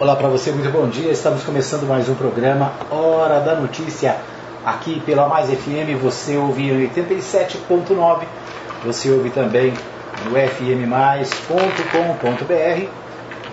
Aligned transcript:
Olá 0.00 0.14
para 0.14 0.28
você, 0.28 0.52
muito 0.52 0.70
bom 0.70 0.86
dia. 0.86 1.10
Estamos 1.10 1.42
começando 1.42 1.82
mais 1.82 2.08
um 2.08 2.14
programa 2.14 2.72
Hora 2.88 3.40
da 3.40 3.56
Notícia 3.56 4.16
aqui 4.64 5.00
pela 5.00 5.26
Mais 5.26 5.50
FM. 5.50 6.00
Você 6.00 6.36
ouve 6.36 6.70
em 6.70 6.88
87.9, 6.88 8.22
você 8.84 9.10
ouve 9.10 9.30
também 9.30 9.74
no 10.24 10.36
fmmais.com.br. 10.36 11.28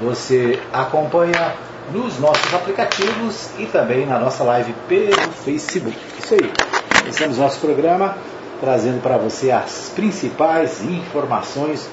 Você 0.03 0.59
acompanha 0.71 1.55
nos 1.91 2.19
nossos 2.19 2.53
aplicativos 2.53 3.49
e 3.57 3.65
também 3.65 4.05
na 4.05 4.19
nossa 4.19 4.43
live 4.43 4.71
pelo 4.87 5.31
Facebook. 5.31 5.97
Isso 6.23 6.35
aí. 6.35 6.53
Começamos 6.99 7.39
nosso 7.39 7.59
programa 7.59 8.15
trazendo 8.61 9.01
para 9.01 9.17
você 9.17 9.49
as 9.49 9.91
principais 9.95 10.83
informações 10.83 11.89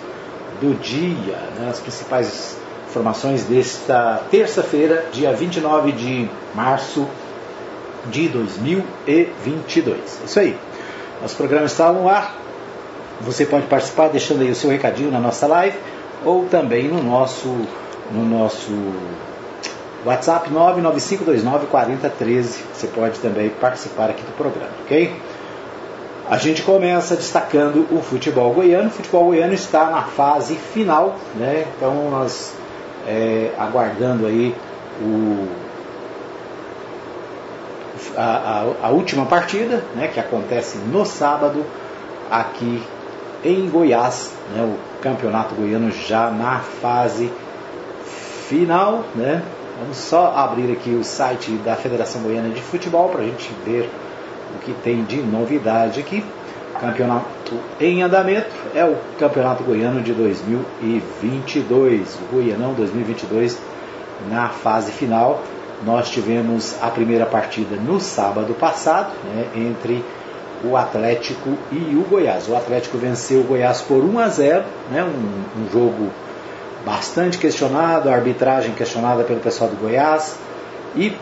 do 0.60 0.78
dia, 0.78 1.38
né, 1.58 1.70
as 1.70 1.80
principais 1.80 2.60
informações 2.92 3.44
desta 3.44 4.20
terça-feira, 4.30 5.06
dia 5.10 5.32
29 5.32 5.92
de 5.92 6.28
março 6.54 7.08
de 8.10 8.28
2022. 8.28 10.20
Isso 10.26 10.38
aí. 10.38 10.58
Nosso 11.22 11.36
programa 11.36 11.64
está 11.64 11.90
no 11.90 12.06
ar. 12.06 12.36
Você 13.22 13.46
pode 13.46 13.64
participar 13.66 14.08
deixando 14.08 14.42
aí 14.42 14.50
o 14.50 14.54
seu 14.54 14.68
recadinho 14.68 15.10
na 15.10 15.18
nossa 15.18 15.46
live 15.46 15.78
ou 16.24 16.44
também 16.46 16.88
no 16.88 17.02
nosso 17.02 17.48
no 18.10 18.24
nosso 18.26 18.70
WhatsApp 20.04 20.50
995294013. 20.50 22.58
Você 22.74 22.88
pode 22.88 23.20
também 23.20 23.48
participar 23.48 24.10
aqui 24.10 24.22
do 24.22 24.36
programa, 24.36 24.72
ok? 24.84 25.16
A 26.28 26.36
gente 26.36 26.60
começa 26.62 27.16
destacando 27.16 27.86
o 27.90 28.02
futebol 28.02 28.52
goiano. 28.52 28.88
O 28.88 28.90
futebol 28.90 29.24
goiano 29.26 29.54
está 29.54 29.86
na 29.86 30.02
fase 30.02 30.56
final, 30.56 31.16
né? 31.36 31.64
Então 31.76 32.10
nós 32.10 32.52
é, 33.06 33.50
aguardando 33.58 34.26
aí 34.26 34.54
o, 35.00 35.48
a, 38.16 38.22
a, 38.22 38.86
a, 38.86 38.90
última 38.90 39.26
partida, 39.26 39.84
né, 39.94 40.08
que 40.08 40.20
acontece 40.20 40.78
no 40.78 41.04
sábado 41.04 41.64
aqui 42.30 42.82
em 43.44 43.68
Goiás, 43.68 44.32
né, 44.54 44.62
o 44.62 45.02
campeonato 45.02 45.54
goiano 45.54 45.90
já 45.90 46.30
na 46.30 46.60
fase 46.60 47.30
final, 48.48 49.04
né? 49.14 49.42
Vamos 49.80 49.96
só 49.96 50.32
abrir 50.36 50.70
aqui 50.70 50.90
o 50.90 51.02
site 51.02 51.50
da 51.64 51.74
Federação 51.74 52.22
Goiana 52.22 52.50
de 52.50 52.60
Futebol 52.60 53.08
para 53.08 53.22
a 53.22 53.24
gente 53.24 53.50
ver 53.64 53.90
o 54.54 54.58
que 54.58 54.72
tem 54.74 55.02
de 55.04 55.16
novidade 55.16 55.98
aqui. 55.98 56.22
Campeonato 56.78 57.24
em 57.80 58.02
andamento 58.02 58.54
é 58.74 58.84
o 58.84 58.96
Campeonato 59.18 59.64
Goiano 59.64 60.02
de 60.02 60.12
2022, 60.12 62.16
o 62.16 62.34
Goianão 62.34 62.74
2022 62.74 63.58
na 64.30 64.48
fase 64.48 64.92
final. 64.92 65.42
Nós 65.84 66.10
tivemos 66.10 66.76
a 66.80 66.88
primeira 66.88 67.26
partida 67.26 67.76
no 67.76 68.00
sábado 68.00 68.54
passado, 68.54 69.12
né, 69.34 69.46
entre 69.54 70.04
o 70.64 70.76
Atlético 70.76 71.50
e 71.72 71.96
o 71.96 72.06
Goiás. 72.08 72.48
O 72.48 72.56
Atlético 72.56 72.98
venceu 72.98 73.40
o 73.40 73.44
Goiás 73.44 73.80
por 73.80 74.04
1 74.04 74.18
a 74.18 74.28
0, 74.28 74.64
né, 74.90 75.02
um, 75.02 75.62
um 75.62 75.70
jogo 75.72 76.08
bastante 76.84 77.38
questionado, 77.38 78.08
a 78.08 78.14
arbitragem 78.14 78.74
questionada 78.74 79.24
pelo 79.24 79.40
pessoal 79.40 79.70
do 79.70 79.76
Goiás. 79.76 80.38
E 80.94 81.12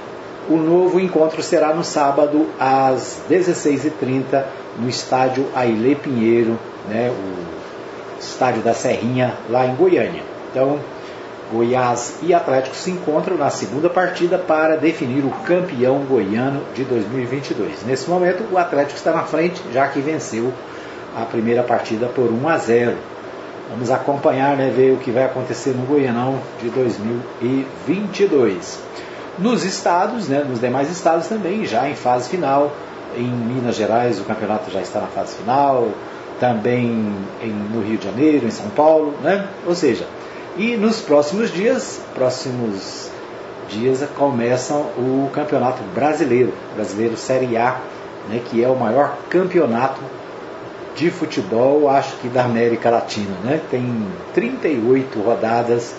o 0.50 0.56
novo 0.56 0.98
encontro 0.98 1.40
será 1.42 1.72
no 1.72 1.84
sábado 1.84 2.48
às 2.58 3.20
16h30 3.30 4.42
no 4.80 4.88
estádio 4.88 5.46
Ailê 5.54 5.94
Pinheiro, 5.94 6.58
né, 6.88 7.08
o 7.08 8.20
estádio 8.20 8.60
da 8.60 8.74
Serrinha, 8.74 9.34
lá 9.48 9.64
em 9.64 9.76
Goiânia. 9.76 10.22
Então, 10.50 10.80
Goiás 11.52 12.18
e 12.22 12.34
Atlético 12.34 12.74
se 12.74 12.90
encontram 12.90 13.36
na 13.36 13.50
segunda 13.50 13.88
partida 13.88 14.38
para 14.38 14.76
definir 14.76 15.24
o 15.24 15.30
campeão 15.44 16.00
goiano 16.00 16.62
de 16.74 16.82
2022. 16.84 17.84
Nesse 17.86 18.10
momento, 18.10 18.44
o 18.52 18.58
Atlético 18.58 18.98
está 18.98 19.12
na 19.12 19.22
frente, 19.22 19.62
já 19.72 19.86
que 19.86 20.00
venceu 20.00 20.52
a 21.16 21.24
primeira 21.24 21.62
partida 21.62 22.06
por 22.06 22.30
1 22.30 22.48
a 22.48 22.58
0. 22.58 22.96
Vamos 23.70 23.90
acompanhar, 23.90 24.56
né, 24.56 24.72
ver 24.74 24.92
o 24.92 24.96
que 24.96 25.12
vai 25.12 25.24
acontecer 25.24 25.70
no 25.70 25.86
Goianão 25.86 26.40
de 26.60 26.68
2022. 26.70 28.80
Nos 29.40 29.64
estados, 29.64 30.28
né, 30.28 30.44
nos 30.46 30.60
demais 30.60 30.90
estados 30.90 31.26
também, 31.26 31.64
já 31.64 31.88
em 31.88 31.94
fase 31.94 32.28
final, 32.28 32.70
em 33.16 33.24
Minas 33.24 33.74
Gerais 33.74 34.20
o 34.20 34.24
campeonato 34.24 34.70
já 34.70 34.80
está 34.80 35.00
na 35.00 35.06
fase 35.06 35.36
final, 35.36 35.88
também 36.38 37.14
em, 37.42 37.50
no 37.50 37.82
Rio 37.82 37.98
de 37.98 38.04
Janeiro, 38.04 38.46
em 38.46 38.50
São 38.50 38.68
Paulo, 38.70 39.14
né? 39.22 39.48
Ou 39.66 39.74
seja, 39.74 40.06
e 40.56 40.76
nos 40.76 41.00
próximos 41.00 41.52
dias, 41.52 42.00
próximos 42.14 43.10
dias 43.68 44.04
começam 44.16 44.80
o 44.98 45.30
Campeonato 45.32 45.82
Brasileiro, 45.94 46.52
Brasileiro 46.74 47.16
Série 47.16 47.56
A, 47.56 47.78
né, 48.28 48.42
que 48.44 48.62
é 48.62 48.68
o 48.68 48.76
maior 48.76 49.16
campeonato 49.28 50.00
de 50.94 51.10
futebol, 51.10 51.88
acho 51.88 52.16
que 52.16 52.28
da 52.28 52.44
América 52.44 52.90
Latina, 52.90 53.34
né? 53.44 53.60
Tem 53.70 54.06
38 54.34 55.20
rodadas. 55.20 55.94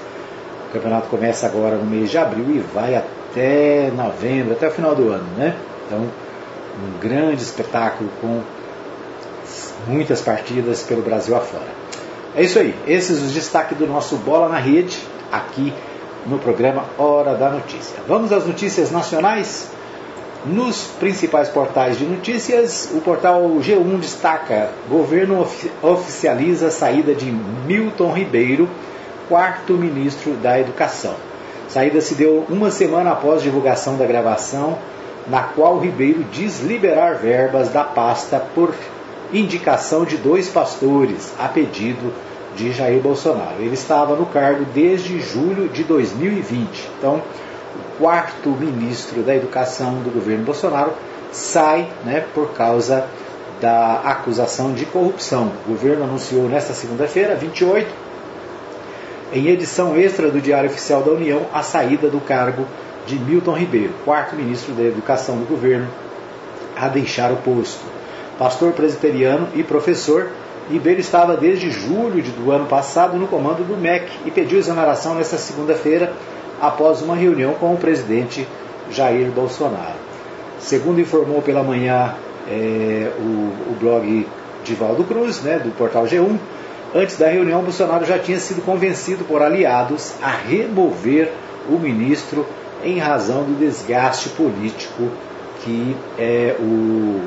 O 0.72 0.74
campeonato 0.74 1.09
começa 1.09 1.46
agora 1.46 1.76
no 1.76 1.84
mês 1.84 2.09
de 2.09 2.18
abril 2.18 2.46
e 2.56 2.59
vai 2.59 2.96
até 2.96 3.92
novembro, 3.94 4.54
até 4.54 4.70
o 4.70 4.72
final 4.72 4.96
do 4.96 5.09
ano, 5.09 5.28
né? 5.38 5.54
Então, 5.86 6.00
um 6.00 6.98
grande 6.98 7.42
espetáculo 7.42 8.09
com 8.22 8.42
muitas 9.86 10.22
partidas 10.22 10.82
pelo 10.84 11.02
Brasil 11.02 11.36
afora. 11.36 11.68
É 12.34 12.44
isso 12.44 12.58
aí, 12.58 12.74
esses 12.88 13.22
os 13.22 13.34
destaques 13.34 13.78
do 13.78 13.86
nosso 13.86 14.16
Bola 14.16 14.48
na 14.48 14.59
Rede, 14.59 14.98
aqui 15.30 15.74
no 16.26 16.40
programa 16.40 16.86
Hora 16.98 17.36
da 17.36 17.50
Notícia. 17.50 17.98
Vamos 18.08 18.32
às 18.32 18.48
notícias 18.48 18.92
nacionais? 18.92 19.70
Nos 20.46 20.86
principais 21.02 21.50
portais 21.50 21.98
de 22.00 22.06
notícias, 22.06 22.90
o 22.96 23.02
portal 23.02 23.42
G1 23.59 24.00
destaca: 24.00 24.70
governo 24.90 25.46
oficializa 25.82 26.68
a 26.68 26.72
saída 26.72 27.14
de 27.14 27.30
Milton 27.30 28.14
Ribeiro, 28.14 28.70
quarto 29.31 29.75
ministro 29.75 30.34
da 30.34 30.59
Educação. 30.59 31.16
Saída 31.69 32.02
se 32.02 32.16
deu 32.16 32.46
uma 32.50 32.69
semana 32.69 33.12
após 33.12 33.42
divulgação 33.42 33.96
da 33.96 34.06
gravação 34.06 34.78
na 35.25 35.42
qual 35.42 35.80
Ribeiro 35.80 36.25
diz 36.34 36.59
liberar 36.59 37.16
verbas 37.16 37.70
da 37.70 37.81
pasta 37.81 38.44
por 38.53 38.75
indicação 39.31 40.03
de 40.03 40.18
dois 40.18 40.50
pastores, 40.50 41.31
a 41.40 41.47
pedido 41.47 42.14
de 42.58 42.74
Jair 42.74 43.00
Bolsonaro. 43.00 43.56
Ele 43.59 43.74
estava 43.74 44.18
no 44.18 44.25
cargo 44.25 44.66
desde 44.74 45.22
julho 45.22 45.70
de 45.70 45.86
2020. 45.86 46.90
Então, 46.97 47.22
o 47.74 47.97
quarto 47.97 48.50
ministro 48.50 49.22
da 49.22 49.34
Educação 49.34 49.94
do 50.03 50.14
governo 50.14 50.44
Bolsonaro 50.44 50.91
sai 51.31 51.88
né, 52.03 52.25
por 52.34 52.52
causa 52.52 53.06
da 53.62 54.02
acusação 54.03 54.74
de 54.74 54.86
corrupção. 54.86 55.53
O 55.66 55.70
governo 55.70 56.03
anunciou 56.03 56.50
nesta 56.50 56.74
segunda-feira, 56.74 57.34
28, 57.34 58.11
em 59.34 59.47
edição 59.47 59.96
extra 59.96 60.30
do 60.30 60.42
Diário 60.42 60.69
Oficial 60.69 61.02
da 61.02 61.12
União, 61.12 61.46
a 61.53 61.64
saída 61.64 62.09
do 62.09 62.19
cargo 62.19 62.66
de 63.06 63.18
Milton 63.18 63.53
Ribeiro, 63.53 63.94
quarto 64.03 64.36
ministro 64.36 64.74
da 64.74 64.84
Educação 64.84 65.38
do 65.38 65.46
governo, 65.46 65.88
a 66.75 66.88
deixar 66.88 67.31
o 67.31 67.38
posto. 67.38 67.84
Pastor 68.38 68.74
presbiteriano 68.74 69.47
e 69.56 69.64
professor, 69.64 70.30
Ribeiro 70.70 71.00
estava 71.00 71.36
desde 71.36 71.70
julho 71.70 72.22
do 72.24 72.52
ano 72.52 72.66
passado 72.66 73.18
no 73.18 73.28
comando 73.28 73.66
do 73.66 73.78
MEC 73.78 74.09
e 74.25 74.31
pediu 74.31 74.59
exoneração 74.59 75.16
nesta 75.16 75.38
segunda-feira 75.38 76.14
após 76.59 77.02
uma 77.02 77.16
reunião 77.16 77.53
com 77.56 77.74
o 77.74 77.78
presidente 77.78 78.47
Jair 78.90 79.31
Bolsonaro. 79.31 80.00
Segundo 80.59 81.02
informou 81.02 81.41
pela 81.41 81.64
manhã 81.64 82.16
é, 82.47 83.12
o, 83.18 83.72
o 83.72 83.78
blog 83.80 84.28
Divaldo 84.64 85.03
Cruz, 85.03 85.41
né, 85.41 85.58
do 85.58 85.72
portal 85.72 86.06
G1, 86.06 86.38
antes 86.94 87.18
da 87.18 87.28
reunião, 87.28 87.62
Bolsonaro 87.62 88.06
já 88.06 88.19
tinha 88.19 88.40
sido 88.40 88.62
convencido 88.63 89.24
por 89.25 89.41
aliados 89.41 90.13
a 90.22 90.29
remover 90.29 91.31
o 91.69 91.78
ministro 91.78 92.46
em 92.84 92.97
razão 92.97 93.43
do 93.43 93.58
desgaste 93.58 94.29
político 94.29 95.09
que 95.64 95.96
é 96.17 96.55
o 96.59 97.22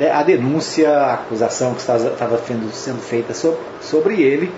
é 0.00 0.10
a 0.10 0.24
denúncia, 0.24 0.90
a 0.90 1.14
acusação 1.14 1.72
que 1.72 1.80
estava 1.80 2.40
sendo 2.72 3.00
feita 3.00 3.32
sobre 3.80 4.20
ele 4.20 4.52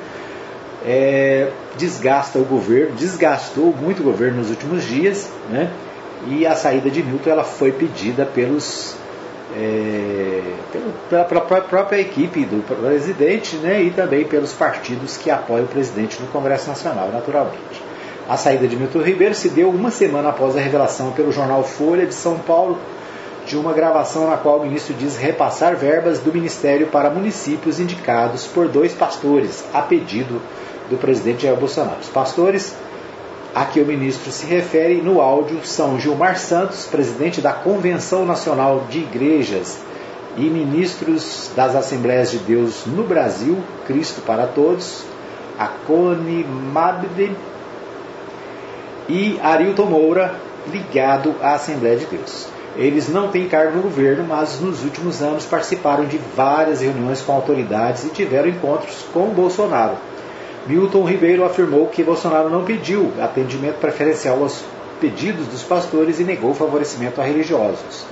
é, 0.85 1.51
desgasta 1.77 2.39
o 2.39 2.45
governo, 2.45 2.95
desgastou 2.97 3.75
muito 3.75 4.01
o 4.01 4.05
governo 4.05 4.39
nos 4.39 4.51
últimos 4.51 4.85
dias, 4.85 5.29
né? 5.51 5.71
E 6.29 6.47
a 6.47 6.55
saída 6.55 6.91
de 6.91 7.03
Milton 7.03 7.29
ela 7.29 7.45
foi 7.45 7.73
pedida 7.73 8.25
pelos 8.25 8.97
é, 9.55 10.43
pela, 11.09 11.25
pela, 11.25 11.61
própria 11.61 12.01
equipe 12.01 12.45
do 12.45 12.63
presidente, 12.63 13.57
né? 13.57 13.83
E 13.83 13.91
também 13.91 14.25
pelos 14.25 14.53
partidos 14.53 15.17
que 15.17 15.31
apoiam 15.31 15.65
o 15.65 15.69
presidente 15.69 16.21
no 16.21 16.29
Congresso 16.29 16.69
Nacional, 16.69 17.11
naturalmente. 17.13 17.85
A 18.29 18.37
saída 18.37 18.67
de 18.67 18.77
Milton 18.77 19.03
Ribeiro 19.03 19.35
se 19.35 19.49
deu 19.49 19.71
uma 19.71 19.91
semana 19.91 20.31
após 20.31 20.57
a 20.57 20.61
revelação 20.61 21.13
pelo 21.13 21.31
jornal 21.31 21.63
Folha 21.63 22.07
de 22.07 22.15
São 22.15 22.39
Paulo 22.39 22.77
de 23.47 23.57
uma 23.57 23.73
gravação 23.73 24.29
na 24.29 24.37
qual 24.37 24.59
o 24.59 24.65
ministro 24.65 24.93
diz 24.95 25.17
repassar 25.17 25.77
verbas 25.77 26.19
do 26.19 26.33
ministério 26.33 26.89
para 26.89 27.09
municípios 27.09 27.79
indicados 27.79 28.45
por 28.47 28.67
dois 28.67 28.93
pastores, 28.93 29.65
a 29.73 29.81
pedido 29.81 30.43
do 30.91 30.97
presidente 30.97 31.45
Jair 31.45 31.57
Bolsonaro. 31.57 32.01
Os 32.01 32.09
pastores 32.09 32.75
a 33.57 33.65
que 33.65 33.81
o 33.81 33.87
ministro 33.87 34.31
se 34.31 34.45
refere 34.45 35.01
no 35.01 35.19
áudio 35.19 35.65
são 35.65 35.99
Gilmar 35.99 36.39
Santos, 36.39 36.85
presidente 36.85 37.41
da 37.41 37.55
Convenção 37.55 38.27
Nacional 38.27 38.85
de 38.91 38.99
Igrejas, 38.99 39.79
e 40.37 40.43
ministros 40.43 41.51
das 41.57 41.75
Assembleias 41.75 42.31
de 42.31 42.37
Deus 42.37 42.85
no 42.85 43.03
Brasil, 43.03 43.57
Cristo 43.87 44.21
para 44.21 44.47
Todos, 44.47 45.05
a 45.59 45.69
Cone 45.69 46.45
Mabde 46.45 47.35
e 49.09 49.41
Arilton 49.43 49.87
Moura, 49.87 50.35
ligado 50.71 51.35
à 51.41 51.55
Assembleia 51.55 51.97
de 51.97 52.05
Deus. 52.05 52.49
Eles 52.77 53.09
não 53.09 53.29
têm 53.29 53.49
cargo 53.49 53.77
no 53.77 53.85
governo, 53.85 54.23
mas 54.29 54.61
nos 54.61 54.85
últimos 54.85 55.23
anos 55.23 55.47
participaram 55.47 56.05
de 56.05 56.21
várias 56.37 56.83
reuniões 56.83 57.23
com 57.23 57.33
autoridades 57.33 58.05
e 58.05 58.11
tiveram 58.11 58.51
encontros 58.51 59.07
com 59.15 59.31
Bolsonaro. 59.31 59.97
Milton 60.67 61.05
Ribeiro 61.05 61.45
afirmou 61.45 61.87
que 61.87 62.03
Bolsonaro 62.03 62.51
não 62.51 62.65
pediu 62.65 63.13
atendimento 63.21 63.77
preferencial 63.77 64.43
aos 64.43 64.65
pedidos 65.01 65.47
dos 65.47 65.63
pastores 65.63 66.19
e 66.19 66.25
negou 66.25 66.55
favorecimento 66.55 67.21
a 67.21 67.25
religiosos. 67.25 68.07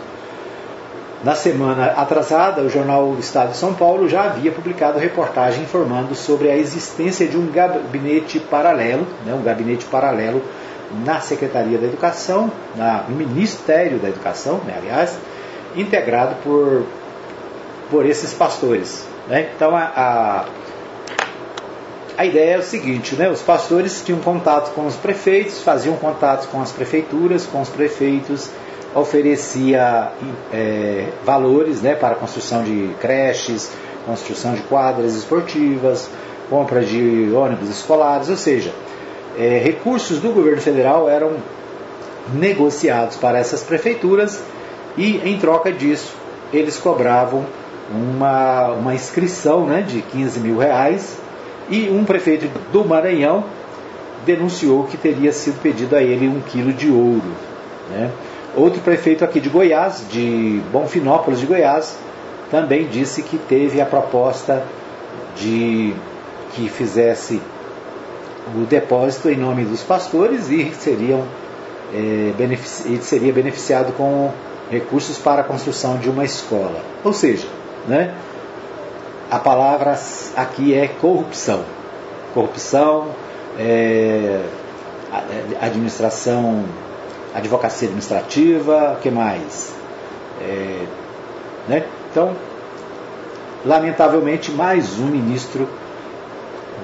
Na 1.25 1.35
semana 1.35 1.87
atrasada, 1.93 2.61
o 2.61 2.69
jornal 2.69 3.17
Estado 3.19 3.53
de 3.53 3.57
São 3.57 3.73
Paulo 3.73 4.07
já 4.07 4.25
havia 4.25 4.53
publicado 4.53 4.99
reportagem 4.99 5.63
informando 5.63 6.15
sobre 6.15 6.51
a 6.51 6.57
existência 6.57 7.27
de 7.27 7.37
um 7.39 7.51
gabinete 7.51 8.39
paralelo, 8.39 9.07
né, 9.25 9.33
um 9.33 9.43
gabinete 9.43 9.87
paralelo 9.87 10.43
na 11.03 11.21
Secretaria 11.21 11.79
da 11.79 11.87
Educação, 11.87 12.53
na, 12.77 13.05
no 13.09 13.17
Ministério 13.17 13.99
da 13.99 14.09
Educação, 14.09 14.61
né, 14.67 14.75
aliás, 14.77 15.19
integrado 15.75 16.37
por, 16.45 16.85
por 17.91 18.05
esses 18.05 18.35
pastores. 18.35 19.09
Né? 19.27 19.49
Então, 19.57 19.75
a, 19.75 19.85
a, 19.97 20.45
a, 22.17 22.25
ideia 22.25 22.55
é 22.55 22.59
o 22.59 22.63
seguinte: 22.63 23.15
né, 23.17 23.29
os 23.31 23.43
pastores 23.43 24.03
tinham 24.05 24.21
contato 24.21 24.73
com 24.75 24.87
os 24.87 24.97
prefeitos, 24.97 25.63
faziam 25.63 25.97
contato 25.97 26.49
com 26.49 26.61
as 26.61 26.73
prefeituras, 26.73 27.47
com 27.47 27.61
os 27.61 27.69
prefeitos 27.69 28.51
oferecia 28.95 30.13
é, 30.53 31.09
valores 31.25 31.83
né, 31.83 31.95
para 31.95 32.15
construção 32.15 32.63
de 32.63 32.91
creches, 33.01 33.73
construção 34.07 34.55
de 34.55 34.63
quadras 34.63 35.15
esportivas, 35.15 36.09
compra 36.49 36.85
de 36.85 37.31
ônibus 37.35 37.69
escolares, 37.69 38.29
ou 38.29 38.37
seja, 38.37 38.73
é, 39.37 39.59
recursos 39.59 40.21
do 40.21 40.31
governo 40.31 40.61
federal 40.61 41.09
eram 41.09 41.33
negociados 42.33 43.17
para 43.17 43.39
essas 43.39 43.63
prefeituras 43.63 44.41
e, 44.97 45.17
em 45.29 45.39
troca 45.39 45.73
disso, 45.73 46.15
eles 46.53 46.77
cobravam 46.77 47.45
uma, 47.91 48.69
uma 48.69 48.95
inscrição 48.95 49.67
né, 49.67 49.83
de 49.83 50.01
15 50.03 50.41
mil 50.41 50.57
reais 50.57 51.19
e 51.75 51.91
um 51.91 52.05
prefeito 52.05 52.47
do 52.73 52.85
Maranhão 52.85 53.45
denunciou 54.25 54.85
que 54.85 54.97
teria 54.97 55.33
sido 55.33 55.61
pedido 55.61 55.97
a 55.97 56.03
ele 56.03 56.29
um 56.29 56.41
quilo 56.41 56.73
de 56.73 56.91
ouro. 56.91 57.33
Né? 57.91 58.11
Outro 58.55 58.81
prefeito 58.81 59.25
aqui 59.25 59.41
de 59.41 59.49
Goiás, 59.49 60.05
de 60.09 60.61
Bonfinópolis 60.73 61.41
de 61.41 61.47
Goiás, 61.47 61.99
também 62.51 62.87
disse 62.87 63.23
que 63.23 63.37
teve 63.37 63.81
a 63.81 63.87
proposta 63.87 64.63
de 65.37 65.93
que 66.53 66.69
fizesse 66.69 67.41
o 68.55 68.65
depósito 68.67 69.29
em 69.29 69.37
nome 69.37 69.65
dos 69.65 69.83
pastores 69.83 70.49
e 70.51 70.73
seriam 70.75 71.25
é, 71.93 72.33
benefici 72.37 72.99
seria 73.03 73.33
beneficiado 73.33 73.93
com 73.97 74.31
recursos 74.71 75.19
para 75.19 75.41
a 75.41 75.45
construção 75.45 75.99
de 75.99 76.09
uma 76.09 76.25
escola. 76.25 76.81
Ou 77.03 77.13
seja, 77.13 77.47
né, 77.89 78.15
a 79.35 79.39
palavra 79.41 79.99
aqui 80.37 80.75
é 80.75 80.87
corrupção. 80.87 81.65
Corrupção, 82.33 83.09
é, 83.59 84.43
administração 85.61 86.65
advocacia 87.35 87.89
administrativa, 87.89 88.95
o 88.97 89.03
que 89.03 89.11
mais? 89.11 89.75
É, 90.41 90.87
né? 91.69 91.85
Então, 92.11 92.37
lamentavelmente, 93.67 94.53
mais 94.53 95.01
um 95.01 95.07
ministro 95.07 95.69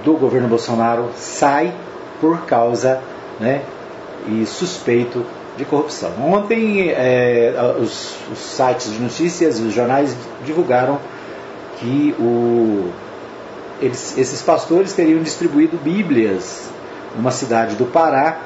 do 0.05 0.15
governo 0.15 0.49
Bolsonaro 0.49 1.11
sai 1.15 1.73
por 2.21 2.47
causa 2.47 3.01
né, 3.39 3.63
e 4.27 4.45
suspeito 4.45 5.25
de 5.57 5.65
corrupção. 5.65 6.11
Ontem, 6.21 6.91
é, 6.91 7.55
os, 7.81 8.17
os, 8.33 8.39
sites 8.39 8.93
de 8.93 8.99
notícias 8.99 9.61
e 9.61 9.63
os 9.63 9.73
jornais 9.73 10.17
divulgaram 10.45 10.99
que 11.81 12.15
o, 12.19 12.91
eles, 13.81 14.17
esses 14.17 14.43
pastores 14.43 14.93
teriam 14.93 15.23
distribuído 15.23 15.77
Bíblias 15.79 16.71
numa 17.17 17.31
cidade 17.31 17.75
do 17.75 17.87
Pará 17.87 18.39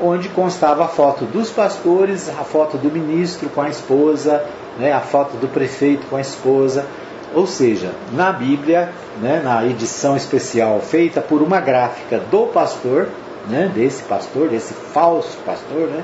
onde 0.00 0.28
constava 0.30 0.84
a 0.84 0.88
foto 0.88 1.26
dos 1.26 1.50
pastores, 1.50 2.28
a 2.28 2.44
foto 2.44 2.78
do 2.78 2.90
ministro 2.90 3.48
com 3.50 3.60
a 3.60 3.68
esposa, 3.68 4.42
né, 4.78 4.92
a 4.92 5.00
foto 5.00 5.36
do 5.36 5.46
prefeito 5.46 6.06
com 6.08 6.16
a 6.16 6.20
esposa. 6.20 6.86
Ou 7.34 7.46
seja, 7.46 7.92
na 8.12 8.32
Bíblia, 8.32 8.90
né, 9.20 9.40
na 9.44 9.64
edição 9.66 10.16
especial 10.16 10.80
feita 10.80 11.20
por 11.20 11.42
uma 11.42 11.60
gráfica 11.60 12.18
do 12.18 12.46
pastor, 12.46 13.08
né, 13.48 13.70
desse 13.72 14.02
pastor, 14.04 14.48
desse 14.48 14.72
falso 14.72 15.36
pastor, 15.44 15.88
né, 15.88 16.02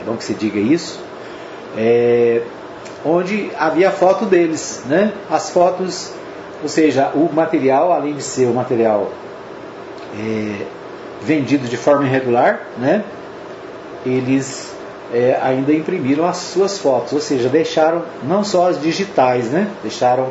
é 0.00 0.04
bom 0.04 0.16
que 0.16 0.24
se 0.24 0.34
diga 0.34 0.60
isso, 0.60 1.00
é, 1.76 2.42
onde 3.04 3.50
havia 3.58 3.90
foto 3.90 4.26
deles, 4.26 4.82
né, 4.86 5.12
as 5.30 5.50
fotos, 5.50 6.12
ou 6.62 6.68
seja, 6.68 7.10
o 7.14 7.30
material, 7.32 7.92
além 7.92 8.14
de 8.14 8.22
ser 8.22 8.46
o 8.46 8.54
material 8.54 9.10
é, 10.18 10.66
vendido 11.22 11.68
de 11.68 11.76
forma 11.76 12.04
irregular, 12.04 12.60
né, 12.76 13.04
eles 14.04 14.74
é, 15.12 15.38
ainda 15.42 15.72
imprimiram 15.72 16.26
as 16.26 16.36
suas 16.36 16.78
fotos, 16.78 17.12
ou 17.12 17.20
seja, 17.20 17.48
deixaram 17.48 18.02
não 18.22 18.44
só 18.44 18.68
as 18.68 18.80
digitais, 18.80 19.50
né? 19.50 19.68
deixaram 19.82 20.28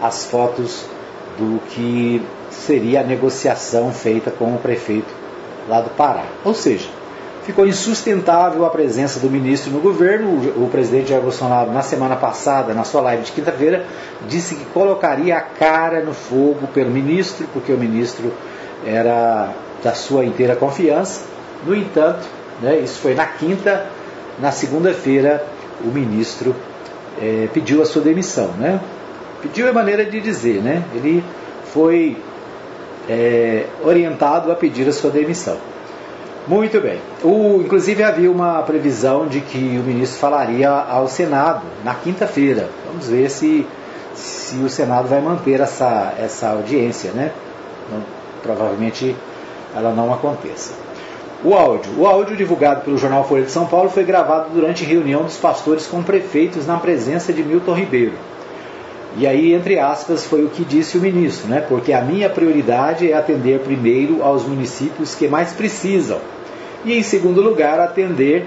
as 0.00 0.24
fotos 0.24 0.84
do 1.38 1.60
que 1.70 2.22
seria 2.50 3.00
a 3.00 3.04
negociação 3.04 3.92
feita 3.92 4.30
com 4.30 4.54
o 4.54 4.58
prefeito 4.58 5.12
lá 5.68 5.80
do 5.80 5.90
Pará. 5.90 6.24
Ou 6.44 6.54
seja, 6.54 6.88
ficou 7.46 7.64
insustentável 7.64 8.66
a 8.66 8.70
presença 8.70 9.20
do 9.20 9.30
ministro 9.30 9.70
no 9.70 9.78
governo. 9.78 10.52
O 10.56 10.68
presidente 10.68 11.10
Jair 11.10 11.22
Bolsonaro, 11.22 11.72
na 11.72 11.80
semana 11.80 12.16
passada, 12.16 12.74
na 12.74 12.82
sua 12.82 13.00
live 13.00 13.22
de 13.22 13.32
quinta-feira, 13.32 13.86
disse 14.28 14.56
que 14.56 14.64
colocaria 14.66 15.36
a 15.36 15.40
cara 15.40 16.02
no 16.02 16.12
fogo 16.12 16.66
pelo 16.74 16.90
ministro, 16.90 17.46
porque 17.52 17.72
o 17.72 17.78
ministro 17.78 18.32
era 18.84 19.54
da 19.82 19.94
sua 19.94 20.24
inteira 20.24 20.56
confiança. 20.56 21.22
No 21.64 21.74
entanto, 21.74 22.26
né? 22.60 22.78
Isso 22.78 22.98
foi 22.98 23.14
na 23.14 23.26
quinta, 23.26 23.86
na 24.40 24.50
segunda-feira 24.50 25.46
o 25.84 25.88
ministro 25.88 26.54
é, 27.20 27.48
pediu 27.52 27.80
a 27.80 27.86
sua 27.86 28.02
demissão. 28.02 28.48
Né? 28.58 28.80
Pediu 29.40 29.68
é 29.68 29.72
maneira 29.72 30.04
de 30.04 30.20
dizer, 30.20 30.60
né? 30.62 30.82
ele 30.94 31.22
foi 31.72 32.16
é, 33.08 33.66
orientado 33.84 34.50
a 34.50 34.56
pedir 34.56 34.88
a 34.88 34.92
sua 34.92 35.10
demissão. 35.10 35.56
Muito 36.48 36.80
bem. 36.80 37.00
O, 37.24 37.60
inclusive 37.60 38.04
havia 38.04 38.30
uma 38.30 38.62
previsão 38.62 39.26
de 39.26 39.40
que 39.40 39.58
o 39.58 39.82
ministro 39.82 40.20
falaria 40.20 40.70
ao 40.70 41.08
Senado 41.08 41.62
na 41.84 41.92
quinta-feira. 41.94 42.68
Vamos 42.86 43.08
ver 43.08 43.28
se, 43.28 43.66
se 44.14 44.56
o 44.58 44.68
Senado 44.68 45.08
vai 45.08 45.20
manter 45.20 45.60
essa, 45.60 46.14
essa 46.16 46.50
audiência. 46.50 47.10
Né? 47.10 47.32
Não, 47.90 48.00
provavelmente 48.42 49.16
ela 49.74 49.92
não 49.92 50.14
aconteça. 50.14 50.72
O 51.44 51.52
áudio. 51.52 51.92
O 51.98 52.06
áudio 52.06 52.36
divulgado 52.36 52.82
pelo 52.82 52.96
jornal 52.96 53.24
Folha 53.24 53.42
de 53.42 53.50
São 53.50 53.66
Paulo 53.66 53.90
foi 53.90 54.04
gravado 54.04 54.50
durante 54.54 54.84
reunião 54.84 55.24
dos 55.24 55.36
pastores 55.36 55.86
com 55.86 56.00
prefeitos 56.02 56.64
na 56.64 56.76
presença 56.78 57.32
de 57.32 57.42
Milton 57.42 57.74
Ribeiro. 57.74 58.14
E 59.18 59.26
aí, 59.26 59.52
entre 59.52 59.78
aspas, 59.78 60.24
foi 60.24 60.44
o 60.44 60.48
que 60.48 60.64
disse 60.64 60.96
o 60.96 61.00
ministro, 61.00 61.48
né? 61.48 61.60
Porque 61.60 61.92
a 61.92 62.02
minha 62.02 62.28
prioridade 62.28 63.10
é 63.10 63.16
atender 63.16 63.60
primeiro 63.60 64.22
aos 64.22 64.44
municípios 64.44 65.14
que 65.14 65.26
mais 65.26 65.52
precisam. 65.52 66.20
E 66.86 66.96
em 66.96 67.02
segundo 67.02 67.42
lugar, 67.42 67.80
atender 67.80 68.46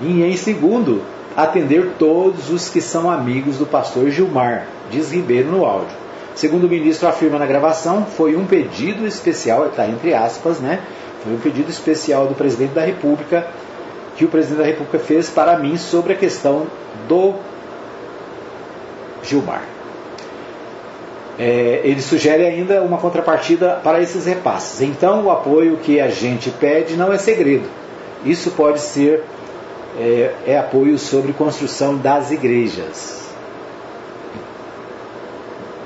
e 0.00 0.22
em 0.22 0.36
segundo, 0.36 1.02
atender 1.36 1.94
todos 1.98 2.48
os 2.48 2.68
que 2.68 2.80
são 2.80 3.10
amigos 3.10 3.58
do 3.58 3.66
pastor 3.66 4.08
Gilmar, 4.08 4.68
diz 4.88 5.12
Ribeiro 5.12 5.50
no 5.50 5.64
áudio. 5.64 5.96
Segundo 6.32 6.64
o 6.64 6.68
ministro 6.68 7.08
afirma 7.08 7.40
na 7.40 7.46
gravação, 7.46 8.06
foi 8.06 8.36
um 8.36 8.46
pedido 8.46 9.04
especial, 9.04 9.66
está 9.66 9.88
entre 9.88 10.14
aspas, 10.14 10.60
né? 10.60 10.80
Foi 11.24 11.34
um 11.34 11.38
pedido 11.38 11.68
especial 11.68 12.28
do 12.28 12.36
presidente 12.36 12.72
da 12.72 12.82
República 12.82 13.48
que 14.16 14.24
o 14.24 14.28
presidente 14.28 14.58
da 14.58 14.66
República 14.66 15.00
fez 15.00 15.28
para 15.28 15.58
mim 15.58 15.76
sobre 15.76 16.12
a 16.12 16.16
questão 16.16 16.68
do 17.08 17.34
Gilmar. 19.24 19.79
É, 21.42 21.80
ele 21.84 22.02
sugere 22.02 22.44
ainda 22.44 22.82
uma 22.82 22.98
contrapartida 22.98 23.80
para 23.82 24.02
esses 24.02 24.26
repasses. 24.26 24.82
Então, 24.82 25.24
o 25.24 25.30
apoio 25.30 25.78
que 25.78 25.98
a 25.98 26.10
gente 26.10 26.50
pede 26.50 26.96
não 26.96 27.10
é 27.10 27.16
segredo. 27.16 27.66
Isso 28.22 28.50
pode 28.50 28.78
ser 28.78 29.24
é, 29.98 30.34
é 30.46 30.58
apoio 30.58 30.98
sobre 30.98 31.32
construção 31.32 31.96
das 31.96 32.30
igrejas. 32.30 33.20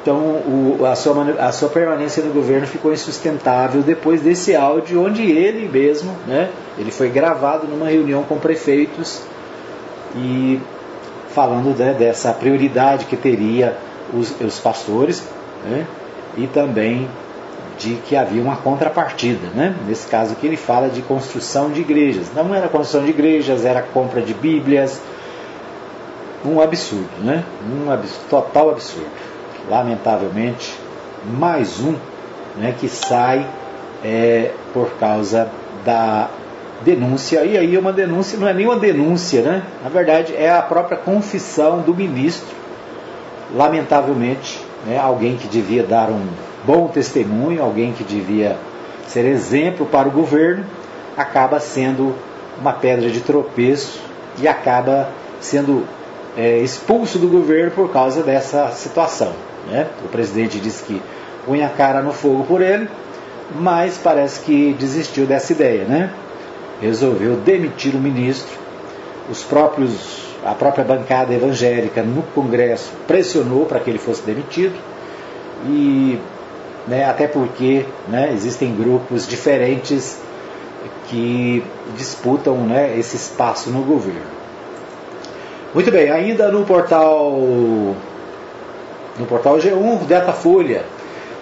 Então 0.02 0.16
o, 0.16 0.84
a, 0.84 0.94
sua, 0.94 1.23
a 1.38 1.50
sua 1.50 1.70
permanência 1.70 2.23
no 2.23 2.30
governo 2.30 2.66
ficou 2.66 2.92
insustentável 2.92 3.80
depois 3.80 4.20
desse 4.20 4.54
áudio, 4.54 5.02
onde 5.02 5.23
ele 5.23 5.66
mesmo, 5.66 6.14
né, 6.26 6.50
ele 6.76 6.90
foi 6.90 7.08
gravado 7.08 7.66
numa 7.66 7.88
reunião 7.88 8.23
com 8.23 8.37
prefeitos 8.37 9.23
e 10.14 10.61
falando 11.30 11.75
né, 11.78 11.94
dessa 11.94 12.34
prioridade 12.34 13.06
que 13.06 13.16
teria 13.16 13.78
os, 14.12 14.38
os 14.42 14.58
pastores 14.58 15.26
né, 15.64 15.87
e 16.37 16.47
também 16.47 17.09
de 17.78 17.94
que 18.06 18.16
havia 18.16 18.42
uma 18.42 18.56
contrapartida. 18.56 19.49
Né? 19.54 19.75
Nesse 19.87 20.06
caso 20.06 20.33
aqui 20.33 20.47
ele 20.47 20.56
fala 20.56 20.88
de 20.88 21.02
construção 21.02 21.71
de 21.71 21.80
igrejas. 21.80 22.28
Não 22.35 22.54
era 22.54 22.68
construção 22.68 23.04
de 23.04 23.11
igrejas, 23.11 23.64
era 23.64 23.83
compra 23.83 24.21
de 24.21 24.35
bíblias. 24.35 25.00
Um 26.44 26.61
absurdo, 26.61 27.09
né? 27.23 27.42
Um 27.64 27.87
total 28.28 28.71
absurdo. 28.71 29.09
Lamentavelmente, 29.68 30.78
mais 31.25 31.80
um 31.80 31.94
né, 32.56 32.75
que 32.78 32.87
sai 32.87 33.47
é, 34.04 34.52
por 34.75 34.90
causa 35.00 35.50
da 35.85 36.28
denúncia. 36.83 37.44
E 37.44 37.56
aí 37.56 37.78
uma 37.78 37.92
denúncia 37.92 38.38
não 38.38 38.47
é 38.47 38.52
nem 38.52 38.66
uma 38.66 38.76
denúncia, 38.76 39.42
né? 39.42 39.62
Na 39.83 39.88
verdade 39.88 40.35
é 40.37 40.50
a 40.50 40.61
própria 40.61 40.99
confissão 40.99 41.80
do 41.80 41.94
ministro. 41.94 42.54
Lamentavelmente, 43.54 44.61
né, 44.87 44.99
alguém 44.99 45.37
que 45.37 45.49
devia 45.49 45.83
dar 45.83 46.11
um 46.11 46.26
bom 46.64 46.88
testemunho, 46.88 47.62
alguém 47.62 47.93
que 47.93 48.05
devia 48.05 48.57
ser 49.07 49.25
exemplo 49.25 49.87
para 49.87 50.09
o 50.09 50.11
governo, 50.11 50.64
acaba 51.17 51.61
sendo 51.61 52.14
uma 52.61 52.73
pedra 52.73 53.11
de 53.11 53.21
tropeço 53.21 54.00
e 54.38 54.49
acaba 54.49 55.09
sendo 55.41 55.85
é, 56.37 56.59
expulso 56.59 57.19
do 57.19 57.29
governo 57.29 57.71
por 57.71 57.93
causa 57.93 58.23
dessa 58.23 58.71
situação. 58.73 59.33
Né? 59.71 59.87
O 60.05 60.09
presidente 60.09 60.59
disse 60.59 60.85
que 60.85 61.03
punha 61.45 61.67
a 61.67 61.71
cara 61.71 62.03
no 62.03 62.12
fogo 62.12 62.45
por 62.45 62.61
ele, 62.61 62.88
mas 63.55 63.99
parece 63.99 64.41
que 64.41 64.75
desistiu 64.79 65.26
dessa 65.26 65.53
ideia, 65.53 65.85
né? 65.85 66.11
Resolveu 66.81 67.37
demitir 67.37 67.95
o 67.95 67.99
ministro. 67.99 68.59
Os 69.31 69.43
próprios, 69.43 70.24
a 70.45 70.55
própria 70.55 70.85
bancada 70.85 71.33
evangélica 71.33 72.03
no 72.03 72.23
Congresso 72.35 72.93
pressionou 73.07 73.65
para 73.65 73.81
que 73.81 73.91
ele 73.91 73.99
fosse 73.99 74.23
demitido 74.23 74.75
e 75.67 76.19
né, 76.87 77.05
até 77.09 77.27
porque 77.27 77.87
né, 78.09 78.31
existem 78.33 78.75
grupos 78.75 79.27
diferentes 79.27 80.19
que 81.09 81.65
disputam 81.97 82.59
né, 82.59 82.99
esse 82.99 83.17
espaço 83.17 83.71
no 83.71 83.83
governo. 83.83 84.35
Muito 85.73 85.91
bem, 85.91 86.11
ainda 86.11 86.51
no 86.53 86.65
portal 86.65 87.33
no 89.19 89.27
portal 89.27 89.57
G1, 89.57 90.07
Datafolha, 90.07 90.85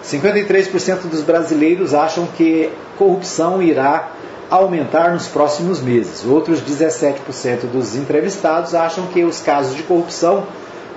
53% 0.03 1.09
dos 1.09 1.21
brasileiros 1.21 1.93
acham 1.93 2.27
que 2.27 2.69
corrupção 2.97 3.61
irá 3.61 4.11
aumentar 4.57 5.11
nos 5.11 5.27
próximos 5.27 5.81
meses. 5.81 6.23
Outros 6.23 6.61
17% 6.61 7.61
dos 7.71 7.95
entrevistados 7.95 8.75
acham 8.75 9.07
que 9.07 9.23
os 9.23 9.41
casos 9.41 9.75
de 9.75 9.81
corrupção 9.81 10.43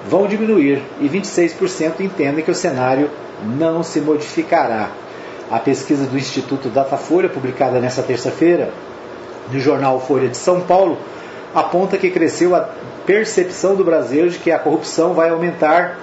vão 0.07 0.27
diminuir 0.27 0.83
e 1.01 1.09
26% 1.09 2.01
entendem 2.01 2.45
que 2.45 2.51
o 2.51 2.55
cenário 2.55 3.11
não 3.43 3.83
se 3.83 3.99
modificará. 4.01 4.91
A 5.51 5.59
pesquisa 5.59 6.05
do 6.05 6.19
Instituto 6.19 6.69
Datafolha, 6.69 7.31
publicada 7.31 7.81
nesta 7.81 8.03
terça-feira 8.03 8.71
no 9.51 9.59
jornal 9.59 10.01
Folha 10.01 10.29
de 10.29 10.37
São 10.37 10.61
Paulo, 10.61 10.99
aponta 11.55 11.97
que 11.97 12.11
cresceu 12.11 12.55
a 12.55 12.69
percepção 13.07 13.75
do 13.75 13.85
brasileiro 13.85 14.29
de 14.29 14.39
que 14.39 14.51
a 14.51 14.59
corrupção 14.59 15.15
vai 15.15 15.31
aumentar 15.31 15.99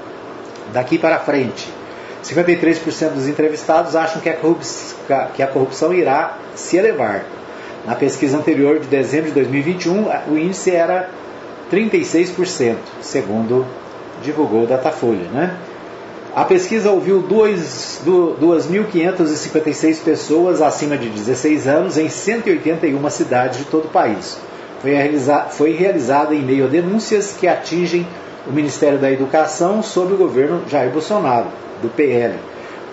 daqui 0.73 0.97
para 0.97 1.19
frente. 1.19 1.71
53% 2.23 3.09
dos 3.09 3.27
entrevistados 3.27 3.95
acham 3.95 4.21
que 4.21 4.29
a, 4.29 5.25
que 5.35 5.43
a 5.43 5.47
corrupção 5.47 5.93
irá 5.93 6.37
se 6.55 6.77
elevar. 6.77 7.23
Na 7.85 7.95
pesquisa 7.95 8.37
anterior 8.37 8.79
de 8.79 8.87
dezembro 8.87 9.27
de 9.27 9.33
2021, 9.33 10.05
o 10.31 10.37
índice 10.37 10.71
era 10.71 11.09
36%, 11.69 12.77
segundo 13.01 13.65
divulgou 14.23 14.63
o 14.63 14.67
Datafolha. 14.67 15.27
Né? 15.33 15.57
A 16.33 16.45
pesquisa 16.45 16.91
ouviu 16.91 17.21
2.556 17.21 20.01
pessoas 20.01 20.61
acima 20.61 20.97
de 20.97 21.09
16 21.09 21.67
anos 21.67 21.97
em 21.97 22.07
181 22.07 23.09
cidades 23.09 23.59
de 23.59 23.65
todo 23.65 23.83
o 23.85 23.89
país. 23.89 24.37
Foi, 24.81 24.93
realiza 24.93 25.41
foi 25.51 25.73
realizada 25.73 26.33
em 26.33 26.41
meio 26.41 26.63
a 26.65 26.69
denúncias 26.69 27.35
que 27.37 27.47
atingem 27.47 28.07
o 28.47 28.51
Ministério 28.51 28.97
da 28.97 29.11
Educação 29.11 29.83
sob 29.83 30.13
o 30.13 30.17
governo 30.17 30.63
Jair 30.69 30.89
Bolsonaro, 30.89 31.47
do 31.81 31.89
PL, 31.89 32.35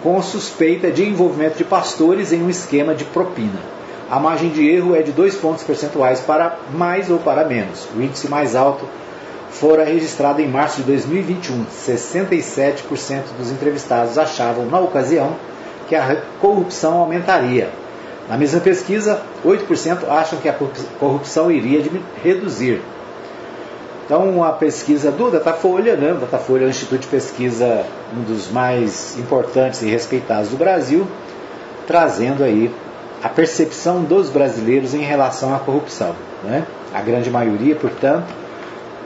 com 0.02 0.20
suspeita 0.20 0.90
de 0.90 1.09
envolvimento 1.09 1.59
de 1.59 1.64
pastores 1.64 2.32
em 2.32 2.42
um 2.42 2.50
esquema 2.50 2.92
de 2.94 3.04
propina. 3.04 3.79
A 4.11 4.19
margem 4.19 4.50
de 4.50 4.69
erro 4.69 4.97
é 4.97 5.02
de 5.02 5.12
2 5.12 5.37
pontos 5.37 5.62
percentuais 5.62 6.19
para 6.19 6.57
mais 6.73 7.09
ou 7.09 7.21
para 7.21 7.45
menos. 7.45 7.87
O 7.97 8.02
índice 8.02 8.29
mais 8.29 8.57
alto 8.57 8.85
fora 9.50 9.85
registrado 9.85 10.43
em 10.43 10.49
março 10.49 10.79
de 10.79 10.83
2021. 10.83 11.64
67% 11.67 13.23
dos 13.38 13.52
entrevistados 13.52 14.19
achavam, 14.19 14.67
na 14.67 14.81
ocasião, 14.81 15.37
que 15.88 15.95
a 15.95 16.23
corrupção 16.40 16.99
aumentaria. 16.99 17.71
Na 18.29 18.37
mesma 18.37 18.59
pesquisa, 18.59 19.23
8% 19.45 20.09
acham 20.09 20.40
que 20.40 20.49
a 20.49 20.57
corrupção 20.99 21.49
iria 21.49 21.81
reduzir. 22.23 22.81
Então, 24.05 24.43
a 24.43 24.50
pesquisa 24.50 25.12
do 25.12 25.31
Datafolha, 25.31 25.95
né? 25.95 26.12
o 26.12 26.17
Datafolha 26.17 26.64
é 26.64 26.67
um 26.67 26.71
instituto 26.71 27.02
de 27.02 27.07
pesquisa, 27.07 27.85
um 28.12 28.23
dos 28.23 28.50
mais 28.50 29.17
importantes 29.19 29.83
e 29.83 29.87
respeitados 29.88 30.50
do 30.50 30.57
Brasil, 30.57 31.07
trazendo 31.87 32.43
aí 32.43 32.73
a 33.22 33.28
percepção 33.28 34.02
dos 34.02 34.30
brasileiros 34.30 34.94
em 34.94 35.02
relação 35.02 35.54
à 35.54 35.58
corrupção. 35.58 36.14
Né? 36.42 36.64
A 36.94 37.00
grande 37.00 37.30
maioria, 37.30 37.76
portanto, 37.76 38.32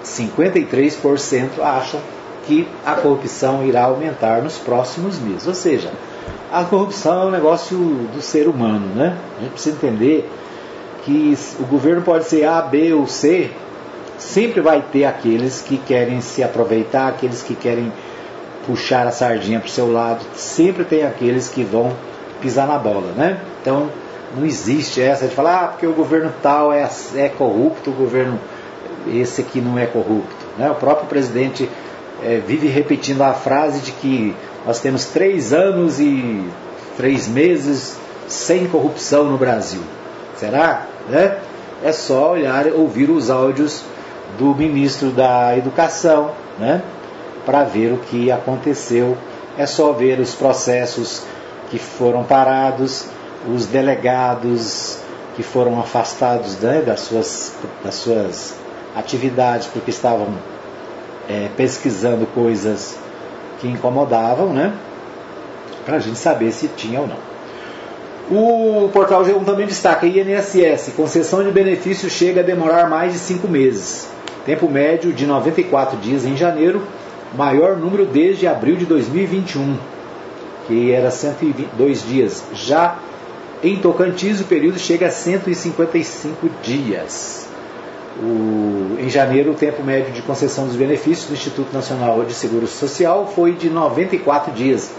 53% 0.04 1.60
acham 1.60 2.00
que 2.46 2.68
a 2.84 2.94
corrupção 2.94 3.64
irá 3.64 3.84
aumentar 3.84 4.42
nos 4.42 4.58
próximos 4.58 5.18
meses. 5.18 5.46
Ou 5.46 5.54
seja, 5.54 5.90
a 6.52 6.62
corrupção 6.64 7.22
é 7.22 7.26
um 7.26 7.30
negócio 7.30 7.76
do 7.76 8.20
ser 8.20 8.46
humano, 8.46 8.86
né? 8.94 9.16
A 9.38 9.42
gente 9.42 9.52
precisa 9.52 9.76
entender 9.76 10.30
que 11.04 11.36
o 11.58 11.64
governo 11.64 12.02
pode 12.02 12.24
ser 12.24 12.44
A, 12.44 12.60
B 12.62 12.92
ou 12.92 13.06
C, 13.06 13.50
sempre 14.18 14.60
vai 14.60 14.82
ter 14.92 15.04
aqueles 15.04 15.60
que 15.60 15.76
querem 15.76 16.20
se 16.20 16.42
aproveitar, 16.42 17.08
aqueles 17.08 17.42
que 17.42 17.54
querem 17.54 17.92
puxar 18.66 19.06
a 19.06 19.10
sardinha 19.10 19.58
para 19.58 19.66
o 19.66 19.70
seu 19.70 19.92
lado, 19.92 20.24
sempre 20.34 20.84
tem 20.84 21.04
aqueles 21.04 21.48
que 21.48 21.62
vão 21.62 21.92
pisar 22.40 22.66
na 22.66 22.78
bola, 22.78 23.12
né? 23.16 23.40
Então, 23.60 23.88
não 24.36 24.44
existe 24.44 25.00
essa 25.00 25.26
de 25.26 25.34
falar, 25.34 25.64
ah, 25.64 25.68
porque 25.68 25.86
o 25.86 25.92
governo 25.92 26.32
tal 26.42 26.72
é, 26.72 26.88
é 27.16 27.28
corrupto, 27.28 27.90
o 27.90 27.94
governo 27.94 28.38
esse 29.06 29.40
aqui 29.42 29.60
não 29.60 29.78
é 29.78 29.86
corrupto. 29.86 30.46
Né? 30.58 30.70
O 30.70 30.74
próprio 30.74 31.06
presidente 31.06 31.68
é, 32.22 32.38
vive 32.38 32.68
repetindo 32.68 33.22
a 33.22 33.34
frase 33.34 33.80
de 33.80 33.92
que 33.92 34.34
nós 34.66 34.80
temos 34.80 35.06
três 35.06 35.52
anos 35.52 36.00
e 36.00 36.44
três 36.96 37.28
meses 37.28 37.98
sem 38.26 38.66
corrupção 38.66 39.24
no 39.24 39.36
Brasil. 39.36 39.82
Será? 40.36 40.86
Né? 41.08 41.38
É 41.82 41.92
só 41.92 42.32
olhar, 42.32 42.66
ouvir 42.68 43.10
os 43.10 43.30
áudios 43.30 43.84
do 44.38 44.54
ministro 44.54 45.10
da 45.10 45.56
Educação, 45.56 46.30
né? 46.58 46.82
para 47.44 47.64
ver 47.64 47.92
o 47.92 47.98
que 47.98 48.32
aconteceu. 48.32 49.16
É 49.58 49.66
só 49.66 49.92
ver 49.92 50.18
os 50.18 50.34
processos 50.34 51.22
que 51.70 51.78
foram 51.78 52.24
parados, 52.24 53.06
os 53.52 53.66
delegados 53.66 54.98
que 55.36 55.42
foram 55.42 55.78
afastados 55.80 56.58
né, 56.60 56.80
das, 56.80 57.00
suas, 57.00 57.54
das 57.82 57.94
suas 57.94 58.54
atividades 58.94 59.66
porque 59.66 59.90
estavam 59.90 60.28
é, 61.28 61.48
pesquisando 61.56 62.26
coisas 62.26 62.96
que 63.60 63.68
incomodavam, 63.68 64.52
né? 64.52 64.72
Para 65.84 65.96
a 65.96 65.98
gente 65.98 66.18
saber 66.18 66.52
se 66.52 66.68
tinha 66.68 67.00
ou 67.00 67.06
não. 67.06 67.34
O 68.30 68.88
portal 68.88 69.22
G1 69.24 69.44
também 69.44 69.66
destaca: 69.66 70.06
INSS, 70.06 70.92
concessão 70.96 71.42
de 71.42 71.50
benefício 71.50 72.08
chega 72.08 72.40
a 72.40 72.44
demorar 72.44 72.88
mais 72.88 73.12
de 73.12 73.18
cinco 73.18 73.48
meses. 73.48 74.08
Tempo 74.46 74.68
médio 74.68 75.12
de 75.12 75.26
94 75.26 75.98
dias 75.98 76.24
em 76.24 76.36
janeiro, 76.36 76.82
maior 77.36 77.76
número 77.76 78.06
desde 78.06 78.46
abril 78.46 78.76
de 78.76 78.86
2021, 78.86 79.76
que 80.66 80.92
era 80.92 81.10
102 81.10 82.06
dias. 82.06 82.44
Já 82.54 82.98
em 83.64 83.76
Tocantins, 83.76 84.40
o 84.40 84.44
período 84.44 84.78
chega 84.78 85.06
a 85.06 85.10
155 85.10 86.50
dias. 86.62 87.48
O, 88.22 88.96
em 89.00 89.08
janeiro, 89.08 89.52
o 89.52 89.54
tempo 89.54 89.82
médio 89.82 90.12
de 90.12 90.20
concessão 90.20 90.66
dos 90.66 90.76
benefícios 90.76 91.26
do 91.28 91.32
Instituto 91.32 91.72
Nacional 91.72 92.22
de 92.24 92.34
Seguro 92.34 92.66
Social 92.66 93.32
foi 93.34 93.52
de 93.52 93.70
94 93.70 94.52
dias, 94.52 94.92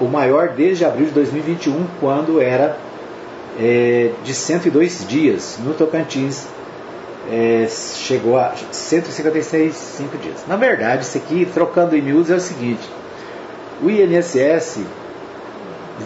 o 0.00 0.06
maior 0.06 0.48
desde 0.48 0.84
abril 0.84 1.06
de 1.06 1.12
2021, 1.12 1.86
quando 2.00 2.40
era 2.40 2.78
é, 3.58 4.12
de 4.24 4.32
102 4.32 5.06
dias. 5.06 5.58
No 5.62 5.74
Tocantins, 5.74 6.46
é, 7.30 7.68
chegou 7.68 8.38
a 8.38 8.54
156 8.72 10.02
dias. 10.22 10.44
Na 10.48 10.56
verdade, 10.56 11.04
isso 11.04 11.18
aqui, 11.18 11.46
trocando 11.52 11.94
em 11.94 12.00
miúdos, 12.00 12.30
é 12.30 12.34
o 12.34 12.40
seguinte: 12.40 12.88
O 13.82 13.90
INSS 13.90 14.80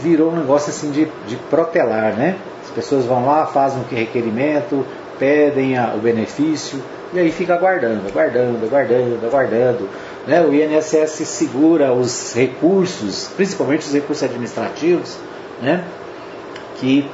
virou 0.03 0.31
um 0.31 0.37
negócio 0.37 0.71
assim 0.71 0.91
de, 0.91 1.09
de 1.27 1.37
protelar, 1.49 2.15
né? 2.15 2.37
As 2.63 2.71
pessoas 2.71 3.05
vão 3.05 3.27
lá, 3.27 3.47
fazem 3.47 3.83
o 3.83 3.85
que 3.85 3.95
requerimento, 3.95 4.85
pedem 5.19 5.77
a, 5.79 5.95
o 5.95 5.99
benefício 5.99 6.81
e 7.13 7.19
aí 7.19 7.31
fica 7.31 7.55
aguardando, 7.55 8.09
aguardando, 8.09 8.67
aguardando, 8.67 9.27
aguardando. 9.27 9.89
Né? 10.27 10.43
O 10.43 10.53
INSS 10.53 11.29
segura 11.29 11.93
os 11.93 12.35
recursos, 12.35 13.31
principalmente 13.37 13.87
os 13.87 13.93
recursos 13.93 14.25
administrativos, 14.25 15.17
né? 15.63 15.85
que 16.77 17.09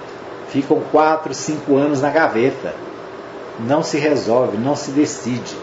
ficam 0.49 0.81
4, 0.91 1.35
5 1.35 1.77
anos 1.77 2.01
na 2.01 2.11
gaveta. 2.11 2.73
Não 3.59 3.83
se 3.83 3.99
resolve, 3.99 4.57
não 4.57 4.75
se 4.75 4.91
decide. 4.91 5.55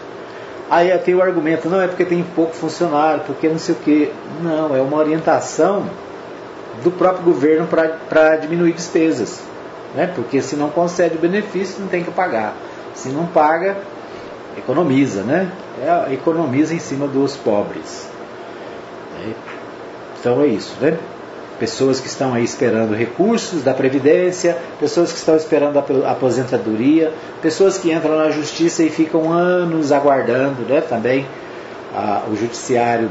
Aí 0.70 0.96
tem 0.98 1.14
o 1.14 1.22
argumento, 1.22 1.68
não 1.68 1.80
é 1.80 1.88
porque 1.88 2.04
tem 2.04 2.22
pouco 2.22 2.54
funcionário, 2.54 3.24
porque 3.26 3.48
não 3.48 3.58
sei 3.58 3.74
o 3.74 3.78
que. 3.78 4.12
Não, 4.40 4.76
é 4.76 4.80
uma 4.80 4.98
orientação 4.98 5.86
do 6.82 6.90
próprio 6.90 7.24
governo 7.24 7.66
para 7.66 8.36
diminuir 8.36 8.72
despesas. 8.72 9.40
Né? 9.94 10.10
Porque 10.14 10.40
se 10.42 10.56
não 10.56 10.68
concede 10.68 11.16
o 11.16 11.18
benefício, 11.18 11.80
não 11.80 11.88
tem 11.88 12.04
que 12.04 12.10
pagar. 12.10 12.54
Se 12.94 13.08
não 13.08 13.26
paga, 13.26 13.76
economiza, 14.56 15.22
né? 15.22 15.50
É, 15.80 16.12
economiza 16.12 16.74
em 16.74 16.78
cima 16.78 17.06
dos 17.06 17.36
pobres. 17.36 18.08
Então 20.20 20.42
é 20.42 20.46
isso, 20.46 20.74
né? 20.80 20.98
Pessoas 21.58 21.98
que 21.98 22.06
estão 22.06 22.34
aí 22.34 22.44
esperando 22.44 22.94
recursos 22.94 23.62
da 23.62 23.74
Previdência, 23.74 24.56
pessoas 24.78 25.10
que 25.10 25.18
estão 25.18 25.36
esperando 25.36 25.76
a 25.78 26.10
aposentadoria, 26.12 27.12
pessoas 27.42 27.78
que 27.78 27.92
entram 27.92 28.16
na 28.16 28.30
justiça 28.30 28.84
e 28.84 28.90
ficam 28.90 29.32
anos 29.32 29.90
aguardando 29.90 30.62
né, 30.62 30.80
também 30.80 31.26
a, 31.92 32.22
o 32.30 32.36
judiciário 32.36 33.10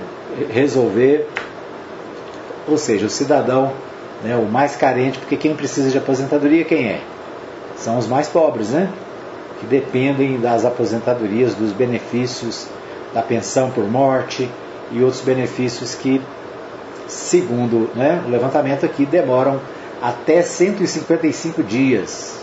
resolver 0.49 1.27
ou 2.67 2.77
seja, 2.77 3.05
o 3.05 3.09
cidadão, 3.09 3.71
né, 4.23 4.35
o 4.35 4.45
mais 4.45 4.75
carente, 4.75 5.19
porque 5.19 5.37
quem 5.37 5.55
precisa 5.55 5.89
de 5.89 5.97
aposentadoria 5.97 6.65
quem 6.65 6.87
é? 6.87 7.01
São 7.75 7.97
os 7.97 8.07
mais 8.07 8.27
pobres, 8.27 8.69
né? 8.69 8.89
Que 9.59 9.65
dependem 9.65 10.39
das 10.39 10.65
aposentadorias, 10.65 11.55
dos 11.55 11.71
benefícios 11.71 12.67
da 13.13 13.21
pensão 13.21 13.71
por 13.71 13.89
morte 13.89 14.49
e 14.91 15.01
outros 15.01 15.21
benefícios 15.21 15.95
que, 15.95 16.21
segundo 17.07 17.89
né, 17.95 18.23
o 18.25 18.29
levantamento 18.29 18.85
aqui, 18.85 19.05
demoram 19.05 19.59
até 20.01 20.41
155 20.41 21.63
dias. 21.63 22.37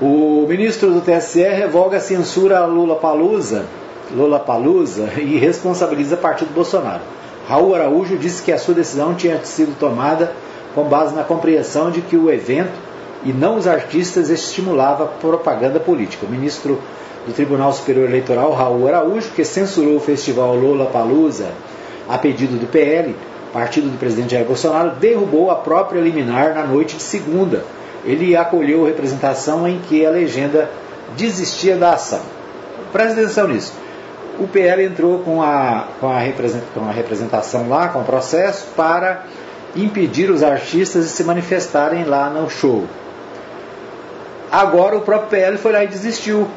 O 0.00 0.46
ministro 0.48 0.92
do 0.92 1.00
TSE 1.00 1.42
revoga 1.42 1.98
a 1.98 2.00
censura 2.00 2.58
a 2.58 2.66
Lula 2.66 2.96
Palusa, 2.96 3.66
Lula 4.10 4.40
Palusa 4.40 5.12
e 5.18 5.38
responsabiliza 5.38 6.16
o 6.16 6.18
partido 6.18 6.52
Bolsonaro. 6.52 7.02
Raul 7.48 7.74
Araújo 7.74 8.16
disse 8.16 8.42
que 8.42 8.52
a 8.52 8.58
sua 8.58 8.74
decisão 8.74 9.14
tinha 9.14 9.42
sido 9.44 9.78
tomada 9.78 10.32
com 10.74 10.84
base 10.84 11.14
na 11.14 11.22
compreensão 11.22 11.90
de 11.90 12.00
que 12.00 12.16
o 12.16 12.30
evento 12.30 12.72
e 13.22 13.32
não 13.32 13.56
os 13.56 13.66
artistas 13.66 14.30
estimulava 14.30 15.06
propaganda 15.06 15.78
política. 15.78 16.26
O 16.26 16.30
ministro 16.30 16.80
do 17.26 17.32
Tribunal 17.32 17.72
Superior 17.72 18.08
Eleitoral, 18.08 18.52
Raul 18.52 18.88
Araújo, 18.88 19.30
que 19.30 19.44
censurou 19.44 19.96
o 19.96 20.00
festival 20.00 20.54
Lola 20.56 20.86
Palusa 20.86 21.52
a 22.08 22.18
pedido 22.18 22.58
do 22.58 22.66
PL, 22.66 23.14
partido 23.52 23.88
do 23.88 23.98
presidente 23.98 24.32
Jair 24.32 24.46
Bolsonaro, 24.46 24.92
derrubou 24.96 25.50
a 25.50 25.56
própria 25.56 26.00
liminar 26.00 26.54
na 26.54 26.64
noite 26.64 26.96
de 26.96 27.02
segunda. 27.02 27.64
Ele 28.04 28.36
acolheu 28.36 28.84
representação 28.84 29.66
em 29.66 29.78
que 29.78 30.04
a 30.04 30.10
legenda 30.10 30.70
desistia 31.16 31.76
da 31.76 31.94
ação. 31.94 32.20
Presta 32.92 33.20
atenção 33.20 33.48
nisso 33.48 33.83
o 34.38 34.48
PL 34.48 34.84
entrou 34.84 35.20
com 35.20 35.42
a, 35.42 35.86
com 36.00 36.08
a, 36.08 36.18
representação 36.18 37.68
lá, 37.68 37.88
com 37.88 38.00
o 38.00 38.04
processo, 38.04 38.66
para 38.76 39.24
impedir 39.76 40.30
os 40.30 40.42
artistas 40.42 41.04
de 41.04 41.10
se 41.10 41.24
manifestarem 41.24 42.04
lá 42.04 42.28
no 42.30 42.48
show. 42.48 42.84
Agora 44.50 44.96
o 44.96 45.00
próprio 45.00 45.30
PL 45.30 45.58
foi 45.58 45.72
lá 45.72 45.84
e 45.84 45.88
desistiu. 45.88 46.48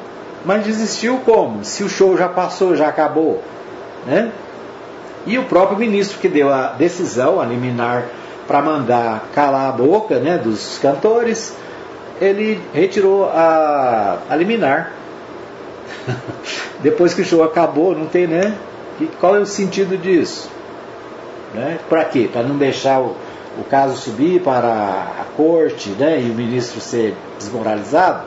Mas 0.45 0.63
desistiu 0.63 1.17
como? 1.25 1.63
Se 1.63 1.83
o 1.83 1.89
show 1.89 2.15
já 2.15 2.29
passou, 2.29 2.75
já 2.75 2.87
acabou. 2.87 3.43
Né? 4.05 4.31
E 5.25 5.37
o 5.37 5.43
próprio 5.43 5.77
ministro 5.77 6.19
que 6.19 6.27
deu 6.27 6.53
a 6.53 6.67
decisão, 6.67 7.41
a 7.41 7.45
liminar, 7.45 8.05
para 8.47 8.61
mandar 8.61 9.25
calar 9.33 9.69
a 9.69 9.71
boca 9.71 10.19
né, 10.19 10.37
dos 10.37 10.77
cantores, 10.77 11.53
ele 12.21 12.61
retirou 12.73 13.25
a, 13.25 14.19
a 14.29 14.35
liminar 14.35 14.93
Depois 16.81 17.13
que 17.13 17.21
o 17.21 17.25
show 17.25 17.43
acabou, 17.43 17.95
não 17.95 18.05
tem, 18.05 18.27
né? 18.27 18.55
E 18.99 19.05
qual 19.19 19.35
é 19.35 19.39
o 19.39 19.45
sentido 19.45 19.97
disso? 19.97 20.49
Né? 21.53 21.79
Para 21.89 22.05
quê? 22.05 22.29
Para 22.31 22.43
não 22.43 22.57
deixar 22.57 22.99
o, 22.99 23.15
o 23.59 23.63
caso 23.69 23.97
subir 23.97 24.41
para 24.41 24.67
a 25.19 25.25
corte 25.35 25.89
né? 25.89 26.21
e 26.21 26.29
o 26.29 26.33
ministro 26.33 26.79
ser 26.79 27.15
desmoralizado? 27.37 28.25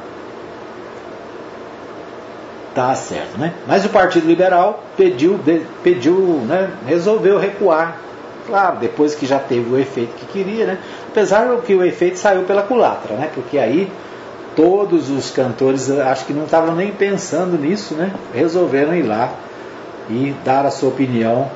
Tá 2.75 2.95
certo, 2.95 3.37
né? 3.37 3.53
Mas 3.67 3.85
o 3.85 3.89
Partido 3.89 4.27
Liberal 4.27 4.85
pediu, 4.97 5.37
de, 5.39 5.63
pediu 5.83 6.15
né? 6.47 6.71
resolveu 6.87 7.39
recuar. 7.39 7.99
Claro, 8.47 8.79
depois 8.79 9.15
que 9.15 9.27
já 9.27 9.39
teve 9.39 9.73
o 9.73 9.79
efeito 9.79 10.15
que 10.15 10.27
queria, 10.27 10.67
né? 10.67 10.79
Apesar 11.09 11.49
que 11.59 11.75
o 11.75 11.85
efeito 11.85 12.17
saiu 12.17 12.43
pela 12.45 12.63
culatra, 12.63 13.15
né? 13.17 13.29
Porque 13.35 13.59
aí 13.59 13.91
todos 14.55 15.11
os 15.11 15.31
cantores, 15.31 15.91
acho 15.91 16.27
que 16.27 16.33
não 16.33 16.45
estavam 16.45 16.75
nem 16.75 16.93
pensando 16.93 17.59
nisso, 17.59 17.95
né? 17.95 18.13
Resolveram 18.35 18.95
ir 18.95 19.03
lá 19.03 19.33
e 20.09 20.35
dar 20.45 20.67
a 20.67 20.71
sua 20.71 20.89
opinião 20.89 21.51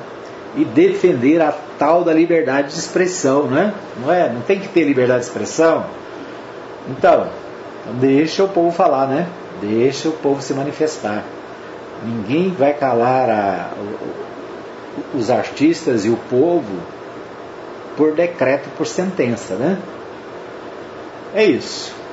e 0.55 0.63
defender 0.63 1.41
a 1.41 1.53
tal 1.77 2.03
da 2.03 2.13
liberdade 2.13 2.69
de 2.69 2.79
expressão, 2.79 3.43
né? 3.43 3.73
Não 4.01 4.11
é? 4.11 4.29
Não 4.29 4.41
tem 4.41 4.59
que 4.59 4.67
ter 4.67 4.83
liberdade 4.83 5.21
de 5.21 5.25
expressão. 5.25 5.85
Então, 6.89 7.27
deixa 7.99 8.43
o 8.43 8.47
povo 8.47 8.71
falar, 8.71 9.07
né? 9.07 9.27
Deixa 9.61 10.07
o 10.09 10.13
povo 10.13 10.41
se 10.41 10.53
manifestar. 10.53 11.23
Ninguém 12.03 12.51
vai 12.51 12.73
calar 12.73 13.29
a, 13.29 13.69
os 15.13 15.29
artistas 15.29 16.05
e 16.05 16.09
o 16.09 16.17
povo 16.29 16.95
por 17.97 18.13
decreto, 18.13 18.69
por 18.77 18.85
sentença, 18.85 19.55
né? 19.55 19.77
É 21.33 21.43
isso 21.43 22.04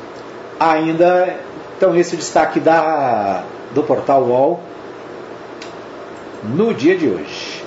ainda, 0.71 1.37
então 1.77 1.97
esse 1.97 2.17
destaque 2.17 2.61
da, 2.61 3.43
do 3.75 3.83
portal 3.83 4.23
UOL 4.23 4.61
no 6.43 6.73
dia 6.73 6.97
de 6.97 7.09
hoje. 7.09 7.65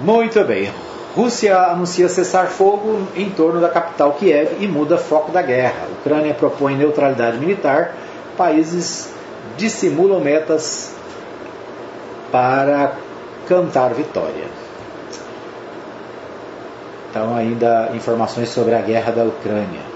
Muito 0.00 0.42
bem. 0.44 0.70
Rússia 1.14 1.56
anuncia 1.58 2.08
cessar 2.08 2.48
fogo 2.48 3.06
em 3.16 3.30
torno 3.30 3.60
da 3.60 3.70
capital 3.70 4.12
Kiev 4.12 4.56
e 4.60 4.68
muda 4.68 4.98
foco 4.98 5.32
da 5.32 5.40
guerra. 5.40 5.86
Ucrânia 6.00 6.34
propõe 6.34 6.76
neutralidade 6.76 7.38
militar. 7.38 7.94
Países 8.36 9.10
dissimulam 9.56 10.20
metas 10.20 10.94
para 12.30 12.92
cantar 13.48 13.94
vitória. 13.94 14.44
Então, 17.10 17.34
ainda 17.34 17.90
informações 17.94 18.50
sobre 18.50 18.74
a 18.74 18.82
guerra 18.82 19.10
da 19.12 19.24
Ucrânia. 19.24 19.95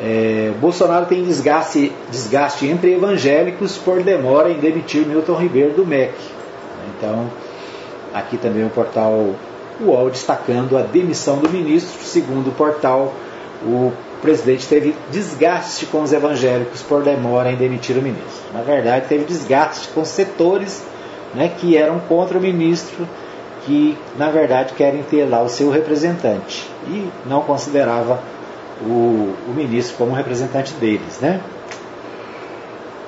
É, 0.00 0.52
Bolsonaro 0.60 1.06
tem 1.06 1.24
desgaste, 1.24 1.92
desgaste 2.10 2.66
entre 2.66 2.94
evangélicos 2.94 3.78
por 3.78 4.02
demora 4.02 4.50
em 4.50 4.58
demitir 4.58 5.06
Milton 5.06 5.36
Ribeiro 5.36 5.74
do 5.74 5.86
MEC. 5.86 6.14
Então, 6.96 7.30
aqui 8.12 8.36
também 8.36 8.64
o 8.64 8.70
portal 8.70 9.34
UOL 9.80 10.10
destacando 10.10 10.76
a 10.76 10.82
demissão 10.82 11.38
do 11.38 11.48
ministro. 11.48 12.02
Segundo 12.02 12.48
o 12.48 12.52
portal, 12.52 13.12
o 13.64 13.92
presidente 14.20 14.66
teve 14.66 14.94
desgaste 15.10 15.86
com 15.86 16.02
os 16.02 16.12
evangélicos 16.12 16.82
por 16.82 17.02
demora 17.02 17.52
em 17.52 17.56
demitir 17.56 17.96
o 17.96 18.02
ministro. 18.02 18.52
Na 18.52 18.62
verdade, 18.62 19.06
teve 19.08 19.24
desgaste 19.24 19.88
com 19.88 20.04
setores 20.04 20.82
né, 21.34 21.50
que 21.58 21.76
eram 21.76 21.98
contra 22.00 22.38
o 22.38 22.40
ministro, 22.40 23.06
que 23.64 23.96
na 24.16 24.30
verdade 24.30 24.74
querem 24.74 25.02
ter 25.02 25.24
lá 25.24 25.42
o 25.42 25.48
seu 25.48 25.70
representante 25.70 26.68
e 26.86 27.08
não 27.26 27.42
considerava 27.42 28.20
o, 28.82 29.34
o 29.48 29.54
ministro 29.54 29.96
como 29.96 30.14
representante 30.14 30.72
deles, 30.74 31.20
né? 31.20 31.40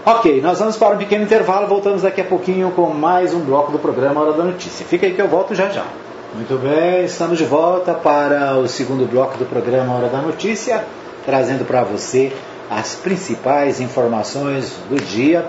Ok, 0.04 0.40
nós 0.40 0.60
vamos 0.60 0.76
para 0.76 0.94
um 0.94 0.98
pequeno 0.98 1.24
intervalo, 1.24 1.66
voltamos 1.66 2.02
daqui 2.02 2.20
a 2.20 2.24
pouquinho 2.24 2.70
com 2.70 2.90
mais 2.90 3.34
um 3.34 3.40
bloco 3.40 3.72
do 3.72 3.78
programa 3.78 4.20
Hora 4.20 4.34
da 4.34 4.44
Notícia. 4.44 4.86
Fica 4.86 5.04
aí 5.04 5.14
que 5.14 5.20
eu 5.20 5.26
volto 5.26 5.52
já 5.52 5.68
já. 5.68 5.84
Muito 6.32 6.56
bem, 6.58 7.04
estamos 7.04 7.38
de 7.38 7.44
volta 7.44 7.92
para 7.92 8.56
o 8.56 8.68
segundo 8.68 9.04
bloco 9.04 9.36
do 9.36 9.44
programa 9.44 9.94
Hora 9.94 10.08
da 10.08 10.18
Notícia, 10.18 10.84
trazendo 11.24 11.64
para 11.64 11.82
você 11.82 12.32
as 12.70 12.94
principais 12.94 13.80
informações 13.80 14.76
do 14.88 14.96
dia. 14.96 15.44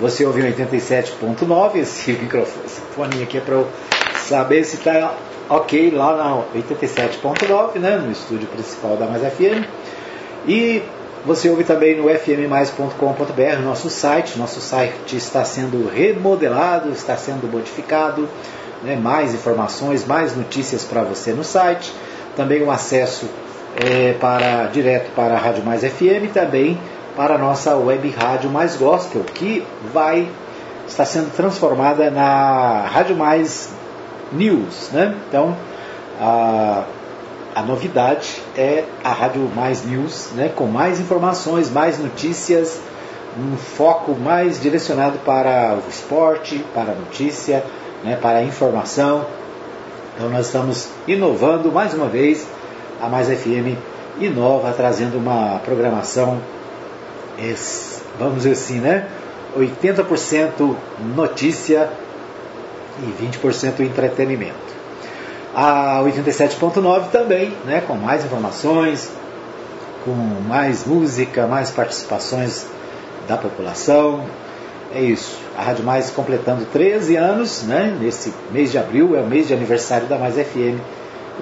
Você 0.00 0.24
ouviu 0.24 0.44
87.9, 0.44 1.76
esse 1.76 2.10
microfone, 2.12 3.22
aqui 3.22 3.38
é 3.38 3.40
para 3.40 3.54
eu 3.54 3.68
saber 4.16 4.64
se 4.64 4.76
está 4.76 5.14
ok 5.50 5.90
lá 5.90 6.16
na 6.16 6.58
87.9, 6.58 7.78
né, 7.78 7.96
no 7.96 8.12
estúdio 8.12 8.48
principal 8.48 8.96
da 8.96 9.06
Mais 9.06 9.22
FM. 9.22 9.66
E 10.46 10.82
você 11.26 11.50
ouve 11.50 11.64
também 11.64 11.96
no 12.00 12.08
fmmais.com.br, 12.08 13.62
nosso 13.62 13.90
site. 13.90 14.38
Nosso 14.38 14.60
site 14.60 15.16
está 15.16 15.44
sendo 15.44 15.90
remodelado, 15.90 16.90
está 16.90 17.16
sendo 17.16 17.50
modificado. 17.50 18.28
né, 18.82 18.96
mais 18.96 19.34
informações, 19.34 20.06
mais 20.06 20.34
notícias 20.34 20.84
para 20.84 21.02
você 21.02 21.32
no 21.32 21.44
site, 21.44 21.92
também 22.34 22.62
o 22.62 22.70
acesso 22.70 23.28
é, 23.76 24.14
para 24.14 24.68
direto 24.68 25.10
para 25.14 25.34
a 25.34 25.38
Rádio 25.38 25.62
Mais 25.64 25.82
FM, 25.82 26.32
também 26.32 26.80
para 27.14 27.34
a 27.34 27.38
nossa 27.38 27.76
web 27.76 28.08
rádio 28.10 28.48
Mais 28.48 28.76
Gospel, 28.76 29.22
que 29.34 29.62
vai 29.92 30.26
estar 30.88 31.04
sendo 31.04 31.30
transformada 31.34 32.10
na 32.10 32.86
Rádio 32.90 33.16
Mais 33.16 33.70
News, 34.32 34.90
né? 34.92 35.16
Então, 35.28 35.56
a, 36.20 36.84
a 37.54 37.62
novidade 37.62 38.40
é 38.56 38.84
a 39.02 39.12
Rádio 39.12 39.50
Mais 39.54 39.84
News, 39.84 40.30
né? 40.34 40.50
Com 40.54 40.66
mais 40.66 41.00
informações, 41.00 41.70
mais 41.70 41.98
notícias, 41.98 42.80
um 43.38 43.56
foco 43.56 44.12
mais 44.14 44.60
direcionado 44.60 45.18
para 45.18 45.76
o 45.76 45.88
esporte, 45.88 46.64
para 46.74 46.92
a 46.92 46.94
notícia, 46.94 47.64
né? 48.04 48.16
para 48.20 48.38
a 48.38 48.42
informação. 48.42 49.26
Então, 50.14 50.28
nós 50.28 50.46
estamos 50.46 50.88
inovando 51.06 51.70
mais 51.72 51.94
uma 51.94 52.06
vez. 52.06 52.46
A 53.00 53.08
Mais 53.08 53.28
FM 53.28 53.78
inova, 54.20 54.72
trazendo 54.72 55.16
uma 55.16 55.58
programação, 55.64 56.38
vamos 58.18 58.36
dizer 58.36 58.52
assim, 58.52 58.78
né? 58.78 59.08
80% 59.56 60.76
notícia 61.16 61.90
e 63.02 63.24
20% 63.26 63.80
entretenimento. 63.80 64.80
A 65.54 66.00
87.9 66.04 67.10
também, 67.10 67.52
né, 67.64 67.82
com 67.86 67.94
mais 67.94 68.24
informações, 68.24 69.10
com 70.04 70.12
mais 70.46 70.86
música, 70.86 71.46
mais 71.46 71.70
participações 71.70 72.66
da 73.26 73.36
população. 73.36 74.24
É 74.94 75.00
isso. 75.00 75.38
A 75.56 75.62
Rádio 75.62 75.84
Mais 75.84 76.10
completando 76.10 76.64
13 76.66 77.16
anos, 77.16 77.62
né, 77.62 77.96
nesse 78.00 78.32
mês 78.50 78.72
de 78.72 78.78
abril, 78.78 79.16
é 79.16 79.20
o 79.20 79.26
mês 79.26 79.48
de 79.48 79.54
aniversário 79.54 80.06
da 80.06 80.18
Mais 80.18 80.34
FM 80.34 80.80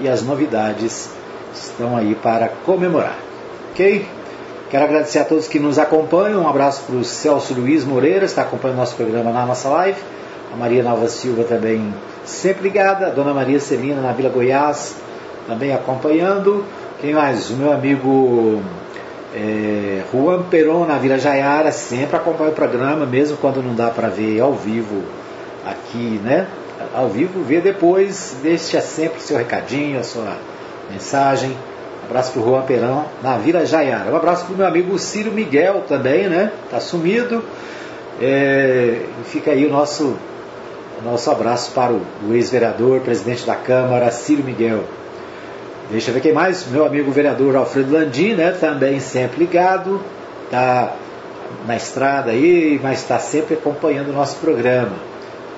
e 0.00 0.08
as 0.08 0.22
novidades 0.22 1.10
estão 1.54 1.96
aí 1.96 2.14
para 2.14 2.48
comemorar. 2.64 3.16
Ok? 3.72 4.06
Quero 4.70 4.84
agradecer 4.84 5.20
a 5.20 5.24
todos 5.24 5.48
que 5.48 5.58
nos 5.58 5.78
acompanham. 5.78 6.42
Um 6.42 6.48
abraço 6.48 6.82
para 6.82 6.96
o 6.96 7.04
Celso 7.04 7.54
Luiz 7.54 7.84
Moreira, 7.84 8.26
está 8.26 8.42
acompanhando 8.42 8.76
nosso 8.76 8.96
programa 8.96 9.32
na 9.32 9.46
nossa 9.46 9.68
live. 9.70 9.98
A 10.52 10.56
Maria 10.56 10.82
Nova 10.82 11.08
Silva 11.08 11.44
também 11.44 11.94
sempre 12.24 12.62
ligada. 12.64 13.06
A 13.06 13.10
Dona 13.10 13.32
Maria 13.34 13.60
Celina 13.60 14.00
na 14.00 14.12
Vila 14.12 14.30
Goiás 14.30 14.96
também 15.46 15.72
acompanhando. 15.72 16.64
Quem 17.00 17.14
mais? 17.14 17.50
O 17.50 17.54
meu 17.54 17.72
amigo 17.72 18.60
é, 19.34 20.02
Juan 20.12 20.42
Peron 20.44 20.84
na 20.84 20.98
Vila 20.98 21.18
Jaiara 21.18 21.72
sempre 21.72 22.16
acompanha 22.16 22.50
o 22.50 22.54
programa, 22.54 23.06
mesmo 23.06 23.36
quando 23.36 23.62
não 23.62 23.74
dá 23.74 23.90
para 23.90 24.08
ver 24.08 24.40
ao 24.40 24.52
vivo 24.52 25.02
aqui, 25.64 26.20
né? 26.22 26.46
Ao 26.94 27.08
vivo, 27.08 27.42
vê 27.42 27.60
depois, 27.60 28.36
deixa 28.42 28.80
sempre 28.80 29.20
seu 29.20 29.36
recadinho, 29.36 29.98
a 29.98 30.02
sua 30.02 30.36
mensagem 30.90 31.56
abraço 32.08 32.32
para 32.32 32.40
o 32.40 32.44
Juan 32.44 32.62
Perão, 32.62 33.04
na 33.22 33.36
Vila 33.36 33.66
Jaiara. 33.66 34.10
Um 34.10 34.16
abraço 34.16 34.46
para 34.46 34.54
o 34.54 34.56
meu 34.56 34.66
amigo 34.66 34.98
Círio 34.98 35.30
Miguel 35.30 35.84
também, 35.86 36.26
né? 36.26 36.50
Está 36.64 36.80
sumido. 36.80 37.44
É, 38.20 39.02
fica 39.24 39.50
aí 39.50 39.66
o 39.66 39.70
nosso, 39.70 40.16
o 41.00 41.04
nosso 41.04 41.30
abraço 41.30 41.70
para 41.72 41.92
o, 41.92 42.02
ex-vereador, 42.32 43.00
presidente 43.00 43.46
da 43.46 43.54
Câmara, 43.54 44.10
Círio 44.10 44.44
Miguel. 44.44 44.84
Deixa 45.90 46.10
eu 46.10 46.14
ver 46.14 46.20
quem 46.20 46.32
mais. 46.32 46.66
Meu 46.66 46.84
amigo 46.84 47.10
vereador 47.10 47.56
Alfredo 47.56 47.92
Landim, 47.92 48.34
né? 48.34 48.50
Também 48.50 49.00
sempre 49.00 49.38
ligado. 49.38 50.00
Está 50.44 50.94
na 51.66 51.76
estrada 51.76 52.30
aí, 52.32 52.78
mas 52.82 53.00
está 53.00 53.18
sempre 53.18 53.54
acompanhando 53.54 54.08
o 54.08 54.12
nosso 54.12 54.36
programa. 54.36 54.96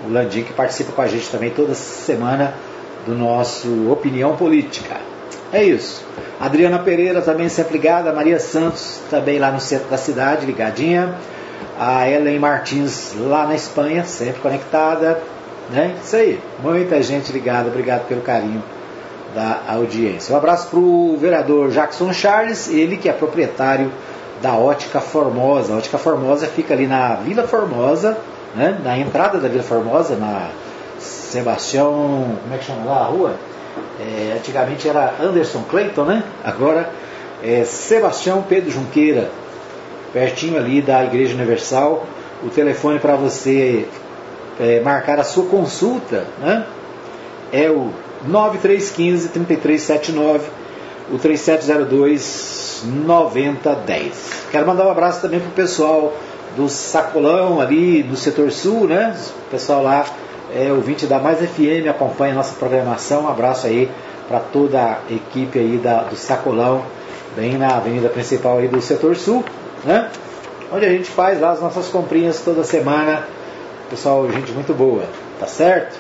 O 0.07 0.13
Landim 0.13 0.43
que 0.43 0.53
participa 0.53 0.93
com 0.93 1.03
a 1.03 1.07
gente 1.07 1.29
também 1.31 1.51
toda 1.51 1.75
semana 1.75 2.55
do 3.07 3.15
nosso 3.15 3.91
Opinião 3.91 4.37
Política. 4.37 4.97
É 5.53 5.65
isso. 5.65 6.05
Adriana 6.39 6.79
Pereira 6.79 7.21
também 7.23 7.49
sempre 7.49 7.73
ligada, 7.73 8.13
Maria 8.13 8.39
Santos 8.39 9.01
também 9.11 9.39
lá 9.39 9.51
no 9.51 9.61
centro 9.61 9.89
da 9.89 9.97
cidade, 9.97 10.47
ligadinha. 10.47 11.15
A 11.79 12.09
Ellen 12.09 12.39
Martins 12.39 13.15
lá 13.19 13.47
na 13.47 13.55
Espanha, 13.55 14.05
sempre 14.05 14.41
conectada. 14.41 15.21
Né? 15.71 15.95
Isso 16.03 16.17
aí, 16.17 16.41
muita 16.63 17.03
gente 17.03 17.33
ligada, 17.33 17.69
obrigado 17.69 18.07
pelo 18.07 18.21
carinho 18.21 18.63
da 19.35 19.61
audiência. 19.69 20.35
Um 20.35 20.39
abraço 20.39 20.69
para 20.69 20.79
o 20.79 21.17
vereador 21.19 21.71
Jackson 21.71 22.13
Charles, 22.13 22.69
ele 22.69 22.97
que 22.97 23.09
é 23.09 23.13
proprietário 23.13 23.91
da 24.43 24.55
Ótica 24.55 25.01
Formosa. 25.01 25.73
A 25.73 25.77
Ótica 25.77 25.99
Formosa 25.99 26.47
fica 26.47 26.75
ali 26.75 26.87
na 26.87 27.15
Vila 27.17 27.47
Formosa, 27.47 28.19
né? 28.55 28.79
na 28.83 28.99
entrada 28.99 29.39
da 29.39 29.49
Vila 29.49 29.63
Formosa, 29.63 30.17
na 30.17 30.49
Sebastião. 30.99 32.37
Como 32.43 32.55
é 32.55 32.59
que 32.59 32.65
chama 32.65 32.85
lá 32.85 33.01
a 33.01 33.05
rua? 33.05 33.35
É, 34.01 34.35
antigamente 34.37 34.89
era 34.89 35.15
Anderson 35.21 35.63
Clayton, 35.71 36.05
né? 36.05 36.25
Agora 36.45 36.91
é 37.43 37.65
Sebastião 37.65 38.43
Pedro 38.43 38.71
Junqueira, 38.71 39.31
pertinho 40.13 40.57
ali 40.57 40.81
da 40.81 41.05
Igreja 41.05 41.35
Universal. 41.35 42.07
O 42.43 42.49
telefone 42.49 42.99
para 42.99 43.17
você 43.17 43.87
é, 44.59 44.81
marcar 44.81 45.19
a 45.19 45.25
sua 45.25 45.47
consulta 45.47 46.27
né? 46.39 46.65
é 47.53 47.71
o 47.71 47.91
9315 48.27 49.29
3379, 49.29 50.49
o 51.13 51.19
3702 51.19 52.85
9010. 52.85 54.47
Quero 54.51 54.67
mandar 54.67 54.87
um 54.87 54.91
abraço 54.91 55.21
também 55.21 55.41
para 55.41 55.49
o 55.49 55.53
pessoal 55.53 56.15
do 56.57 56.69
Sacolão 56.69 57.61
ali 57.61 58.03
do 58.03 58.17
setor 58.17 58.51
sul, 58.51 58.87
né? 58.87 59.17
O 59.47 59.51
pessoal 59.51 59.83
lá 59.83 60.05
é, 60.55 60.73
ouvinte 60.73 61.07
da 61.07 61.19
Mais 61.19 61.39
FM, 61.39 61.89
acompanha 61.89 62.33
a 62.33 62.37
nossa 62.37 62.55
programação. 62.55 63.25
Um 63.25 63.29
abraço 63.29 63.67
aí 63.67 63.89
para 64.29 64.41
toda 64.41 64.81
a 64.81 64.99
equipe 65.13 65.59
aí 65.59 65.79
da, 65.79 66.03
do 66.03 66.17
Sacolão, 66.17 66.83
bem 67.37 67.57
na 67.57 67.77
avenida 67.77 68.09
principal 68.09 68.59
aí 68.59 68.69
do 68.69 68.81
setor 68.81 69.17
sul, 69.17 69.45
né? 69.85 70.11
Onde 70.73 70.87
a 70.87 70.89
gente 70.89 71.11
faz 71.11 71.41
lá 71.41 71.53
as 71.53 71.61
nossas 71.61 71.89
comprinhas 71.89 72.41
toda 72.41 72.63
semana. 72.65 73.25
Pessoal, 73.89 74.31
gente 74.31 74.53
muito 74.53 74.73
boa, 74.73 75.03
tá 75.39 75.47
certo? 75.47 75.99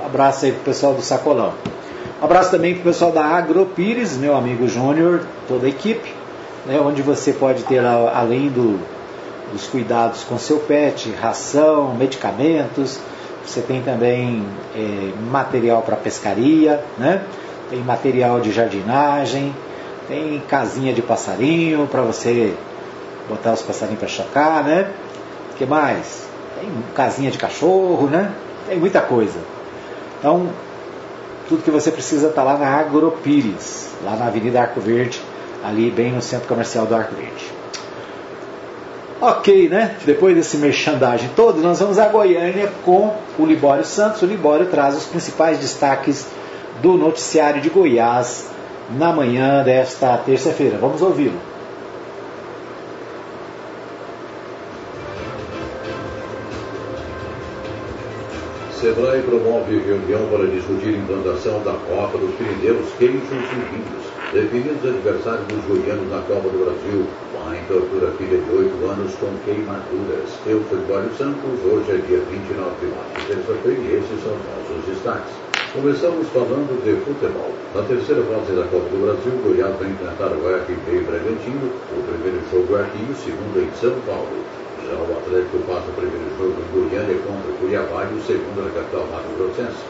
Um 0.00 0.06
abraço 0.06 0.44
aí 0.44 0.52
pro 0.52 0.62
pessoal 0.62 0.94
do 0.94 1.02
Sacolão. 1.02 1.54
Um 2.20 2.24
abraço 2.24 2.50
também 2.50 2.74
pro 2.74 2.84
pessoal 2.84 3.10
da 3.10 3.24
Agropires, 3.24 4.16
meu 4.16 4.36
amigo 4.36 4.68
Júnior, 4.68 5.22
toda 5.48 5.66
a 5.66 5.68
equipe, 5.68 6.12
né? 6.64 6.80
Onde 6.80 7.02
você 7.02 7.32
pode 7.32 7.64
ter 7.64 7.84
além 7.84 8.48
do, 8.48 8.78
dos 9.52 9.66
cuidados 9.66 10.22
com 10.22 10.38
seu 10.38 10.58
pet, 10.60 11.10
ração, 11.20 11.94
medicamentos, 11.94 13.00
você 13.44 13.60
tem 13.60 13.82
também 13.82 14.44
é, 14.74 15.12
material 15.30 15.82
para 15.82 15.96
pescaria, 15.96 16.82
né? 16.96 17.22
tem 17.70 17.80
material 17.80 18.40
de 18.40 18.52
jardinagem, 18.52 19.54
tem 20.08 20.42
casinha 20.48 20.92
de 20.92 21.02
passarinho 21.02 21.86
para 21.86 22.02
você 22.02 22.54
botar 23.28 23.52
os 23.52 23.62
passarinhos 23.62 24.00
para 24.00 24.08
chocar, 24.08 24.64
né? 24.64 24.90
O 25.52 25.56
que 25.56 25.66
mais? 25.66 26.24
Tem 26.60 26.70
casinha 26.94 27.30
de 27.30 27.38
cachorro, 27.38 28.08
né? 28.08 28.32
Tem 28.66 28.78
muita 28.78 29.00
coisa. 29.00 29.38
Então, 30.18 30.48
tudo 31.48 31.62
que 31.62 31.70
você 31.70 31.90
precisa 31.90 32.28
está 32.28 32.42
lá 32.42 32.56
na 32.56 32.66
Agropires, 32.66 33.90
lá 34.02 34.16
na 34.16 34.26
Avenida 34.26 34.60
Arco 34.60 34.80
Verde, 34.80 35.20
ali 35.62 35.90
bem 35.90 36.12
no 36.12 36.22
centro 36.22 36.48
comercial 36.48 36.86
do 36.86 36.94
Arco 36.94 37.14
Verde. 37.14 37.52
Ok, 39.20 39.68
né? 39.68 39.96
Depois 40.04 40.34
desse 40.34 40.56
merchandagem 40.58 41.30
todo, 41.34 41.60
nós 41.60 41.80
vamos 41.80 41.98
a 41.98 42.08
Goiânia 42.08 42.70
com 42.84 43.14
o 43.38 43.46
Libório 43.46 43.84
Santos. 43.84 44.22
O 44.22 44.26
Libório 44.26 44.66
traz 44.66 44.96
os 44.96 45.04
principais 45.04 45.58
destaques 45.58 46.26
do 46.82 46.94
noticiário 46.94 47.60
de 47.60 47.70
Goiás 47.70 48.50
na 48.90 49.12
manhã 49.12 49.62
desta 49.62 50.16
terça-feira. 50.18 50.76
Vamos 50.78 51.00
ouvi-lo. 51.00 51.53
Sebrae 58.84 59.22
promove 59.22 59.78
reunião 59.78 60.28
para 60.28 60.44
discutir 60.44 60.92
implantação 60.92 61.56
da 61.64 61.72
Copa 61.88 62.18
dos 62.18 62.36
Pirineus, 62.36 62.84
queijos 62.98 63.24
e 63.32 63.56
vinhos. 63.72 64.04
Definidos 64.28 64.84
adversários 64.84 65.48
dos 65.48 65.64
goianos 65.64 66.04
na 66.12 66.20
Copa 66.28 66.52
do 66.52 66.60
Brasil, 66.60 67.08
mãe 67.32 67.64
tortura 67.64 68.12
filha 68.20 68.36
de 68.36 68.50
8 68.52 68.84
anos 68.84 69.14
com 69.16 69.32
queimaduras. 69.48 70.28
Eu 70.44 70.60
sou 70.68 70.76
Eduardo 70.84 71.08
Santos, 71.16 71.64
hoje 71.64 71.96
é 71.96 72.04
dia 72.04 72.20
29 72.28 72.76
de 72.76 72.92
março, 72.92 73.24
terça-feira, 73.24 73.80
e 73.80 74.04
esses 74.04 74.20
são 74.20 74.36
os 74.36 74.44
nossos 74.52 74.84
destaques. 74.84 75.32
Começamos 75.72 76.28
falando 76.28 76.76
de 76.84 76.92
futebol. 77.08 77.56
Na 77.72 77.80
terceira 77.88 78.20
fase 78.20 78.52
da 78.52 78.68
Copa 78.68 78.84
do 78.92 79.00
Brasil, 79.00 79.32
Goiás 79.48 79.72
vai 79.80 79.88
enfrentar 79.88 80.28
o 80.28 80.44
RB 80.44 81.08
Bragantino. 81.08 81.72
O 81.88 82.04
primeiro 82.04 82.36
jogo 82.52 82.76
é 82.76 82.84
aqui 82.84 83.00
e 83.00 83.08
o 83.08 83.16
segundo 83.16 83.64
em 83.64 83.72
São 83.80 83.96
Paulo. 84.04 84.63
O 84.94 85.18
Atlético 85.18 85.58
passa 85.66 85.90
o 85.90 85.94
primeiro 85.94 86.30
jogo 86.38 86.54
em 86.54 86.68
Goiânia 86.70 87.18
contra 87.26 87.52
Cuiabá 87.58 88.06
e 88.06 88.14
o 88.14 88.22
segundo 88.22 88.62
na 88.62 88.70
capital 88.70 89.06
Mato 89.10 89.30
Grossense. 89.36 89.82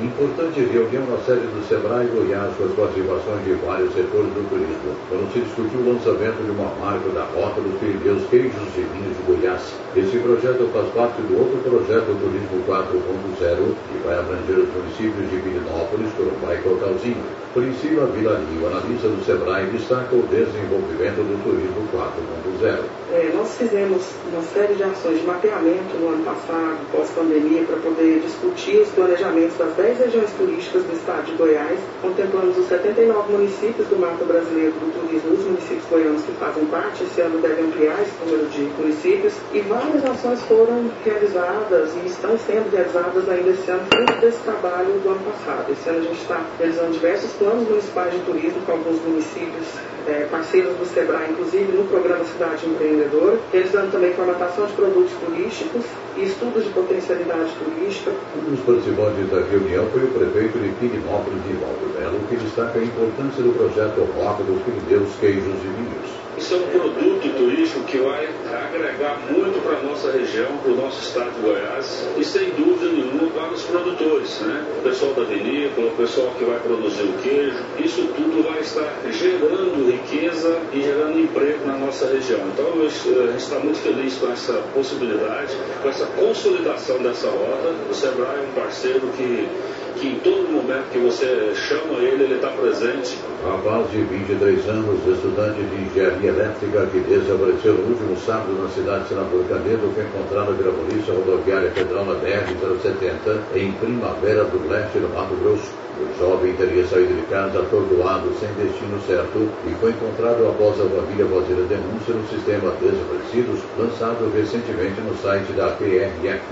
Importante 0.00 0.58
reunião 0.72 1.04
na 1.04 1.20
sede 1.20 1.44
do 1.52 1.60
Sebrae 1.68 2.08
Goiás 2.08 2.48
com 2.56 2.64
as 2.64 2.72
participações 2.72 3.44
de 3.44 3.52
vários 3.60 3.92
setores 3.92 4.32
do 4.32 4.40
turismo, 4.48 4.96
quando 5.12 5.28
se 5.36 5.44
discutiu 5.44 5.84
o 5.84 5.92
lançamento 5.92 6.40
de 6.40 6.50
uma 6.50 6.72
marca 6.80 7.12
da 7.12 7.28
Rota 7.28 7.60
dos 7.60 7.76
Pirineus 7.76 8.24
Queijos 8.32 8.72
e 8.72 8.88
Vinhos 8.88 9.12
de 9.12 9.22
Goiás. 9.28 9.60
Esse 9.92 10.16
projeto 10.16 10.64
faz 10.72 10.88
parte 10.96 11.20
do 11.28 11.36
outro 11.36 11.60
projeto 11.60 12.08
Turismo 12.16 12.64
4.0, 12.64 13.76
que 13.76 13.96
vai 14.00 14.16
abranger 14.16 14.64
os 14.64 14.72
municípios 14.72 15.28
de 15.28 15.36
Pirinópolis, 15.44 16.08
Corumbá 16.16 16.56
e 16.56 16.64
Cocalzinho. 16.64 17.24
Priscila 17.52 18.06
Vilarinho, 18.06 18.66
analista 18.66 19.08
do 19.08 19.22
Sebrae, 19.26 19.66
destaca 19.66 20.16
o 20.16 20.22
desenvolvimento 20.22 21.20
do 21.20 21.36
Turismo 21.44 21.84
4.0. 21.92 22.80
É, 23.12 23.30
nós 23.36 23.58
fizemos 23.58 24.08
uma 24.32 24.42
série 24.42 24.72
de 24.74 24.82
ações 24.82 25.20
de 25.20 25.26
mapeamento 25.26 25.92
no 26.00 26.08
ano 26.08 26.24
passado, 26.24 26.80
pós-pandemia, 26.90 27.62
para 27.64 27.76
poder 27.76 28.20
discutir 28.20 28.80
os 28.80 28.88
planejamentos 28.88 29.58
das 29.58 29.74
10 29.76 29.98
regiões 29.98 30.30
turísticas 30.32 30.84
do 30.84 30.96
estado 30.96 31.26
de 31.26 31.32
Goiás, 31.32 31.78
contemplando 32.00 32.58
os 32.58 32.66
79 32.68 33.32
municípios 33.32 33.86
do 33.88 34.00
mapa 34.00 34.24
brasileiro 34.24 34.72
do 34.72 34.88
turismo, 34.96 35.34
os 35.34 35.44
municípios 35.44 35.84
goianos 35.90 36.22
que 36.22 36.32
fazem 36.32 36.64
parte, 36.66 37.04
esse 37.04 37.20
ano 37.20 37.38
deve 37.42 37.60
ampliar 37.60 38.00
esse 38.00 38.16
número 38.24 38.48
de 38.48 38.62
municípios, 38.80 39.34
e 39.52 39.60
várias 39.60 40.02
ações 40.06 40.40
foram 40.48 40.90
realizadas 41.04 41.90
e 42.02 42.06
estão 42.06 42.38
sendo 42.38 42.72
realizadas 42.72 43.28
ainda 43.28 43.50
esse 43.50 43.70
ano, 43.70 43.84
fruto 43.92 44.20
desse 44.22 44.40
trabalho 44.40 44.88
do 45.04 45.10
ano 45.10 45.20
passado. 45.20 45.70
Esse 45.70 45.86
ano 45.90 45.98
a 45.98 46.02
gente 46.02 46.22
está 46.22 46.40
realizando 46.58 46.92
diversos 46.92 47.32
planos 47.42 47.68
municipais 47.68 48.12
de 48.12 48.20
turismo 48.20 48.62
com 48.64 48.72
alguns 48.72 49.02
municípios 49.02 49.66
é, 50.06 50.26
parceiros 50.30 50.76
do 50.76 50.86
SEBRAE, 50.86 51.30
inclusive 51.30 51.72
no 51.72 51.84
programa 51.84 52.24
Cidade 52.24 52.66
Empreendedora, 52.66 53.36
realizando 53.52 53.90
também 53.90 54.12
formatação 54.14 54.66
de 54.66 54.72
produtos 54.74 55.12
turísticos 55.18 55.82
e 56.16 56.24
estudos 56.24 56.62
de 56.64 56.70
potencialidade 56.70 57.50
turística. 57.58 58.12
Um 58.36 58.54
dos 58.54 58.60
participantes 58.60 59.28
da 59.28 59.42
reunião 59.42 59.86
foi 59.90 60.04
o 60.04 60.08
prefeito 60.08 60.58
de 60.58 60.68
Pignópolis, 60.78 61.42
Valdo 61.58 61.98
Melo, 61.98 62.20
que 62.28 62.36
destaca 62.36 62.78
a 62.78 62.82
importância 62.82 63.42
do 63.42 63.52
projeto 63.58 64.06
Rota 64.14 64.44
dos 64.44 64.62
Pirineus 64.62 65.10
Queijos 65.18 65.58
e 65.64 65.66
Vinhos. 65.66 66.21
Isso 66.42 66.54
é 66.54 66.56
um 66.56 66.66
produto 66.76 67.36
turístico 67.36 67.84
que 67.84 67.98
vai 67.98 68.28
agregar 68.66 69.16
muito 69.30 69.62
para 69.62 69.78
a 69.78 69.82
nossa 69.84 70.10
região, 70.10 70.56
para 70.56 70.72
o 70.72 70.74
nosso 70.74 71.00
estado 71.00 71.30
de 71.36 71.40
Goiás 71.40 72.04
e 72.18 72.24
sem 72.24 72.50
dúvida 72.50 72.90
nenhuma 72.90 73.30
para 73.30 73.52
os 73.52 73.62
produtores, 73.62 74.40
né? 74.40 74.66
O 74.80 74.82
pessoal 74.82 75.14
da 75.14 75.22
vinícola, 75.22 75.86
o 75.86 75.96
pessoal 75.96 76.34
que 76.36 76.44
vai 76.44 76.58
produzir 76.58 77.04
o 77.04 77.12
queijo, 77.22 77.62
isso 77.78 78.08
tudo 78.16 78.42
vai 78.42 78.58
estar 78.58 78.92
gerando 79.12 79.88
riqueza 79.88 80.58
e 80.72 80.82
gerando 80.82 81.20
emprego 81.20 81.64
na 81.64 81.76
nossa 81.78 82.08
região. 82.08 82.40
Então 82.52 82.72
a 82.74 83.30
gente 83.30 83.36
está 83.36 83.60
muito 83.60 83.78
feliz 83.78 84.18
com 84.18 84.32
essa 84.32 84.54
possibilidade, 84.74 85.56
com 85.80 85.88
essa 85.88 86.06
consolidação 86.06 86.98
dessa 87.04 87.28
rota. 87.28 87.72
O 87.88 87.94
Sebrae 87.94 88.40
é 88.40 88.48
um 88.50 88.60
parceiro 88.60 89.06
que 89.16 89.48
que 89.94 90.08
em 90.08 90.18
todo 90.20 90.50
momento 90.50 90.90
que 90.90 90.98
você 90.98 91.52
chama 91.54 91.98
ele, 91.98 92.24
ele 92.24 92.34
está 92.34 92.48
presente. 92.48 93.18
Rapaz 93.44 93.90
de 93.90 93.98
23 94.02 94.68
anos, 94.68 95.00
estudante 95.06 95.62
de 95.62 95.84
engenharia 95.84 96.30
elétrica, 96.30 96.86
que 96.86 97.00
desapareceu 97.00 97.74
no 97.74 97.90
último 97.90 98.16
sábado 98.16 98.52
na 98.62 98.68
cidade 98.70 99.02
de 99.04 99.08
Senador 99.10 99.44
Canedo, 99.48 99.92
foi 99.94 100.04
encontrado 100.04 100.56
pela 100.56 100.72
Polícia 100.72 101.12
Rodoviária 101.14 101.70
Federal 101.72 102.04
na 102.06 102.14
BR-070, 102.14 103.40
em 103.54 103.72
Primavera 103.72 104.44
do 104.44 104.68
Leste, 104.68 104.98
no 104.98 105.08
Mato 105.08 105.34
Grosso. 105.36 105.70
O 106.00 106.18
jovem 106.18 106.54
teria 106.54 106.86
saído 106.86 107.14
de 107.14 107.22
casa 107.22 107.60
atordoado, 107.60 108.32
sem 108.40 108.48
destino 108.54 108.98
certo, 109.06 109.48
e 109.66 109.74
foi 109.80 109.90
encontrado 109.90 110.48
após 110.48 110.80
a 110.80 110.88
família 110.88 111.26
fazer 111.26 111.60
a 111.60 111.66
denúncia 111.68 112.14
no 112.14 112.26
sistema 112.28 112.72
Desaparecidos, 112.80 113.60
lançado 113.78 114.32
recentemente 114.34 115.00
no 115.02 115.14
site 115.18 115.52
da 115.52 115.68
PRF. 115.70 116.42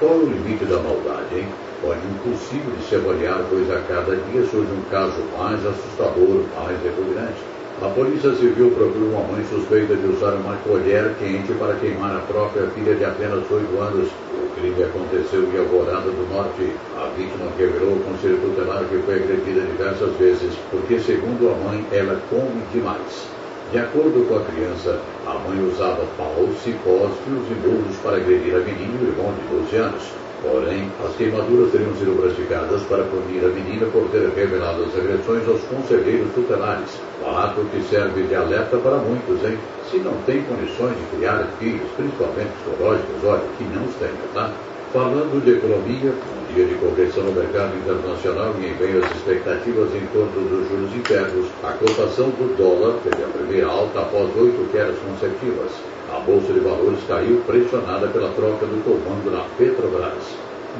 Qual 0.00 0.14
o 0.14 0.26
limite 0.26 0.64
da 0.64 0.78
maldade, 0.78 1.36
hein? 1.36 1.48
Olha, 1.84 1.96
impossível 1.96 2.72
de 2.74 2.82
se 2.82 2.96
avaliar, 2.96 3.44
pois 3.48 3.70
a 3.70 3.78
cada 3.86 4.16
dia 4.16 4.42
surge 4.50 4.72
um 4.72 4.90
caso 4.90 5.22
mais 5.38 5.64
assustador, 5.64 6.42
mais 6.56 6.76
repugnante. 6.82 7.38
A 7.80 7.88
Polícia 7.90 8.34
Civil 8.34 8.72
procura 8.72 9.04
uma 9.04 9.22
mãe 9.22 9.44
suspeita 9.44 9.94
de 9.94 10.08
usar 10.08 10.34
uma 10.34 10.56
colher 10.66 11.14
quente 11.20 11.52
para 11.54 11.76
queimar 11.76 12.16
a 12.16 12.20
própria 12.26 12.66
filha 12.74 12.96
de 12.96 13.04
apenas 13.04 13.48
8 13.48 13.78
anos. 13.78 14.08
O 14.34 14.50
crime 14.58 14.82
aconteceu 14.82 15.44
em 15.44 15.56
Alvorada 15.56 16.10
do 16.10 16.34
Norte. 16.34 16.72
A 16.96 17.06
vítima 17.16 17.46
revelou 17.56 17.94
ao 17.94 18.00
Conselho 18.00 18.40
Tutelar 18.40 18.82
que 18.82 18.98
foi 18.98 19.14
agredida 19.14 19.60
diversas 19.60 20.10
vezes, 20.16 20.54
porque, 20.72 20.98
segundo 20.98 21.48
a 21.48 21.54
mãe, 21.64 21.86
ela 21.92 22.20
come 22.28 22.60
demais. 22.72 23.28
De 23.70 23.78
acordo 23.78 24.26
com 24.26 24.38
a 24.38 24.44
criança, 24.50 24.98
a 25.24 25.34
mãe 25.34 25.62
usava 25.62 26.02
pau, 26.16 26.48
cipós, 26.64 27.12
fios 27.24 27.46
e 27.48 27.54
burros 27.62 27.96
para 28.02 28.16
agredir 28.16 28.56
a 28.56 28.58
menina 28.58 28.98
e 29.00 29.04
o 29.04 29.08
irmão 29.10 29.32
de 29.32 29.70
12 29.70 29.76
anos. 29.76 30.27
Porém, 30.42 30.88
as 31.04 31.16
queimaduras 31.16 31.72
teriam 31.72 31.94
sido 31.96 32.14
praticadas 32.20 32.82
para 32.84 33.02
punir 33.04 33.44
a 33.44 33.48
menina 33.48 33.86
por 33.86 34.08
ter 34.10 34.28
revelado 34.30 34.84
as 34.84 34.96
agressões 34.96 35.48
aos 35.48 35.60
conselheiros 35.62 36.32
tutelares. 36.32 37.00
Fato 37.20 37.60
que 37.72 37.82
serve 37.82 38.22
de 38.22 38.34
alerta 38.34 38.76
para 38.78 38.98
muitos, 38.98 39.42
hein? 39.44 39.58
Se 39.90 39.98
não 39.98 40.14
tem 40.26 40.42
condições 40.44 40.94
de 40.96 41.16
criar 41.16 41.44
filhos, 41.58 41.90
principalmente 41.96 42.50
psicológicos, 42.62 43.24
olha, 43.24 43.42
que 43.58 43.64
não 43.64 43.84
os 43.84 43.94
tenha, 43.96 44.12
tá? 44.32 44.52
Falando 44.92 45.44
de 45.44 45.52
economia, 45.52 46.10
dia 46.48 46.64
de 46.64 46.74
correção 46.76 47.24
no 47.24 47.32
mercado 47.32 47.76
internacional 47.76 48.54
e 48.58 48.72
em 48.72 48.74
meio 48.80 49.04
às 49.04 49.10
expectativas 49.16 49.92
em 49.92 50.00
torno 50.16 50.32
dos 50.48 50.64
juros 50.64 50.96
internos, 50.96 51.44
a 51.62 51.72
cotação 51.76 52.32
do 52.32 52.56
dólar 52.56 52.96
teve 53.04 53.22
a 53.22 53.28
primeira 53.28 53.66
alta 53.66 54.00
após 54.00 54.34
oito 54.40 54.64
quedas 54.72 54.96
consecutivas. 55.04 55.76
A 56.08 56.20
Bolsa 56.20 56.54
de 56.54 56.60
Valores 56.60 57.04
caiu 57.06 57.36
pressionada 57.44 58.08
pela 58.08 58.32
troca 58.32 58.64
do 58.64 58.80
comando 58.80 59.30
na 59.30 59.44
Petrobras. 59.60 60.24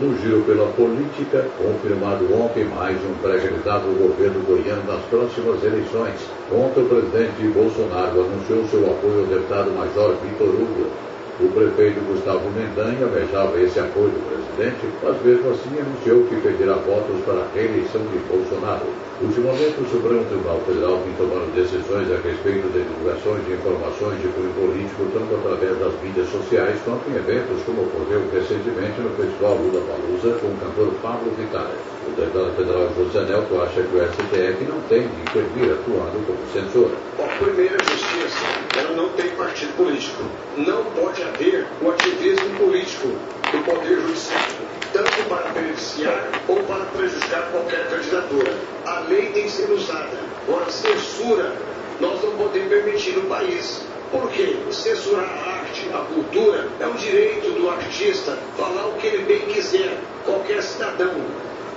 No 0.01 0.16
giro 0.16 0.40
pela 0.49 0.73
política, 0.73 1.44
confirmado 1.61 2.25
ontem 2.33 2.64
mais 2.64 2.97
um 3.05 3.12
pré-candidato 3.21 3.92
ao 3.92 4.09
governo 4.09 4.40
goiano 4.49 4.88
nas 4.88 5.05
próximas 5.12 5.61
eleições. 5.62 6.16
Ontem, 6.49 6.81
o 6.81 6.88
presidente 6.88 7.44
Bolsonaro 7.53 8.25
anunciou 8.25 8.64
seu 8.73 8.88
apoio 8.88 9.21
ao 9.21 9.27
deputado 9.27 9.71
Major 9.77 10.16
Vitor 10.25 10.49
Hugo. 10.49 11.08
O 11.40 11.46
prefeito 11.55 12.01
Gustavo 12.03 12.51
Mendanha 12.51 13.07
almejava 13.07 13.62
esse 13.62 13.79
apoio 13.79 14.11
do 14.11 14.27
presidente, 14.27 14.90
mas 15.01 15.22
mesmo 15.22 15.51
assim 15.55 15.70
anunciou 15.79 16.27
que 16.27 16.35
pedirá 16.42 16.74
votos 16.83 17.22
para 17.22 17.46
a 17.46 17.48
reeleição 17.55 18.03
de 18.11 18.18
Bolsonaro. 18.27 18.90
Ultimamente, 19.22 19.79
o 19.79 19.87
Supremo 19.87 20.27
Tribunal 20.27 20.59
Federal 20.66 20.98
vem 21.07 21.14
tomando 21.14 21.55
decisões 21.55 22.11
a 22.11 22.18
respeito 22.18 22.66
de 22.74 22.83
divulgações 22.83 23.46
de 23.46 23.55
informações 23.55 24.18
de 24.18 24.27
cunho 24.35 24.51
político, 24.59 25.07
tanto 25.14 25.31
através 25.38 25.79
das 25.79 25.94
mídias 26.03 26.27
sociais 26.27 26.74
quanto 26.83 27.07
em 27.07 27.14
eventos 27.14 27.62
como 27.62 27.87
ocorreu 27.87 28.27
recentemente 28.35 28.98
no 28.98 29.14
Festival 29.14 29.62
Lula 29.62 29.83
Palusa 29.87 30.42
com 30.42 30.51
o 30.51 30.59
cantor 30.59 30.90
Pablo 30.98 31.31
Vittar. 31.38 31.70
O 31.70 32.11
deputado 32.18 32.51
federal 32.59 32.90
José 32.98 33.22
Nelto 33.31 33.62
acha 33.62 33.79
que 33.83 33.94
o 33.94 34.03
STF 34.03 34.59
não 34.66 34.81
tem 34.90 35.07
de 35.07 35.18
intervir 35.22 35.70
atuando 35.70 36.18
como 36.27 36.42
censor. 36.51 36.90
Bom, 37.14 37.31
primeiro, 37.38 37.74
a 37.79 37.85
justiça 37.85 38.42
ela 38.74 38.90
não 38.96 39.08
tem 39.18 39.31
partido 39.31 39.76
político. 39.76 40.22
Não 40.57 40.85
pode 40.85 41.20
haver 41.24 41.66
o 41.83 41.90
ativismo 41.90 42.57
político 42.57 43.09
do 43.50 43.64
Poder 43.64 44.00
Judiciário, 44.00 44.54
tanto 44.92 45.28
para 45.28 45.50
beneficiar 45.50 46.31
ou 46.46 46.62
para 46.62 46.85
prejudicar 46.85 47.50
qualquer 47.50 47.90
candidatura. 47.90 48.54
A 48.87 49.00
lei 49.00 49.26
tem 49.33 49.42
que 49.44 49.50
ser 49.50 49.70
usada. 49.72 50.16
Agora, 50.46 50.70
censura, 50.70 51.52
nós 52.00 52.22
não 52.22 52.31
podemos 52.37 52.68
permitir 52.68 53.16
no 53.16 53.22
país. 53.22 53.83
Por 54.12 54.31
quê? 54.31 54.57
Censurar 54.70 55.24
a 55.24 55.59
arte, 55.59 55.88
a 55.92 55.98
cultura, 55.98 56.68
é 56.78 56.87
um 56.87 56.94
direito 56.94 57.50
do 57.61 57.68
artista 57.68 58.38
falar 58.57 58.87
o 58.87 58.94
que 58.94 59.07
ele 59.09 59.24
bem 59.24 59.40
quiser, 59.52 59.98
qualquer 60.24 60.62
cidadão. 60.62 61.14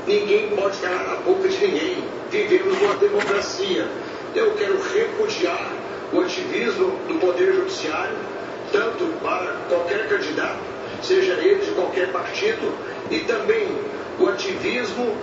Ninguém 0.06 0.50
pode 0.56 0.78
calar 0.78 1.14
a 1.14 1.16
boca 1.16 1.50
de 1.50 1.58
ninguém. 1.58 2.04
Vivemos 2.30 2.80
numa 2.80 2.96
democracia. 2.96 3.88
Eu 4.34 4.52
quero 4.54 4.80
repudiar 4.94 5.72
o 6.14 6.20
ativismo 6.22 6.98
do 7.08 7.20
Poder 7.20 7.54
Judiciário, 7.54 8.18
tanto 8.72 9.06
para 9.22 9.56
qualquer 9.70 10.08
candidato, 10.08 10.60
seja 11.02 11.34
ele 11.34 11.66
de 11.66 11.72
qualquer 11.72 12.12
partido, 12.12 12.74
e 13.10 13.20
também 13.20 13.68
o 14.20 14.28
ativismo 14.28 15.16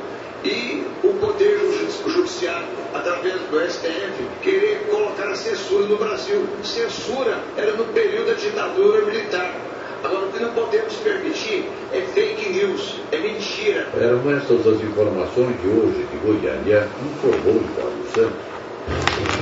e 0.45 0.87
o 1.03 1.15
Poder 1.15 1.59
Judiciário, 2.07 2.69
através 2.95 3.35
do 3.51 3.61
STF, 3.61 4.25
querer 4.43 4.87
colocar 4.89 5.29
a 5.29 5.35
censura 5.35 5.87
no 5.87 5.97
Brasil. 5.97 6.47
Censura 6.63 7.39
era 7.57 7.73
no 7.73 7.85
período 7.87 8.29
da 8.29 8.35
ditadura 8.35 9.05
militar. 9.05 9.55
Agora, 10.03 10.27
o 10.27 10.33
que 10.33 10.41
não 10.41 10.53
podemos 10.53 10.95
permitir 10.95 11.69
é 11.93 12.01
fake 12.03 12.51
news, 12.51 13.01
é 13.11 13.19
mentira. 13.19 13.89
Eram 14.01 14.31
essas 14.31 14.65
as 14.65 14.81
informações 14.81 15.61
de 15.61 15.69
hoje 15.69 16.07
de 16.11 16.19
Goiânia, 16.19 16.89
informou 17.05 17.57
Hipólito 17.57 18.15
Santos. 18.15 19.38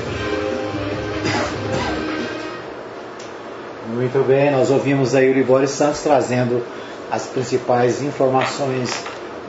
Muito 3.97 4.23
bem, 4.27 4.51
nós 4.51 4.71
ouvimos 4.71 5.15
aí 5.15 5.31
o 5.31 5.33
Libório 5.33 5.67
Santos 5.67 6.03
trazendo 6.03 6.63
as 7.11 7.25
principais 7.29 8.03
informações 8.03 8.91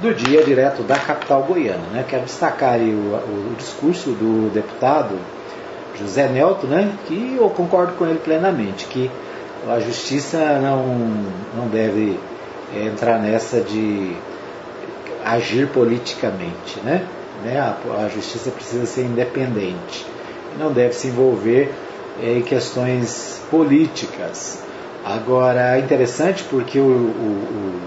do 0.01 0.13
dia 0.13 0.41
direto 0.41 0.83
da 0.83 0.97
capital 0.97 1.43
goiana. 1.43 1.85
Né? 1.91 2.05
Quero 2.07 2.23
destacar 2.23 2.79
o, 2.79 3.51
o, 3.51 3.55
discurso 3.57 4.11
do 4.11 4.49
deputado 4.53 5.19
José 5.99 6.29
Nelto, 6.29 6.65
né? 6.65 6.93
que 7.05 7.35
eu 7.37 7.49
concordo 7.49 7.91
com 7.97 8.05
ele 8.05 8.19
plenamente, 8.19 8.85
que 8.85 9.11
a 9.67 9.81
justiça 9.81 10.37
não, 10.61 10.81
não 11.53 11.67
deve 11.67 12.17
é, 12.73 12.85
entrar 12.85 13.19
nessa 13.19 13.59
de 13.59 14.15
agir 15.25 15.67
politicamente, 15.67 16.79
né? 16.85 17.05
né? 17.43 17.59
A, 17.59 18.05
a, 18.05 18.07
justiça 18.07 18.49
precisa 18.51 18.85
ser 18.85 19.01
independente, 19.01 20.05
não 20.57 20.71
deve 20.71 20.93
se 20.93 21.09
envolver 21.09 21.69
em 22.23 22.41
questões 22.43 23.36
políticas. 23.49 24.61
Agora, 25.05 25.77
é 25.77 25.79
interessante 25.79 26.43
porque 26.49 26.79
o, 26.79 26.83
o, 26.83 27.77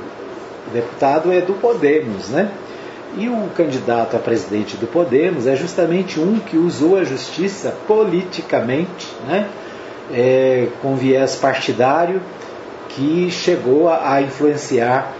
o 0.69 0.71
deputado 0.73 1.33
é 1.33 1.41
do 1.41 1.55
Podemos, 1.55 2.29
né? 2.29 2.51
E 3.17 3.29
o 3.29 3.49
candidato 3.57 4.17
a 4.17 4.21
presidente 4.21 4.77
do 4.77 4.87
Podemos 4.87 5.47
é 5.47 5.57
justamente 5.57 6.21
um 6.21 6.39
que 6.39 6.57
usou 6.57 6.97
a 6.97 7.05
justiça 7.05 7.75
politicamente, 7.87 9.09
né? 9.27 9.49
É, 10.13 10.69
com 10.83 10.97
viés 10.97 11.37
partidário, 11.37 12.21
que 12.89 13.31
chegou 13.31 13.89
a, 13.89 14.15
a 14.15 14.23
influenciar 14.23 15.13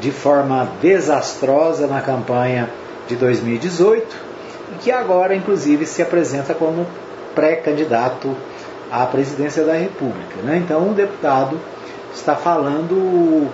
de 0.00 0.10
forma 0.10 0.68
desastrosa 0.80 1.86
na 1.86 2.00
campanha 2.00 2.70
de 3.06 3.16
2018 3.16 4.16
e 4.72 4.78
que 4.78 4.90
agora, 4.90 5.34
inclusive, 5.34 5.84
se 5.84 6.00
apresenta 6.00 6.54
como 6.54 6.86
pré-candidato 7.34 8.34
à 8.90 9.06
presidência 9.06 9.64
da 9.64 9.74
República. 9.74 10.42
Né? 10.42 10.58
Então, 10.64 10.90
o 10.90 10.94
deputado 10.94 11.58
está 12.14 12.34
falando 12.34 13.48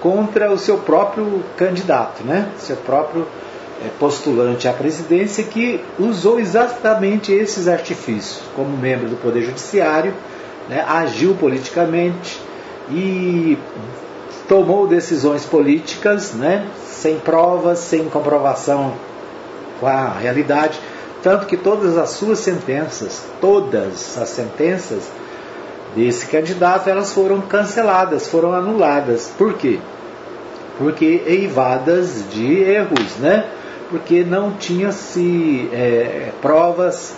contra 0.00 0.50
o 0.50 0.58
seu 0.58 0.78
próprio 0.78 1.42
candidato, 1.56 2.22
né? 2.24 2.48
seu 2.58 2.76
próprio 2.76 3.26
é, 3.84 3.88
postulante 3.98 4.68
à 4.68 4.72
presidência, 4.72 5.44
que 5.44 5.82
usou 5.98 6.38
exatamente 6.38 7.32
esses 7.32 7.68
artifícios 7.68 8.42
como 8.54 8.76
membro 8.76 9.08
do 9.08 9.16
Poder 9.16 9.42
Judiciário, 9.42 10.14
né? 10.68 10.84
agiu 10.88 11.34
politicamente 11.34 12.40
e 12.90 13.58
tomou 14.50 14.86
decisões 14.88 15.44
políticas, 15.44 16.32
né, 16.32 16.66
sem 16.84 17.20
provas, 17.20 17.78
sem 17.78 18.08
comprovação 18.08 18.94
com 19.78 19.86
a 19.86 20.08
realidade, 20.08 20.80
tanto 21.22 21.46
que 21.46 21.56
todas 21.56 21.96
as 21.98 22.10
suas 22.10 22.38
sentenças, 22.38 23.24
todas 23.40 24.18
as 24.18 24.28
sentenças 24.28 25.10
desse 25.94 26.26
candidato, 26.26 26.88
elas 26.88 27.12
foram 27.12 27.40
canceladas, 27.40 28.28
foram 28.28 28.52
anuladas. 28.52 29.30
Por 29.36 29.54
quê? 29.54 29.78
Porque 30.78 31.22
eivadas 31.26 32.24
de 32.30 32.62
erros, 32.62 33.16
né? 33.18 33.46
Porque 33.90 34.24
não 34.24 34.52
tinha-se 34.52 35.68
é, 35.72 36.30
provas 36.40 37.14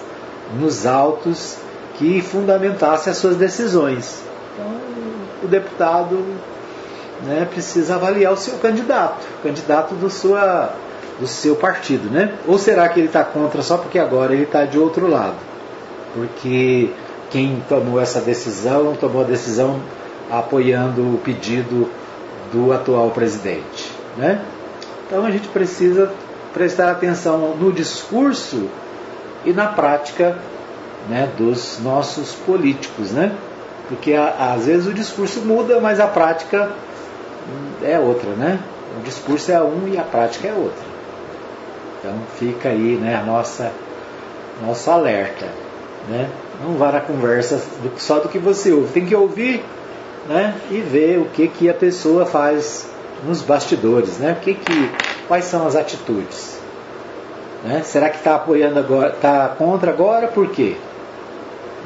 nos 0.58 0.86
autos 0.86 1.58
que 1.98 2.20
fundamentassem 2.20 3.10
as 3.10 3.18
suas 3.18 3.36
decisões. 3.36 4.22
Então, 4.54 4.72
o 5.42 5.46
deputado 5.46 6.24
né, 7.22 7.46
precisa 7.50 7.94
avaliar 7.94 8.32
o 8.32 8.36
seu 8.36 8.58
candidato, 8.58 9.24
o 9.38 9.42
candidato 9.42 9.94
do, 9.94 10.10
sua, 10.10 10.74
do 11.22 11.28
seu 11.28 11.54
partido. 11.54 12.10
Né? 12.10 12.34
Ou 12.48 12.58
será 12.58 12.88
que 12.88 12.98
ele 12.98 13.06
está 13.06 13.22
contra 13.24 13.62
só 13.62 13.78
porque 13.78 13.98
agora 13.98 14.34
ele 14.34 14.42
está 14.42 14.64
de 14.64 14.76
outro 14.76 15.06
lado? 15.06 15.36
Porque 16.12 16.90
quem 17.30 17.62
tomou 17.68 18.00
essa 18.00 18.20
decisão 18.20 18.94
tomou 18.96 19.22
a 19.22 19.24
decisão 19.24 19.80
apoiando 20.28 21.00
o 21.00 21.18
pedido 21.18 21.88
do 22.52 22.72
atual 22.72 23.10
presidente. 23.10 23.92
Né? 24.16 24.42
Então 25.06 25.24
a 25.24 25.30
gente 25.30 25.46
precisa 25.48 26.12
prestar 26.52 26.90
atenção 26.90 27.54
no 27.56 27.72
discurso 27.72 28.68
e 29.44 29.52
na 29.52 29.68
prática 29.68 30.36
né, 31.08 31.30
dos 31.38 31.78
nossos 31.80 32.32
políticos. 32.34 33.12
Né? 33.12 33.32
Porque 33.88 34.12
às 34.12 34.66
vezes 34.66 34.88
o 34.88 34.92
discurso 34.92 35.40
muda, 35.42 35.80
mas 35.80 36.00
a 36.00 36.08
prática 36.08 36.72
é 37.82 37.98
outra, 37.98 38.30
né? 38.30 38.60
O 38.98 39.02
discurso 39.02 39.50
é 39.50 39.60
um 39.60 39.88
e 39.88 39.98
a 39.98 40.02
prática 40.02 40.48
é 40.48 40.52
outra. 40.52 40.91
Então 42.02 42.18
fica 42.36 42.68
aí 42.68 42.96
né, 42.96 43.14
a 43.14 43.22
nossa, 43.22 43.70
nosso 44.60 44.90
alerta. 44.90 45.46
Né? 46.08 46.28
Não 46.60 46.74
vá 46.74 46.90
na 46.90 47.00
conversa 47.00 47.62
só 47.96 48.18
do 48.18 48.28
que 48.28 48.40
você 48.40 48.72
ouve. 48.72 48.92
Tem 48.92 49.06
que 49.06 49.14
ouvir 49.14 49.64
né, 50.28 50.56
e 50.68 50.80
ver 50.80 51.20
o 51.20 51.26
que, 51.26 51.46
que 51.46 51.70
a 51.70 51.74
pessoa 51.74 52.26
faz 52.26 52.90
nos 53.24 53.40
bastidores. 53.40 54.18
Né? 54.18 54.32
O 54.32 54.42
que 54.42 54.54
que, 54.54 54.90
quais 55.28 55.44
são 55.44 55.64
as 55.64 55.76
atitudes. 55.76 56.58
Né? 57.62 57.82
Será 57.84 58.10
que 58.10 58.16
está 58.16 58.34
apoiando 58.34 58.80
agora, 58.80 59.10
está 59.10 59.48
contra 59.50 59.92
agora? 59.92 60.26
Por 60.26 60.50
quê? 60.50 60.76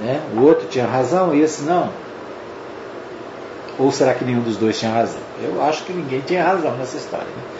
Né? 0.00 0.22
O 0.34 0.40
outro 0.44 0.66
tinha 0.66 0.86
razão 0.86 1.34
e 1.34 1.42
esse 1.42 1.62
não. 1.62 1.90
Ou 3.78 3.92
será 3.92 4.14
que 4.14 4.24
nenhum 4.24 4.40
dos 4.40 4.56
dois 4.56 4.78
tinha 4.78 4.90
razão? 4.90 5.20
Eu 5.42 5.62
acho 5.62 5.84
que 5.84 5.92
ninguém 5.92 6.22
tinha 6.22 6.42
razão 6.42 6.74
nessa 6.78 6.96
história. 6.96 7.26
Né? 7.26 7.55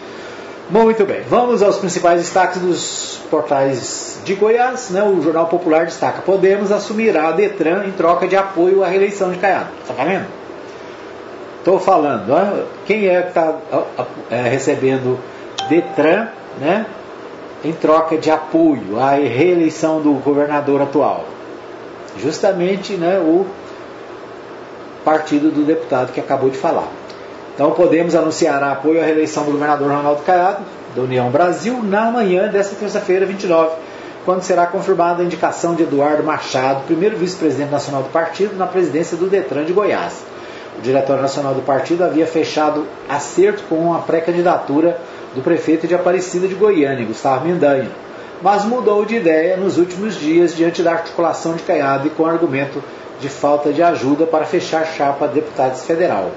Muito 0.69 1.05
bem, 1.05 1.21
vamos 1.29 1.63
aos 1.63 1.77
principais 1.77 2.19
destaques 2.19 2.61
dos 2.61 3.21
portais 3.31 4.19
de 4.25 4.33
Goiás. 4.33 4.89
Né? 4.89 5.01
O 5.01 5.21
Jornal 5.21 5.45
Popular 5.45 5.85
destaca: 5.85 6.21
Podemos 6.21 6.73
assumirá 6.73 7.29
a 7.29 7.31
Detran 7.31 7.85
em 7.85 7.91
troca 7.93 8.27
de 8.27 8.35
apoio 8.35 8.83
à 8.83 8.87
reeleição 8.87 9.31
de 9.31 9.37
Caiado. 9.37 9.69
Está 9.81 10.03
vendo? 10.03 10.25
Estou 11.59 11.79
falando. 11.79 12.31
Ó, 12.31 12.65
quem 12.85 13.07
é 13.07 13.21
que 13.21 13.29
está 13.29 13.55
é, 14.29 14.41
recebendo 14.41 15.17
Detran 15.69 16.27
né, 16.59 16.85
em 17.63 17.71
troca 17.71 18.17
de 18.17 18.29
apoio 18.29 18.99
à 18.99 19.11
reeleição 19.11 20.01
do 20.01 20.15
governador 20.15 20.81
atual? 20.81 21.23
Justamente 22.17 22.97
né, 22.97 23.17
o 23.19 23.45
partido 25.05 25.49
do 25.49 25.63
deputado 25.63 26.11
que 26.11 26.19
acabou 26.19 26.49
de 26.49 26.57
falar. 26.57 26.89
Então 27.57 27.71
Podemos 27.71 28.13
anunciar 28.13 28.61
apoio 28.61 29.01
à 29.01 29.03
reeleição 29.03 29.43
do 29.43 29.51
governador 29.51 29.89
Ronaldo 29.89 30.21
Caiado, 30.21 30.63
da 30.95 31.01
União 31.01 31.31
Brasil, 31.31 31.81
na 31.81 32.11
manhã 32.11 32.47
desta 32.49 32.75
terça-feira, 32.75 33.25
29, 33.25 33.71
quando 34.23 34.43
será 34.43 34.67
confirmada 34.67 35.23
a 35.23 35.25
indicação 35.25 35.73
de 35.73 35.81
Eduardo 35.81 36.21
Machado, 36.21 36.85
primeiro 36.85 37.17
vice-presidente 37.17 37.71
nacional 37.71 38.03
do 38.03 38.09
partido, 38.09 38.55
na 38.55 38.67
presidência 38.67 39.17
do 39.17 39.25
Detran 39.25 39.65
de 39.65 39.73
Goiás. 39.73 40.23
O 40.77 40.81
diretório 40.83 41.23
nacional 41.23 41.55
do 41.55 41.63
partido 41.63 42.03
havia 42.03 42.27
fechado 42.27 42.85
acerto 43.09 43.63
com 43.67 43.91
a 43.91 43.99
pré-candidatura 44.01 45.01
do 45.33 45.41
prefeito 45.41 45.87
de 45.87 45.95
Aparecida 45.95 46.47
de 46.47 46.53
Goiânia, 46.53 47.07
Gustavo 47.07 47.47
Mendanha, 47.47 47.89
mas 48.39 48.65
mudou 48.65 49.03
de 49.03 49.15
ideia 49.15 49.57
nos 49.57 49.79
últimos 49.79 50.13
dias 50.13 50.55
diante 50.55 50.83
da 50.83 50.91
articulação 50.91 51.55
de 51.55 51.63
Caiado 51.63 52.05
e 52.05 52.11
com 52.11 52.23
argumento 52.23 52.83
de 53.19 53.29
falta 53.29 53.73
de 53.73 53.81
ajuda 53.81 54.27
para 54.27 54.45
fechar 54.45 54.85
chapa 54.85 55.27
deputados 55.27 55.81
federal. 55.81 56.29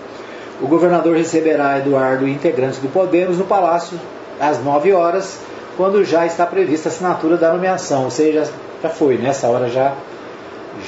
O 0.63 0.67
governador 0.67 1.17
receberá 1.17 1.79
Eduardo 1.79 2.29
e 2.29 2.33
integrantes 2.33 2.79
do 2.79 2.89
Podemos 2.89 3.39
no 3.39 3.45
Palácio 3.45 3.99
às 4.39 4.63
9 4.63 4.93
horas, 4.93 5.39
quando 5.77 6.05
já 6.05 6.27
está 6.27 6.45
prevista 6.45 6.89
a 6.89 6.93
assinatura 6.93 7.37
da 7.37 7.53
nomeação, 7.53 8.05
ou 8.05 8.11
seja, 8.11 8.47
já 8.83 8.89
foi, 8.89 9.17
nessa 9.17 9.49
hora 9.49 9.69
já, 9.69 9.95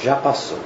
já 0.03 0.15
passou. 0.15 0.59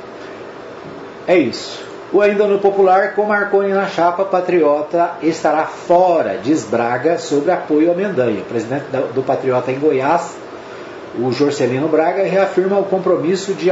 É 1.26 1.38
isso. 1.38 1.86
O 2.12 2.22
ainda 2.22 2.48
no 2.48 2.60
popular, 2.60 3.13
com 3.13 3.26
Marconi 3.26 3.74
na 3.74 3.86
chapa, 3.88 4.24
Patriota 4.24 5.12
estará 5.22 5.65
fora, 5.65 6.39
diz 6.41 6.63
Braga, 6.63 7.17
sobre 7.17 7.52
apoio 7.52 7.91
a 7.91 7.96
Mendanha. 7.96 8.41
Presidente 8.43 8.86
do 9.13 9.22
Patriota 9.22 9.72
em 9.72 9.80
Goiás, 9.80 10.36
o 11.20 11.32
Jorcelino 11.32 11.89
Braga, 11.89 12.24
reafirma 12.24 12.78
o 12.80 12.86
compromisso 12.86 13.54
de 13.54 13.70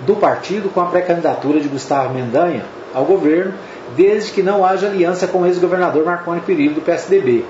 do 0.00 0.16
partido 0.16 0.70
com 0.72 0.80
a 0.80 0.86
pré-candidatura 0.86 1.60
de 1.60 1.68
Gustavo 1.68 2.14
Mendanha 2.14 2.64
ao 2.94 3.04
governo, 3.04 3.52
desde 3.96 4.32
que 4.32 4.42
não 4.42 4.64
haja 4.64 4.86
aliança 4.86 5.26
com 5.26 5.42
o 5.42 5.46
ex-governador 5.46 6.04
Marconi 6.04 6.40
Perillo 6.40 6.74
do 6.74 6.80
PSDB. 6.80 7.44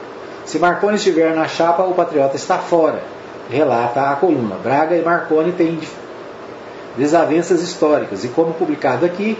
Se 0.45 0.59
Marconi 0.59 0.97
estiver 0.97 1.35
na 1.35 1.47
chapa, 1.47 1.83
o 1.83 1.95
patriota 1.95 2.37
está 2.37 2.59
fora, 2.59 3.03
relata 3.51 4.01
a 4.11 4.17
coluna. 4.17 4.57
Braga 4.63 4.97
e 4.97 5.03
Marconi 5.03 5.53
têm 5.53 5.79
desavenças 6.97 7.63
históricas 7.63 8.25
e, 8.25 8.29
como 8.29 8.55
publicado 8.55 9.05
aqui, 9.05 9.39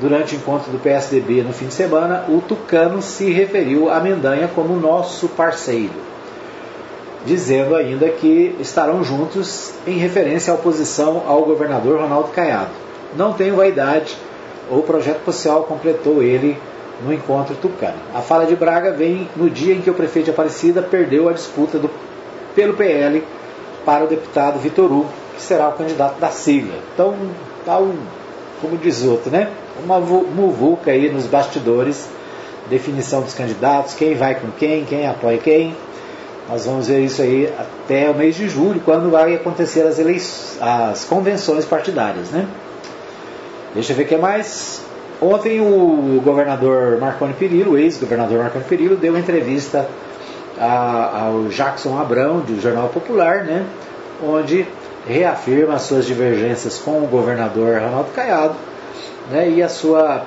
durante 0.00 0.34
o 0.34 0.38
encontro 0.38 0.70
do 0.70 0.78
PSDB 0.78 1.42
no 1.42 1.52
fim 1.52 1.66
de 1.66 1.74
semana, 1.74 2.24
o 2.28 2.40
Tucano 2.40 3.02
se 3.02 3.30
referiu 3.30 3.90
a 3.90 4.00
Mendanha 4.00 4.48
como 4.48 4.76
nosso 4.76 5.28
parceiro 5.28 6.14
dizendo 7.24 7.74
ainda 7.74 8.08
que 8.08 8.54
estarão 8.60 9.02
juntos 9.02 9.72
em 9.86 9.96
referência 9.98 10.52
à 10.52 10.56
oposição 10.56 11.22
ao 11.26 11.42
governador 11.42 12.00
Ronaldo 12.00 12.28
Caiado. 12.28 12.70
Não 13.16 13.32
tenho 13.32 13.56
vaidade, 13.56 14.16
o 14.70 14.82
projeto 14.82 15.24
social 15.24 15.64
completou 15.64 16.22
ele 16.22 16.58
no 17.02 17.12
encontro 17.12 17.54
tucano. 17.56 17.98
A 18.14 18.20
fala 18.20 18.46
de 18.46 18.54
Braga 18.54 18.92
vem 18.92 19.28
no 19.36 19.50
dia 19.50 19.74
em 19.74 19.80
que 19.80 19.90
o 19.90 19.94
prefeito 19.94 20.26
de 20.26 20.30
Aparecida 20.30 20.82
perdeu 20.82 21.28
a 21.28 21.32
disputa 21.32 21.78
do, 21.78 21.90
pelo 22.54 22.74
PL 22.74 23.22
para 23.84 24.04
o 24.04 24.06
deputado 24.06 24.58
Vitor 24.58 24.90
Hugo, 24.90 25.10
que 25.34 25.42
será 25.42 25.68
o 25.68 25.72
candidato 25.72 26.18
da 26.18 26.28
sigla. 26.30 26.74
Então, 26.94 27.14
tá 27.66 27.78
um, 27.78 27.96
como 28.60 28.78
diz 28.78 29.02
outro, 29.02 29.30
né? 29.30 29.50
Uma 29.82 29.98
muvuca 30.00 30.90
aí 30.90 31.10
nos 31.10 31.26
bastidores, 31.26 32.08
definição 32.70 33.20
dos 33.20 33.34
candidatos, 33.34 33.94
quem 33.94 34.14
vai 34.14 34.36
com 34.36 34.50
quem, 34.52 34.84
quem 34.84 35.06
apoia 35.06 35.38
quem. 35.38 35.76
Nós 36.48 36.66
vamos 36.66 36.88
ver 36.88 37.00
isso 37.00 37.22
aí 37.22 37.52
até 37.58 38.10
o 38.10 38.14
mês 38.14 38.36
de 38.36 38.48
julho, 38.48 38.80
quando 38.84 39.10
vai 39.10 39.34
acontecer 39.34 39.80
as, 39.82 39.98
as 40.60 41.04
convenções 41.04 41.64
partidárias. 41.64 42.30
Né? 42.30 42.46
Deixa 43.74 43.92
eu 43.92 43.96
ver 43.96 44.04
o 44.04 44.06
que 44.06 44.16
mais. 44.16 44.82
Ontem 45.20 45.60
o 45.60 46.20
governador 46.24 46.98
Marconi 47.00 47.34
Perillo, 47.34 47.72
o 47.72 47.78
ex-governador 47.78 48.38
Marconi 48.38 48.64
Perillo, 48.64 48.96
deu 48.96 49.12
uma 49.12 49.18
entrevista 49.18 49.88
a, 50.58 51.26
ao 51.26 51.44
Jackson 51.48 51.98
Abrão, 51.98 52.40
do 52.40 52.60
Jornal 52.60 52.88
Popular, 52.88 53.44
né, 53.44 53.64
onde 54.22 54.66
reafirma 55.06 55.74
as 55.74 55.82
suas 55.82 56.06
divergências 56.06 56.78
com 56.78 57.02
o 57.02 57.06
governador 57.06 57.80
Ronaldo 57.80 58.10
Caiado 58.14 58.54
né, 59.30 59.48
e 59.50 59.62
a 59.62 59.68
sua 59.68 60.24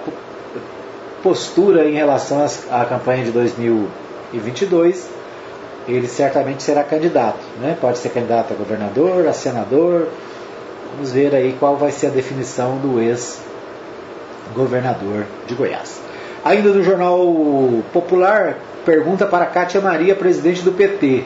postura 1.23 1.87
em 1.87 1.93
relação 1.93 2.45
à 2.71 2.85
campanha 2.85 3.23
de 3.23 3.31
2022. 3.31 5.09
Ele 5.87 6.07
certamente 6.07 6.63
será 6.63 6.83
candidato, 6.83 7.39
né? 7.61 7.77
pode 7.79 7.97
ser 7.97 8.09
candidato 8.09 8.53
a 8.53 8.57
governador, 8.57 9.25
a 9.25 9.31
senador. 9.31 10.07
Vamos 10.93 11.11
ver 11.11 11.35
aí 11.35 11.55
qual 11.59 11.75
vai 11.75 11.91
ser 11.91 12.07
a 12.07 12.11
definição 12.11 12.77
do 12.77 12.99
ex-governador 12.99 15.25
de 15.45 15.53
Goiás. 15.53 16.01
Ainda 16.43 16.71
do 16.71 16.83
Jornal 16.83 17.19
Popular, 17.91 18.57
pergunta 18.85 19.25
para 19.25 19.45
Cátia 19.45 19.81
Maria, 19.81 20.15
presidente 20.15 20.61
do 20.61 20.71
PT. 20.71 21.25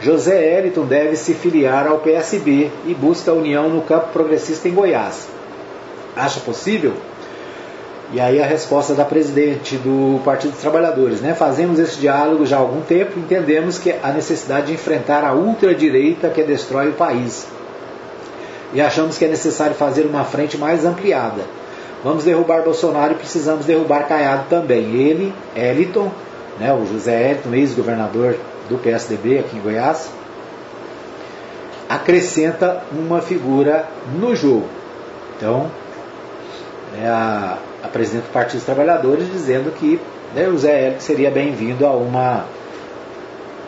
José 0.00 0.58
Eliton 0.58 0.84
deve 0.84 1.16
se 1.16 1.34
filiar 1.34 1.86
ao 1.86 1.98
PSB 1.98 2.70
e 2.86 2.94
busca 2.94 3.30
a 3.30 3.34
união 3.34 3.68
no 3.68 3.82
campo 3.82 4.08
progressista 4.12 4.68
em 4.68 4.74
Goiás. 4.74 5.28
Acha 6.14 6.40
possível? 6.40 6.94
E 8.12 8.20
aí 8.20 8.40
a 8.40 8.46
resposta 8.46 8.94
da 8.94 9.04
presidente 9.04 9.76
do 9.76 10.20
Partido 10.24 10.52
dos 10.52 10.60
Trabalhadores, 10.60 11.20
né? 11.20 11.34
Fazemos 11.34 11.78
esse 11.78 11.98
diálogo 11.98 12.46
já 12.46 12.56
há 12.56 12.60
algum 12.60 12.80
tempo, 12.80 13.18
entendemos 13.18 13.78
que 13.78 13.94
a 14.02 14.12
necessidade 14.12 14.68
de 14.68 14.74
enfrentar 14.74 15.24
a 15.24 15.32
ultradireita 15.32 16.28
que 16.28 16.42
destrói 16.42 16.90
o 16.90 16.92
país. 16.92 17.46
E 18.72 18.80
achamos 18.80 19.16
que 19.16 19.24
é 19.24 19.28
necessário 19.28 19.74
fazer 19.74 20.06
uma 20.06 20.24
frente 20.24 20.58
mais 20.58 20.84
ampliada. 20.84 21.42
Vamos 22.02 22.24
derrubar 22.24 22.62
Bolsonaro 22.62 23.12
e 23.12 23.16
precisamos 23.16 23.64
derrubar 23.66 24.06
Caiado 24.06 24.44
também. 24.48 24.94
Ele, 24.94 25.34
Eliton, 25.54 26.10
né, 26.58 26.72
o 26.72 26.86
José 26.86 27.30
Eliton, 27.30 27.54
ex-governador 27.54 28.36
do 28.68 28.78
PSDB 28.78 29.38
aqui 29.38 29.56
em 29.56 29.60
Goiás, 29.60 30.10
acrescenta 31.88 32.82
uma 32.92 33.20
figura 33.20 33.88
no 34.18 34.34
jogo. 34.34 34.68
Então, 35.36 35.70
é 37.00 37.06
a, 37.06 37.58
a 37.82 37.88
presidente 37.88 38.24
do 38.24 38.32
Partido 38.32 38.56
dos 38.56 38.64
Trabalhadores 38.64 39.30
dizendo 39.30 39.72
que 39.72 40.00
né, 40.34 40.48
o 40.48 40.56
Zé 40.58 40.86
Hélio 40.86 41.00
seria 41.00 41.30
bem-vindo 41.30 41.86
a 41.86 41.90
uma 41.90 42.44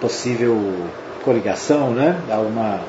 possível 0.01 0.57
coligação, 1.25 1.91
né, 1.91 2.21
a 2.31 2.39
uma 2.39 2.81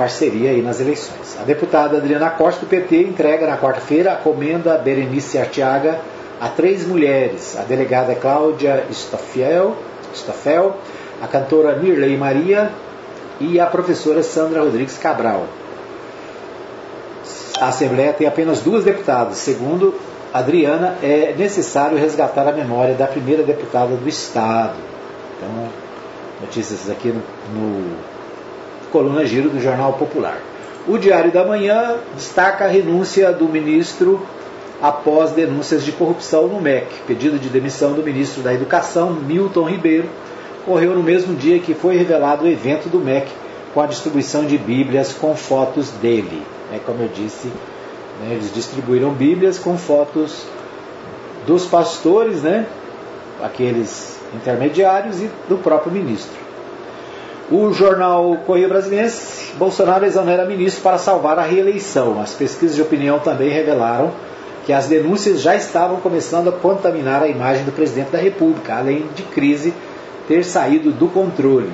parceria 0.00 0.48
aí 0.48 0.62
nas 0.62 0.80
eleições. 0.80 1.36
A 1.38 1.44
deputada 1.44 1.98
Adriana 1.98 2.30
Costa, 2.30 2.60
do 2.60 2.66
PT, 2.66 3.02
entrega 3.02 3.46
na 3.46 3.58
quarta-feira 3.58 4.12
a 4.12 4.16
comenda 4.16 4.78
Berenice 4.78 5.36
Artiaga 5.36 6.00
a 6.40 6.48
três 6.48 6.86
mulheres, 6.86 7.54
a 7.58 7.64
delegada 7.64 8.14
Cláudia 8.14 8.86
Stoffel, 8.90 9.76
Stoffel, 10.14 10.74
a 11.20 11.26
cantora 11.26 11.76
Nirley 11.76 12.16
Maria 12.16 12.70
e 13.38 13.60
a 13.60 13.66
professora 13.66 14.22
Sandra 14.22 14.62
Rodrigues 14.62 14.96
Cabral. 14.96 15.44
A 17.60 17.68
Assembleia 17.68 18.14
tem 18.14 18.26
apenas 18.26 18.60
duas 18.60 18.84
deputadas. 18.84 19.36
Segundo 19.36 19.94
Adriana, 20.32 20.96
é 21.02 21.34
necessário 21.36 21.98
resgatar 21.98 22.48
a 22.48 22.52
memória 22.52 22.94
da 22.94 23.06
primeira 23.06 23.42
deputada 23.42 23.94
do 23.94 24.08
Estado. 24.08 24.76
Então, 25.36 25.68
notícias 26.40 26.88
aqui 26.88 27.08
no, 27.08 27.20
no 27.52 28.19
Coluna 28.90 29.24
Giro 29.24 29.48
do 29.48 29.60
Jornal 29.60 29.94
Popular. 29.94 30.38
O 30.88 30.98
Diário 30.98 31.30
da 31.30 31.44
Manhã 31.44 31.96
destaca 32.14 32.64
a 32.64 32.68
renúncia 32.68 33.32
do 33.32 33.46
ministro 33.46 34.26
após 34.80 35.32
denúncias 35.32 35.84
de 35.84 35.92
corrupção 35.92 36.48
no 36.48 36.60
MEC. 36.60 36.86
Pedido 37.06 37.38
de 37.38 37.48
demissão 37.48 37.92
do 37.92 38.02
ministro 38.02 38.42
da 38.42 38.52
Educação, 38.52 39.12
Milton 39.12 39.68
Ribeiro, 39.68 40.08
ocorreu 40.62 40.94
no 40.94 41.02
mesmo 41.02 41.34
dia 41.34 41.58
que 41.58 41.74
foi 41.74 41.96
revelado 41.96 42.44
o 42.44 42.48
evento 42.48 42.88
do 42.88 42.98
MEC 42.98 43.28
com 43.74 43.80
a 43.80 43.86
distribuição 43.86 44.44
de 44.44 44.58
Bíblias 44.58 45.12
com 45.12 45.36
fotos 45.36 45.90
dele. 46.02 46.42
É, 46.72 46.78
como 46.78 47.02
eu 47.02 47.08
disse, 47.08 47.48
né, 48.20 48.32
eles 48.32 48.52
distribuíram 48.52 49.10
Bíblias 49.12 49.58
com 49.58 49.76
fotos 49.76 50.46
dos 51.46 51.66
pastores, 51.66 52.42
né, 52.42 52.66
aqueles 53.42 54.18
intermediários 54.34 55.20
e 55.20 55.30
do 55.48 55.58
próprio 55.58 55.92
ministro. 55.92 56.39
O 57.50 57.72
jornal 57.72 58.36
Correio 58.46 58.68
Brasiliense, 58.68 59.54
Bolsonaro 59.54 60.06
exonera 60.06 60.44
ministro 60.44 60.84
para 60.84 60.98
salvar 60.98 61.36
a 61.36 61.42
reeleição. 61.42 62.20
As 62.20 62.32
pesquisas 62.32 62.76
de 62.76 62.82
opinião 62.82 63.18
também 63.18 63.50
revelaram 63.50 64.12
que 64.64 64.72
as 64.72 64.86
denúncias 64.86 65.40
já 65.40 65.56
estavam 65.56 65.96
começando 65.96 66.46
a 66.46 66.52
contaminar 66.52 67.24
a 67.24 67.26
imagem 67.26 67.64
do 67.64 67.72
presidente 67.72 68.12
da 68.12 68.18
República, 68.18 68.76
além 68.76 69.08
de 69.16 69.24
crise 69.24 69.74
ter 70.28 70.44
saído 70.44 70.92
do 70.92 71.08
controle. 71.08 71.72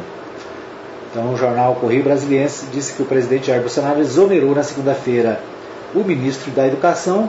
Então, 1.11 1.35
o 1.35 1.37
jornal 1.37 1.75
Correio 1.75 2.05
Brasiliense 2.05 2.69
disse 2.73 2.95
que 2.95 3.03
o 3.03 3.07
presidente 3.07 3.49
Jair 3.49 3.61
Bolsonaro 3.61 4.01
exonerou 4.01 4.55
na 4.55 4.63
segunda-feira 4.63 5.43
o 5.95 5.99
ministro 5.99 6.51
da 6.53 6.67
Educação, 6.67 7.29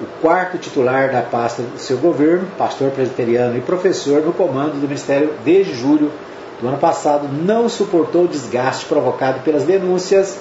o 0.00 0.20
quarto 0.20 0.56
titular 0.56 1.10
da 1.10 1.22
pasta 1.22 1.62
do 1.62 1.80
seu 1.80 1.96
governo, 1.96 2.46
pastor 2.56 2.92
presbiteriano 2.92 3.58
e 3.58 3.60
professor 3.60 4.22
no 4.22 4.32
comando 4.32 4.80
do 4.80 4.86
ministério 4.86 5.32
desde 5.44 5.74
julho 5.74 6.12
do 6.60 6.68
ano 6.68 6.78
passado, 6.78 7.28
não 7.28 7.68
suportou 7.68 8.24
o 8.24 8.28
desgaste 8.28 8.86
provocado 8.86 9.40
pelas 9.40 9.64
denúncias 9.64 10.38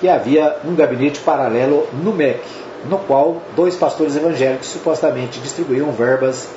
que 0.00 0.08
havia 0.08 0.56
um 0.64 0.74
gabinete 0.74 1.20
paralelo 1.20 1.86
no 1.92 2.12
MEC, 2.12 2.40
no 2.88 2.98
qual 2.98 3.40
dois 3.54 3.76
pastores 3.76 4.16
evangélicos 4.16 4.66
supostamente 4.66 5.38
distribuíam 5.38 5.92
verbas 5.92 6.48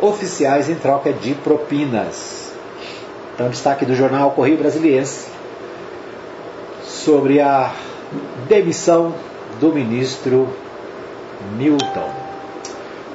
oficiais 0.00 0.68
em 0.70 0.74
troca 0.74 1.12
de 1.12 1.34
propinas. 1.34 2.52
Então, 3.34 3.50
destaque 3.50 3.84
do 3.84 3.94
jornal 3.94 4.30
Correio 4.30 4.56
Brasiliense 4.56 5.28
sobre 6.84 7.40
a 7.40 7.74
demissão 8.48 9.14
do 9.60 9.72
ministro 9.72 10.48
Milton. 11.58 12.25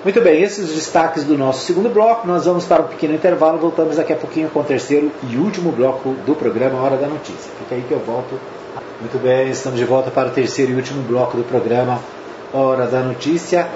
Muito 0.04 0.20
bem, 0.20 0.42
esses 0.42 0.68
os 0.68 0.76
destaques 0.76 1.24
do 1.24 1.38
nosso 1.38 1.64
segundo 1.64 1.88
bloco. 1.88 2.26
Nós 2.26 2.46
vamos 2.46 2.66
para 2.66 2.82
um 2.82 2.88
pequeno 2.88 3.14
intervalo. 3.14 3.60
Voltamos 3.60 3.98
daqui 3.98 4.12
a 4.12 4.16
pouquinho 4.16 4.50
com 4.50 4.62
o 4.62 4.64
terceiro 4.64 5.12
e 5.30 5.38
último 5.38 5.72
bloco 5.72 6.16
do 6.26 6.34
programa 6.34 6.82
Hora 6.82 6.98
da 6.98 7.06
Notícia. 7.06 7.52
Fica 7.60 7.76
aí 7.76 7.84
que 7.88 7.92
eu 7.92 8.00
volto. 8.00 8.40
Muito 9.00 9.22
bem, 9.22 9.52
estamos 9.52 9.78
de 9.78 9.86
volta 9.86 10.10
para 10.10 10.30
o 10.30 10.32
terceiro 10.32 10.72
e 10.72 10.76
último 10.76 11.04
bloco 11.04 11.38
do 11.38 11.44
programa 11.44 12.00
Hora 12.52 12.88
da 12.88 13.02
Notícia. 13.02 13.70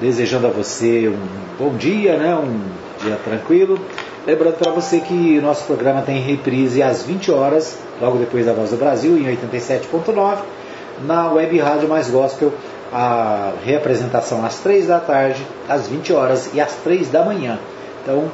Desejando 0.00 0.48
a 0.48 0.50
você 0.50 1.06
um 1.06 1.18
bom 1.56 1.76
dia, 1.76 2.16
né? 2.16 2.34
um 2.34 2.60
dia 3.04 3.16
tranquilo. 3.22 3.78
Lembrando 4.26 4.56
para 4.56 4.72
você 4.72 4.98
que 4.98 5.38
o 5.38 5.42
nosso 5.42 5.66
programa 5.66 6.02
tem 6.02 6.20
reprise 6.20 6.82
às 6.82 7.04
20 7.04 7.30
horas, 7.30 7.78
logo 8.00 8.18
depois 8.18 8.44
da 8.44 8.52
Voz 8.52 8.70
do 8.70 8.76
Brasil, 8.76 9.16
em 9.16 9.36
87.9, 9.36 10.38
na 11.06 11.30
Web 11.30 11.56
Rádio 11.60 11.88
Mais 11.88 12.10
Gospel, 12.10 12.52
a 12.94 13.52
reapresentação 13.64 14.46
às 14.46 14.60
3 14.60 14.86
da 14.86 15.00
tarde, 15.00 15.44
às 15.68 15.88
20 15.88 16.12
horas 16.12 16.50
e 16.54 16.60
às 16.60 16.74
3 16.76 17.08
da 17.10 17.24
manhã. 17.24 17.58
Então, 18.00 18.30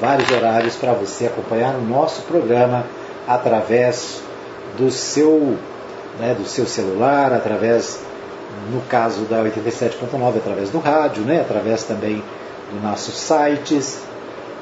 vários 0.00 0.30
horários 0.30 0.76
para 0.76 0.92
você 0.92 1.26
acompanhar 1.26 1.74
o 1.74 1.82
nosso 1.82 2.22
programa 2.22 2.84
através 3.26 4.22
do 4.78 4.92
seu, 4.92 5.58
né, 6.20 6.36
do 6.38 6.46
seu 6.46 6.66
celular, 6.66 7.32
através 7.32 7.98
no 8.72 8.80
caso 8.82 9.22
da 9.22 9.42
87.9 9.42 10.36
através 10.36 10.70
do 10.70 10.78
rádio, 10.78 11.24
né, 11.24 11.40
através 11.40 11.82
também 11.82 12.22
dos 12.70 12.80
nossos 12.80 13.18
sites 13.18 14.00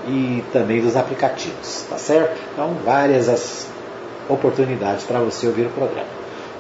e 0.09 0.43
também 0.55 0.81
dos 0.81 0.97
aplicativos, 0.97 1.85
tá 1.91 1.99
certo? 1.99 2.41
Então, 2.51 2.77
várias 2.83 3.29
as 3.29 3.67
oportunidades 4.27 5.05
para 5.05 5.19
você 5.19 5.47
ouvir 5.47 5.67
o 5.67 5.71
programa. 5.71 6.09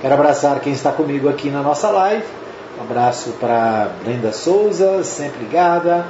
Quero 0.02 0.12
abraçar 0.12 0.60
quem 0.60 0.74
está 0.74 0.92
comigo 0.92 1.30
aqui 1.30 1.48
na 1.48 1.62
nossa 1.62 1.88
live. 1.88 2.43
Um 2.78 2.82
abraço 2.82 3.30
para 3.40 3.90
Brenda 4.04 4.32
Souza, 4.32 5.04
sempre 5.04 5.44
ligada. 5.44 6.06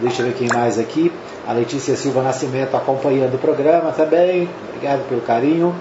Deixa 0.00 0.22
eu 0.22 0.26
ver 0.26 0.34
quem 0.34 0.48
mais 0.48 0.78
aqui. 0.78 1.12
A 1.46 1.52
Letícia 1.52 1.96
Silva 1.96 2.22
Nascimento 2.22 2.76
acompanhando 2.76 3.34
o 3.34 3.38
programa 3.38 3.92
também. 3.92 4.48
Obrigado 4.68 5.08
pelo 5.08 5.20
carinho. 5.20 5.74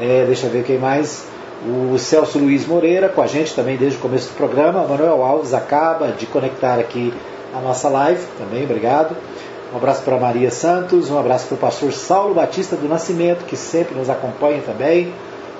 É, 0.00 0.24
deixa 0.24 0.46
eu 0.46 0.50
ver 0.50 0.64
quem 0.64 0.78
mais 0.78 1.26
o 1.64 1.96
Celso 1.98 2.38
Luiz 2.38 2.66
Moreira 2.66 3.08
com 3.08 3.22
a 3.22 3.26
gente 3.26 3.54
também 3.54 3.76
desde 3.76 3.98
o 3.98 4.00
começo 4.00 4.28
do 4.30 4.36
programa. 4.36 4.86
Manuel 4.86 5.22
Alves 5.22 5.54
acaba 5.54 6.08
de 6.08 6.26
conectar 6.26 6.78
aqui 6.78 7.12
a 7.54 7.60
nossa 7.60 7.88
live 7.88 8.24
também, 8.38 8.64
obrigado. 8.64 9.16
Um 9.72 9.76
abraço 9.76 10.02
para 10.02 10.18
Maria 10.18 10.50
Santos, 10.50 11.10
um 11.10 11.18
abraço 11.18 11.46
para 11.46 11.54
o 11.54 11.58
pastor 11.58 11.92
Saulo 11.92 12.34
Batista 12.34 12.76
do 12.76 12.88
Nascimento, 12.88 13.44
que 13.44 13.56
sempre 13.56 13.94
nos 13.94 14.10
acompanha 14.10 14.60
também. 14.62 15.12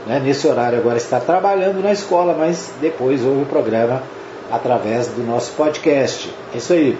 Né? 0.07 0.21
Nesse 0.25 0.47
horário 0.47 0.79
agora 0.79 0.97
está 0.97 1.21
trabalhando 1.21 1.83
na 1.83 1.93
escola, 1.93 2.35
mas 2.37 2.73
depois 2.81 3.25
ouve 3.25 3.43
o 3.43 3.47
programa 3.47 4.03
através 4.51 5.09
do 5.09 5.23
nosso 5.23 5.53
podcast. 5.53 6.33
É 6.55 6.59
isso 6.59 6.73
aí. 6.73 6.99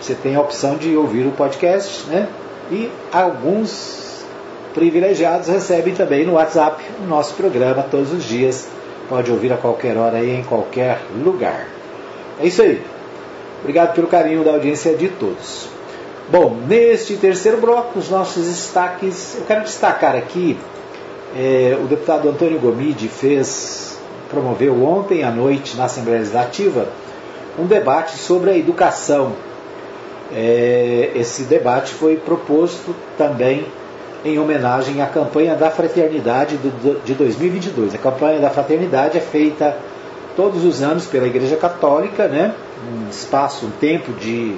Você 0.00 0.14
tem 0.14 0.36
a 0.36 0.40
opção 0.40 0.76
de 0.76 0.96
ouvir 0.96 1.26
o 1.26 1.32
podcast, 1.32 2.06
né? 2.08 2.28
E 2.70 2.90
alguns 3.12 4.24
privilegiados 4.74 5.48
recebem 5.48 5.94
também 5.94 6.24
no 6.24 6.34
WhatsApp 6.34 6.82
o 7.02 7.06
nosso 7.06 7.34
programa 7.34 7.82
todos 7.82 8.12
os 8.12 8.24
dias. 8.24 8.68
Pode 9.08 9.30
ouvir 9.30 9.52
a 9.52 9.56
qualquer 9.56 9.96
hora 9.96 10.20
e 10.20 10.30
em 10.30 10.44
qualquer 10.44 11.00
lugar. 11.22 11.66
É 12.40 12.46
isso 12.46 12.62
aí. 12.62 12.82
Obrigado 13.60 13.94
pelo 13.94 14.06
carinho 14.06 14.44
da 14.44 14.52
audiência 14.52 14.94
de 14.94 15.08
todos. 15.08 15.68
Bom, 16.30 16.58
neste 16.68 17.16
terceiro 17.16 17.56
bloco, 17.58 17.98
os 17.98 18.10
nossos 18.10 18.46
destaques, 18.46 19.36
eu 19.36 19.44
quero 19.46 19.64
destacar 19.64 20.14
aqui, 20.14 20.58
é, 21.36 21.76
o 21.82 21.86
deputado 21.86 22.28
Antônio 22.28 22.58
Gomide 22.58 23.08
fez, 23.08 23.98
promoveu 24.30 24.82
ontem 24.84 25.22
à 25.22 25.30
noite 25.30 25.76
na 25.76 25.84
Assembleia 25.84 26.20
Legislativa 26.20 26.88
um 27.58 27.66
debate 27.66 28.16
sobre 28.16 28.50
a 28.50 28.56
educação. 28.56 29.32
É, 30.32 31.10
esse 31.14 31.44
debate 31.44 31.92
foi 31.92 32.16
proposto 32.16 32.94
também 33.16 33.66
em 34.24 34.38
homenagem 34.38 35.00
à 35.00 35.06
campanha 35.06 35.54
da 35.54 35.70
fraternidade 35.70 36.56
do, 36.56 37.02
de 37.04 37.14
2022. 37.14 37.94
A 37.94 37.98
campanha 37.98 38.40
da 38.40 38.50
fraternidade 38.50 39.18
é 39.18 39.20
feita 39.20 39.76
todos 40.36 40.64
os 40.64 40.82
anos 40.82 41.06
pela 41.06 41.26
Igreja 41.26 41.56
Católica, 41.56 42.28
né? 42.28 42.54
um 42.86 43.08
espaço, 43.10 43.66
um 43.66 43.70
tempo 43.70 44.12
de, 44.12 44.54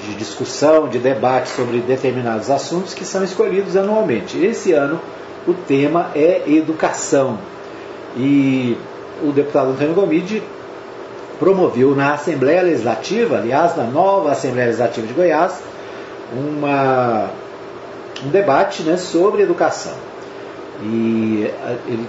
de 0.00 0.14
discussão, 0.16 0.88
de 0.88 0.98
debate 0.98 1.48
sobre 1.50 1.78
determinados 1.78 2.50
assuntos 2.50 2.94
que 2.94 3.04
são 3.04 3.22
escolhidos 3.22 3.76
anualmente. 3.76 4.38
Esse 4.44 4.72
ano 4.72 5.00
o 5.46 5.54
tema 5.54 6.10
é 6.14 6.42
educação. 6.46 7.38
E 8.16 8.76
o 9.22 9.32
deputado 9.32 9.70
Antônio 9.70 9.94
Gomide 9.94 10.42
promoveu 11.38 11.94
na 11.94 12.14
Assembleia 12.14 12.62
Legislativa, 12.62 13.38
aliás, 13.38 13.76
na 13.76 13.84
nova 13.84 14.32
Assembleia 14.32 14.66
Legislativa 14.66 15.06
de 15.06 15.12
Goiás, 15.12 15.60
uma 16.32 17.30
um 18.24 18.30
debate 18.30 18.82
né, 18.82 18.96
sobre 18.96 19.42
educação. 19.42 19.92
E 20.82 21.50
ele 21.86 22.08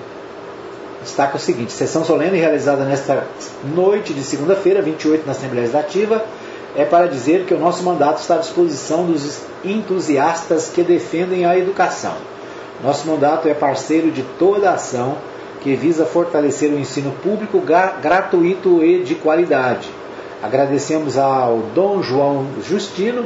destaca 1.03 1.38
o 1.38 1.39
seguinte: 1.39 1.71
sessão 1.71 2.03
solene 2.03 2.38
realizada 2.38 2.83
nesta 2.83 3.25
noite 3.75 4.13
de 4.13 4.23
segunda-feira, 4.23 4.81
28, 4.81 5.25
na 5.25 5.31
Assembleia 5.31 5.61
Legislativa, 5.61 6.23
é 6.75 6.83
para 6.83 7.07
dizer 7.07 7.45
que 7.45 7.53
o 7.53 7.59
nosso 7.59 7.83
mandato 7.83 8.19
está 8.19 8.36
à 8.36 8.38
disposição 8.38 9.05
dos 9.05 9.41
entusiastas 9.63 10.69
que 10.69 10.83
defendem 10.83 11.45
a 11.45 11.57
educação. 11.57 12.13
Nosso 12.84 13.07
mandato 13.07 13.47
é 13.47 13.53
parceiro 13.53 14.11
de 14.11 14.23
toda 14.38 14.71
ação 14.71 15.17
que 15.61 15.76
visa 15.76 16.05
fortalecer 16.05 16.71
o 16.71 16.80
ensino 16.80 17.11
público 17.23 17.61
gratuito 18.01 18.84
e 18.84 19.03
de 19.03 19.15
qualidade. 19.15 19.89
Agradecemos 20.43 21.17
ao 21.17 21.57
Dom 21.73 22.03
João 22.03 22.45
Justino 22.67 23.26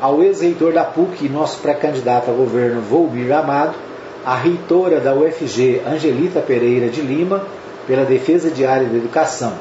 ao 0.00 0.22
ex-reitor 0.22 0.72
da 0.72 0.82
PUC, 0.82 1.28
nosso 1.28 1.60
pré-candidato 1.60 2.28
a 2.28 2.34
governo 2.34 2.80
Volmir 2.80 3.32
Amado, 3.32 3.74
à 4.26 4.34
reitora 4.34 4.98
da 4.98 5.14
UFG, 5.14 5.80
Angelita 5.86 6.40
Pereira 6.40 6.88
de 6.88 7.00
Lima, 7.00 7.46
pela 7.86 8.04
defesa 8.04 8.50
diária 8.50 8.88
da 8.88 8.96
educação. 8.96 9.52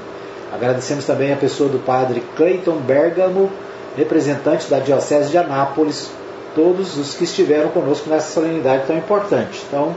Agradecemos 0.51 1.05
também 1.05 1.31
a 1.31 1.37
pessoa 1.37 1.69
do 1.69 1.77
padre 1.79 2.23
Clayton 2.35 2.77
Bergamo, 2.77 3.51
representante 3.95 4.67
da 4.67 4.79
Diocese 4.79 5.29
de 5.29 5.37
Anápolis, 5.37 6.11
todos 6.55 6.97
os 6.97 7.15
que 7.15 7.23
estiveram 7.23 7.69
conosco 7.69 8.09
nessa 8.09 8.33
solenidade 8.33 8.85
tão 8.87 8.97
importante. 8.97 9.61
Então, 9.67 9.95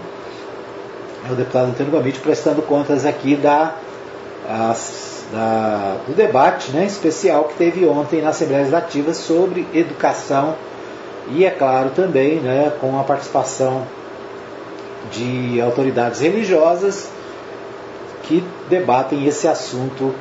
é 1.29 1.33
o 1.33 1.35
deputado 1.35 1.69
Antônio 1.69 1.93
Gomite 1.93 2.21
prestando 2.21 2.63
contas 2.63 3.07
aqui 3.07 3.35
da, 3.37 3.75
as, 4.49 5.25
da, 5.33 5.97
do 6.07 6.15
debate 6.15 6.71
né, 6.73 6.85
especial 6.85 7.45
que 7.45 7.55
teve 7.55 7.87
ontem 7.87 8.21
na 8.21 8.29
Assembleia 8.29 8.61
Legislativa 8.61 9.15
sobre 9.15 9.67
educação 9.73 10.55
e, 11.31 11.45
é 11.45 11.51
claro, 11.51 11.91
também 11.91 12.41
né, 12.41 12.73
com 12.81 12.99
a 12.99 13.03
participação 13.03 13.87
de 15.11 15.61
autoridades 15.61 16.21
religiosas 16.21 17.09
que 18.25 18.43
debatem 18.69 19.27
esse 19.27 19.47
assunto 19.47 20.15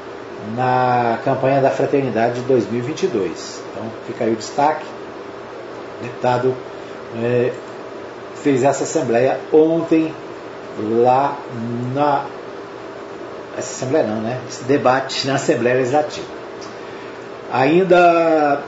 na 0.55 1.19
campanha 1.23 1.61
da 1.61 1.69
Fraternidade 1.69 2.35
de 2.35 2.41
2022. 2.41 3.61
Então, 3.71 3.83
fica 4.07 4.25
aí 4.25 4.33
o 4.33 4.35
destaque. 4.35 4.85
Deputado 6.03 6.55
é, 7.21 7.51
fez 8.35 8.63
essa 8.63 8.83
assembleia 8.83 9.39
ontem 9.51 10.13
lá 10.79 11.37
na 11.93 12.25
essa 13.57 13.75
Assembleia 13.75 14.07
não, 14.07 14.21
né? 14.21 14.39
Esse 14.49 14.63
debate 14.63 15.27
na 15.27 15.35
Assembleia 15.35 15.77
Legislativa. 15.77 16.25
Ainda, 17.51 18.61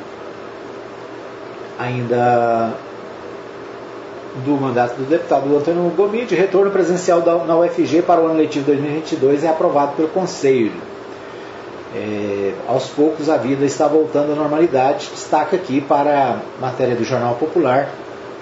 ainda 1.79 2.73
do 4.43 4.51
mandato 4.51 4.95
do 4.95 5.05
deputado 5.05 5.55
Antônio 5.57 5.89
Gomide, 5.95 6.35
retorno 6.35 6.69
presencial 6.69 7.21
na 7.47 7.57
UFG 7.57 8.03
para 8.03 8.21
o 8.21 8.25
ano 8.25 8.37
letivo 8.37 8.65
2022 8.65 9.43
é 9.43 9.47
aprovado 9.47 9.93
pelo 9.93 10.09
Conselho. 10.09 10.73
É, 11.95 12.53
aos 12.67 12.87
poucos 12.87 13.29
a 13.29 13.37
vida 13.37 13.63
está 13.63 13.87
voltando 13.87 14.33
à 14.33 14.35
normalidade. 14.35 15.09
Destaca 15.13 15.55
aqui 15.55 15.79
para 15.79 16.33
a 16.59 16.61
matéria 16.61 16.95
do 16.95 17.05
Jornal 17.05 17.35
Popular 17.35 17.89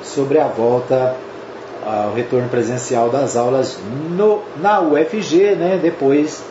sobre 0.04 0.40
a 0.40 0.48
volta 0.48 1.16
o 2.12 2.16
retorno 2.16 2.48
presencial 2.50 3.10
das 3.10 3.36
aulas 3.36 3.78
no, 4.12 4.42
na 4.58 4.80
UFG, 4.80 5.56
né, 5.56 5.80
depois 5.82 6.42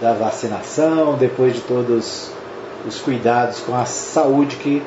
da 0.00 0.12
vacinação, 0.14 1.14
depois 1.14 1.54
de 1.54 1.60
todos 1.60 2.30
os 2.86 2.98
cuidados 3.00 3.60
com 3.60 3.74
a 3.74 3.84
saúde 3.84 4.56
que 4.56 4.82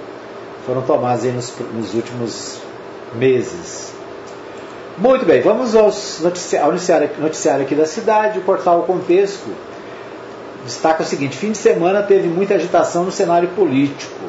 foram 0.65 0.81
tomados 0.81 1.23
nos, 1.25 1.53
nos, 1.73 1.93
últimos 1.93 2.59
meses. 3.13 3.93
Muito 4.97 5.25
bem, 5.25 5.41
vamos 5.41 5.75
aos 5.75 6.19
ao 6.19 6.25
noticiário, 6.25 7.11
noticiário 7.19 7.65
aqui 7.65 7.75
da 7.75 7.85
cidade, 7.85 8.39
o 8.39 8.41
portal 8.41 8.83
Contexto 8.83 9.49
destaca 10.65 11.03
o 11.03 11.05
seguinte: 11.05 11.37
fim 11.37 11.51
de 11.51 11.57
semana 11.57 12.01
teve 12.01 12.27
muita 12.27 12.55
agitação 12.55 13.03
no 13.05 13.11
cenário 13.11 13.47
político. 13.49 14.25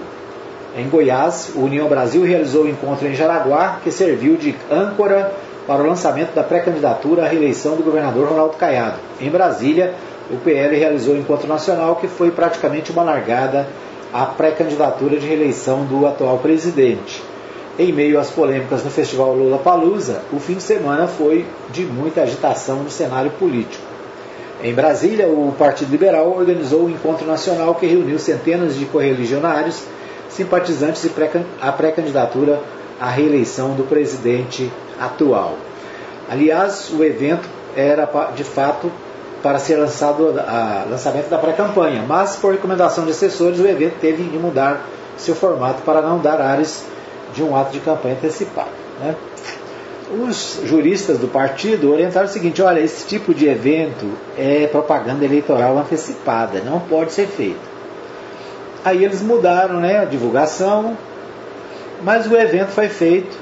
Em 0.76 0.88
Goiás, 0.88 1.52
o 1.54 1.60
União 1.60 1.88
Brasil 1.88 2.22
realizou 2.22 2.62
o 2.62 2.66
um 2.66 2.68
encontro 2.68 3.08
em 3.08 3.14
Jaraguá, 3.14 3.80
que 3.82 3.90
serviu 3.90 4.36
de 4.36 4.54
âncora 4.70 5.32
para 5.66 5.82
o 5.82 5.86
lançamento 5.86 6.34
da 6.34 6.44
pré-candidatura 6.44 7.24
à 7.24 7.28
reeleição 7.28 7.76
do 7.76 7.82
governador 7.82 8.28
Ronaldo 8.28 8.56
Caiado. 8.56 8.98
Em 9.20 9.30
Brasília, 9.30 9.94
o 10.30 10.36
PL 10.36 10.76
realizou 10.76 11.14
o 11.14 11.16
um 11.16 11.20
encontro 11.20 11.48
nacional 11.48 11.96
que 11.96 12.06
foi 12.06 12.30
praticamente 12.30 12.92
uma 12.92 13.02
largada 13.02 13.66
à 14.12 14.26
pré-candidatura 14.26 15.16
de 15.16 15.26
reeleição 15.26 15.84
do 15.84 16.06
atual 16.06 16.38
presidente. 16.38 17.22
Em 17.78 17.92
meio 17.92 18.18
às 18.18 18.30
polêmicas 18.30 18.84
no 18.84 18.90
Festival 18.90 19.34
Lula 19.34 19.58
Palusa, 19.58 20.22
o 20.32 20.38
fim 20.38 20.54
de 20.54 20.62
semana 20.62 21.06
foi 21.06 21.46
de 21.70 21.84
muita 21.84 22.22
agitação 22.22 22.82
no 22.82 22.90
cenário 22.90 23.30
político. 23.32 23.85
Em 24.62 24.72
Brasília, 24.72 25.28
o 25.28 25.54
Partido 25.58 25.90
Liberal 25.90 26.34
organizou 26.34 26.84
um 26.84 26.90
encontro 26.90 27.26
nacional 27.26 27.74
que 27.74 27.86
reuniu 27.86 28.18
centenas 28.18 28.76
de 28.76 28.86
correligionários, 28.86 29.82
simpatizantes 30.30 31.04
e 31.04 31.12
a 31.60 31.72
pré-candidatura 31.72 32.60
à 32.98 33.10
reeleição 33.10 33.74
do 33.74 33.84
presidente 33.84 34.70
atual. 34.98 35.56
Aliás, 36.28 36.90
o 36.90 37.04
evento 37.04 37.46
era 37.76 38.08
de 38.34 38.44
fato 38.44 38.90
para 39.42 39.58
ser 39.58 39.76
lançado 39.76 40.34
a 40.40 40.86
lançamento 40.88 41.28
da 41.28 41.38
pré-campanha, 41.38 42.04
mas 42.08 42.36
por 42.36 42.52
recomendação 42.52 43.04
de 43.04 43.10
assessores 43.10 43.60
o 43.60 43.66
evento 43.66 44.00
teve 44.00 44.24
de 44.24 44.38
mudar 44.38 44.86
seu 45.18 45.34
formato 45.34 45.82
para 45.82 46.00
não 46.00 46.18
dar 46.18 46.40
áreas 46.40 46.84
de 47.34 47.42
um 47.42 47.54
ato 47.54 47.72
de 47.72 47.80
campanha 47.80 48.14
antecipado. 48.14 48.70
Né? 49.00 49.14
Os 50.08 50.60
juristas 50.64 51.18
do 51.18 51.26
partido 51.26 51.90
orientaram 51.90 52.26
o 52.26 52.30
seguinte: 52.30 52.62
olha, 52.62 52.80
esse 52.80 53.06
tipo 53.06 53.34
de 53.34 53.48
evento 53.48 54.06
é 54.38 54.66
propaganda 54.68 55.24
eleitoral 55.24 55.76
antecipada, 55.78 56.60
não 56.60 56.78
pode 56.78 57.12
ser 57.12 57.26
feito. 57.26 57.76
Aí 58.84 59.04
eles 59.04 59.20
mudaram 59.20 59.80
né, 59.80 59.98
a 59.98 60.04
divulgação, 60.04 60.96
mas 62.04 62.30
o 62.30 62.36
evento 62.36 62.68
foi 62.68 62.88
feito 62.88 63.36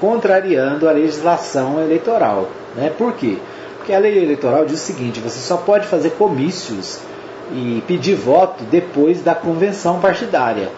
contrariando 0.00 0.88
a 0.88 0.92
legislação 0.92 1.80
eleitoral. 1.80 2.48
Né? 2.76 2.92
Por 2.96 3.14
quê? 3.14 3.36
Porque 3.78 3.92
a 3.92 3.98
lei 3.98 4.22
eleitoral 4.22 4.64
diz 4.64 4.80
o 4.80 4.84
seguinte: 4.84 5.18
você 5.18 5.40
só 5.40 5.56
pode 5.56 5.86
fazer 5.88 6.10
comícios 6.10 7.00
e 7.52 7.82
pedir 7.88 8.14
voto 8.14 8.62
depois 8.70 9.20
da 9.20 9.34
convenção 9.34 9.98
partidária. 9.98 10.68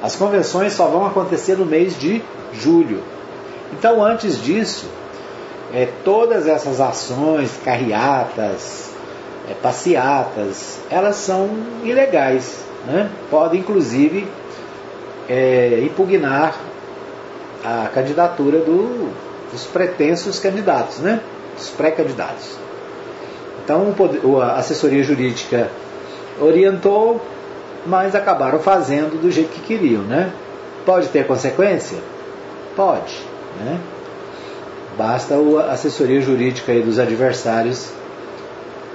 As 0.00 0.14
convenções 0.14 0.72
só 0.72 0.86
vão 0.86 1.04
acontecer 1.04 1.56
no 1.56 1.66
mês 1.66 1.98
de 1.98 2.22
julho. 2.52 3.02
Então, 3.72 4.02
antes 4.02 4.42
disso, 4.42 4.88
é, 5.72 5.88
todas 6.04 6.46
essas 6.46 6.80
ações, 6.80 7.58
carreatas, 7.64 8.90
é, 9.48 9.54
passeatas, 9.54 10.78
elas 10.90 11.16
são 11.16 11.48
ilegais. 11.84 12.64
Né? 12.86 13.10
Podem, 13.30 13.60
inclusive, 13.60 14.26
é, 15.28 15.80
impugnar 15.82 16.54
a 17.64 17.88
candidatura 17.92 18.60
do, 18.60 19.10
dos 19.52 19.64
pretensos 19.64 20.38
candidatos, 20.38 20.98
né? 20.98 21.20
Dos 21.56 21.70
pré-candidatos. 21.70 22.56
Então 23.62 23.94
a 24.40 24.54
assessoria 24.54 25.02
jurídica 25.02 25.70
orientou, 26.40 27.20
mas 27.84 28.14
acabaram 28.14 28.58
fazendo 28.60 29.20
do 29.20 29.30
jeito 29.30 29.50
que 29.50 29.60
queriam, 29.60 30.02
né? 30.02 30.32
Pode 30.86 31.08
ter 31.08 31.26
consequência? 31.26 31.98
Pode, 32.74 33.14
né? 33.58 33.80
Basta 34.96 35.34
a 35.34 35.72
assessoria 35.72 36.20
jurídica 36.20 36.72
dos 36.80 36.98
adversários 36.98 37.90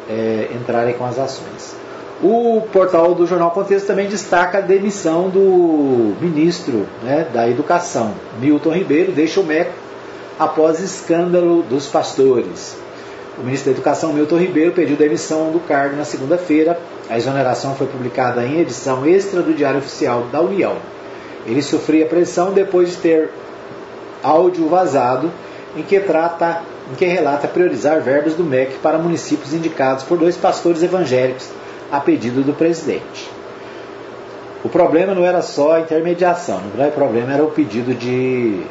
é, 0.09 0.49
entrarem 0.53 0.93
com 0.95 1.05
as 1.05 1.17
ações. 1.17 1.75
O 2.21 2.61
portal 2.71 3.13
do 3.13 3.25
Jornal 3.25 3.51
Contexto 3.51 3.87
também 3.87 4.07
destaca 4.07 4.59
a 4.59 4.61
demissão 4.61 5.29
do 5.29 6.13
ministro 6.21 6.87
né, 7.03 7.27
da 7.33 7.49
Educação, 7.49 8.13
Milton 8.39 8.71
Ribeiro, 8.71 9.11
deixa 9.11 9.39
o 9.39 9.43
MEC 9.43 9.71
após 10.39 10.79
escândalo 10.79 11.63
dos 11.63 11.87
pastores. 11.87 12.77
O 13.37 13.43
ministro 13.43 13.71
da 13.71 13.77
Educação, 13.77 14.13
Milton 14.13 14.37
Ribeiro, 14.37 14.71
pediu 14.71 14.95
demissão 14.95 15.51
do 15.51 15.59
cargo 15.59 15.95
na 15.95 16.05
segunda-feira. 16.05 16.79
A 17.09 17.17
exoneração 17.17 17.75
foi 17.75 17.87
publicada 17.87 18.45
em 18.45 18.59
edição 18.59 19.05
extra 19.05 19.41
do 19.41 19.53
Diário 19.53 19.79
Oficial 19.79 20.27
da 20.31 20.39
União. 20.39 20.77
Ele 21.45 21.61
sofria 21.61 22.05
pressão 22.05 22.53
depois 22.53 22.91
de 22.91 22.97
ter 22.97 23.29
áudio 24.23 24.67
vazado 24.67 25.31
em 25.75 25.83
que 25.83 25.99
trata, 25.99 26.61
em 26.91 26.95
que 26.95 27.05
relata 27.05 27.47
priorizar 27.47 28.01
verbas 28.01 28.35
do 28.35 28.43
MEC 28.43 28.77
para 28.79 28.97
municípios 28.97 29.53
indicados 29.53 30.03
por 30.03 30.17
dois 30.17 30.37
pastores 30.37 30.81
evangélicos 30.81 31.49
a 31.91 31.99
pedido 31.99 32.41
do 32.41 32.53
presidente. 32.53 33.29
O 34.63 34.69
problema 34.69 35.13
não 35.13 35.25
era 35.25 35.41
só 35.41 35.73
a 35.73 35.79
intermediação, 35.81 36.59
o 36.59 36.91
problema 36.91 37.33
era 37.33 37.43
o 37.43 37.51
pedido 37.51 37.93
de, 37.93 38.61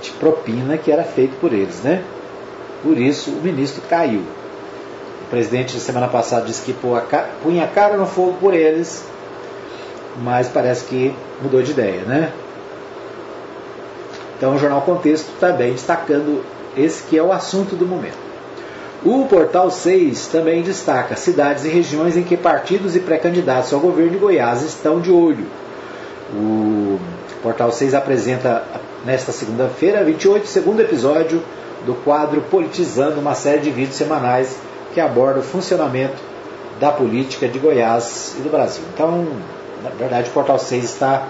de 0.00 0.10
propina 0.12 0.78
que 0.78 0.92
era 0.92 1.02
feito 1.02 1.36
por 1.40 1.52
eles, 1.52 1.82
né? 1.82 2.04
Por 2.82 2.96
isso 2.96 3.30
o 3.30 3.42
ministro 3.42 3.82
caiu. 3.88 4.22
O 5.22 5.30
presidente 5.30 5.74
na 5.74 5.80
semana 5.80 6.08
passada 6.08 6.46
disse 6.46 6.62
que 6.62 6.72
punha 7.42 7.64
a 7.64 7.66
cara 7.66 7.96
no 7.96 8.06
fogo 8.06 8.34
por 8.40 8.54
eles, 8.54 9.04
mas 10.22 10.48
parece 10.48 10.84
que 10.84 11.12
mudou 11.42 11.62
de 11.62 11.72
ideia, 11.72 12.02
né? 12.02 12.32
Então 14.38 14.54
o 14.54 14.58
Jornal 14.58 14.80
Contexto 14.82 15.30
também 15.38 15.72
destacando 15.72 16.44
esse 16.76 17.02
que 17.02 17.18
é 17.18 17.22
o 17.22 17.32
assunto 17.32 17.74
do 17.74 17.84
momento. 17.84 18.16
O 19.04 19.26
Portal 19.26 19.70
6 19.70 20.28
também 20.28 20.62
destaca 20.62 21.16
cidades 21.16 21.64
e 21.64 21.68
regiões 21.68 22.16
em 22.16 22.22
que 22.22 22.36
partidos 22.36 22.96
e 22.96 23.00
pré-candidatos 23.00 23.72
ao 23.72 23.80
governo 23.80 24.12
de 24.12 24.16
Goiás 24.16 24.62
estão 24.62 25.00
de 25.00 25.10
olho. 25.10 25.46
O 26.32 26.98
Portal 27.42 27.70
6 27.70 27.94
apresenta 27.94 28.64
nesta 29.04 29.32
segunda-feira, 29.32 30.02
28, 30.02 30.44
o 30.44 30.48
segundo 30.48 30.80
episódio 30.80 31.42
do 31.86 31.94
quadro 31.94 32.40
Politizando, 32.42 33.20
uma 33.20 33.34
série 33.34 33.60
de 33.60 33.70
vídeos 33.70 33.96
semanais 33.96 34.58
que 34.92 35.00
aborda 35.00 35.40
o 35.40 35.42
funcionamento 35.42 36.20
da 36.80 36.90
política 36.90 37.46
de 37.46 37.58
Goiás 37.58 38.34
e 38.38 38.42
do 38.42 38.50
Brasil. 38.50 38.82
Então, 38.92 39.26
na 39.82 39.90
verdade, 39.90 40.28
o 40.30 40.32
Portal 40.32 40.58
6 40.58 40.84
está 40.84 41.26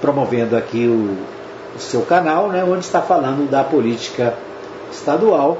promovendo 0.00 0.56
aqui 0.56 0.86
o, 0.86 1.16
o 1.74 1.78
seu 1.78 2.02
canal, 2.02 2.48
né, 2.48 2.64
onde 2.64 2.84
está 2.84 3.00
falando 3.00 3.48
da 3.50 3.62
política 3.62 4.34
estadual 4.90 5.58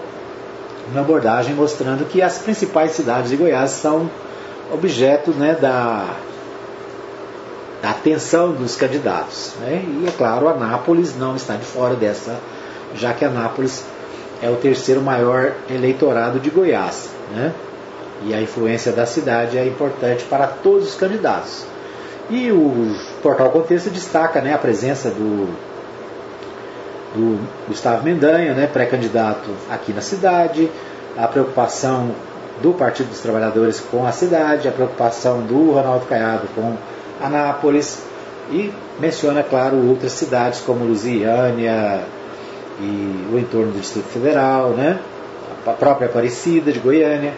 uma 0.91 1.01
abordagem 1.01 1.55
mostrando 1.55 2.05
que 2.07 2.21
as 2.21 2.39
principais 2.39 2.93
cidades 2.93 3.31
de 3.31 3.37
Goiás 3.37 3.71
são 3.71 4.11
objeto 4.73 5.31
né, 5.31 5.57
da, 5.61 6.17
da 7.81 7.91
atenção 7.91 8.53
dos 8.53 8.77
candidatos. 8.77 9.55
Né? 9.61 9.85
E 9.85 10.09
é 10.09 10.11
claro, 10.11 10.49
Anápolis 10.49 11.17
não 11.17 11.37
está 11.37 11.55
de 11.55 11.65
fora 11.65 11.95
dessa, 11.95 12.39
já 12.95 13.13
que 13.13 13.25
Anápolis 13.25 13.85
é 14.43 14.49
o 14.49 14.57
terceiro 14.57 15.01
maior 15.01 15.53
eleitorado 15.69 16.41
de 16.41 16.51
Goiás. 16.51 17.11
Né? 17.33 17.53
E 18.25 18.35
a 18.35 18.41
influência 18.41 18.93
da 18.93 19.07
cidade 19.07 19.57
é 19.57 19.67
importante 19.67 20.25
para 20.25 20.47
todos 20.47 20.89
os 20.89 20.95
candidatos. 20.95 21.65
E 22.29 22.51
o 22.53 22.95
Portal 23.23 23.51
Contexto 23.51 23.91
destaca 23.91 24.41
né, 24.41 24.55
a 24.55 24.59
presença 24.59 25.11
do 25.11 25.49
do 27.15 27.39
Gustavo 27.69 28.05
Mendanha, 28.05 28.55
né, 28.55 28.67
pré-candidato 28.67 29.51
aqui 29.69 29.93
na 29.93 30.01
cidade, 30.01 30.71
a 31.17 31.27
preocupação 31.27 32.11
do 32.63 32.73
Partido 32.73 33.09
dos 33.09 33.21
Trabalhadores 33.21 33.81
com 33.81 34.07
a 34.07 34.13
cidade, 34.13 34.69
a 34.69 34.73
preocupação 34.73 35.41
do 35.43 35.73
Ronaldo 35.73 36.07
Caiado 36.07 36.47
com 36.55 36.77
Anápolis 37.21 38.03
e 38.51 38.73
menciona, 38.99 39.43
claro, 39.43 39.77
outras 39.89 40.13
cidades 40.13 40.61
como 40.61 40.85
Lusiânia 40.85 42.03
e 42.79 43.29
o 43.33 43.39
entorno 43.39 43.73
do 43.73 43.81
Distrito 43.81 44.09
Federal, 44.09 44.71
né, 44.71 44.99
a 45.67 45.71
própria 45.71 46.09
Aparecida 46.09 46.73
de 46.73 46.79
Goiânia. 46.79 47.33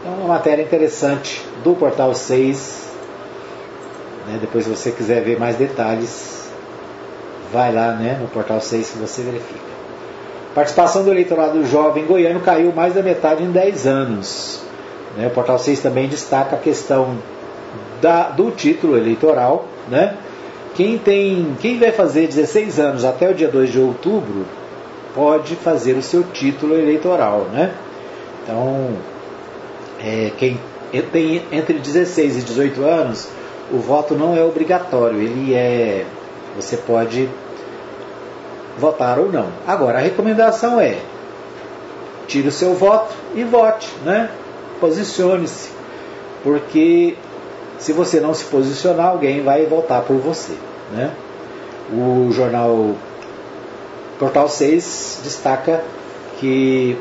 Então, 0.00 0.14
uma 0.14 0.28
matéria 0.28 0.62
interessante 0.62 1.44
do 1.62 1.74
Portal 1.74 2.14
6. 2.14 2.90
Né, 4.26 4.38
depois, 4.40 4.64
se 4.64 4.70
você 4.70 4.90
quiser 4.90 5.22
ver 5.22 5.38
mais 5.38 5.56
detalhes, 5.56 6.39
vai 7.52 7.72
lá 7.72 7.92
né, 7.92 8.18
no 8.20 8.28
portal 8.28 8.60
6 8.60 8.90
que 8.90 8.98
você 8.98 9.22
verifica. 9.22 9.70
Participação 10.54 11.04
do 11.04 11.10
eleitorado 11.10 11.64
jovem 11.64 12.04
goiano 12.04 12.40
caiu 12.40 12.72
mais 12.72 12.94
da 12.94 13.02
metade 13.02 13.42
em 13.42 13.50
10 13.50 13.86
anos. 13.86 14.62
Né, 15.16 15.26
o 15.26 15.30
portal 15.30 15.58
6 15.58 15.80
também 15.80 16.08
destaca 16.08 16.56
a 16.56 16.58
questão 16.58 17.16
da, 18.00 18.30
do 18.30 18.50
título 18.50 18.96
eleitoral. 18.96 19.66
Né? 19.88 20.16
Quem, 20.74 20.98
tem, 20.98 21.56
quem 21.60 21.78
vai 21.78 21.92
fazer 21.92 22.26
16 22.26 22.78
anos 22.80 23.04
até 23.04 23.30
o 23.30 23.34
dia 23.34 23.48
2 23.48 23.70
de 23.70 23.78
outubro 23.78 24.46
pode 25.14 25.56
fazer 25.56 25.94
o 25.94 26.02
seu 26.02 26.22
título 26.24 26.74
eleitoral. 26.76 27.46
Né? 27.52 27.72
Então, 28.42 28.90
é, 30.02 30.32
quem 30.36 30.58
tem 31.12 31.42
entre 31.52 31.78
16 31.78 32.38
e 32.38 32.42
18 32.42 32.84
anos, 32.84 33.28
o 33.72 33.78
voto 33.78 34.14
não 34.14 34.36
é 34.36 34.42
obrigatório, 34.42 35.20
ele 35.20 35.54
é 35.54 36.04
você 36.60 36.76
pode 36.76 37.28
votar 38.78 39.18
ou 39.18 39.30
não. 39.30 39.48
Agora, 39.66 39.98
a 39.98 40.00
recomendação 40.00 40.80
é 40.80 40.98
tire 42.26 42.48
o 42.48 42.52
seu 42.52 42.74
voto 42.74 43.14
e 43.34 43.42
vote, 43.42 43.88
né? 44.04 44.30
Posicione-se, 44.80 45.70
porque 46.42 47.16
se 47.78 47.92
você 47.92 48.20
não 48.20 48.32
se 48.32 48.44
posicionar, 48.44 49.08
alguém 49.08 49.42
vai 49.42 49.66
votar 49.66 50.02
por 50.02 50.16
você, 50.16 50.54
né? 50.92 51.12
O 51.92 52.30
jornal 52.30 52.94
Portal 54.18 54.48
6 54.48 55.20
destaca 55.24 55.82
que 56.38 56.96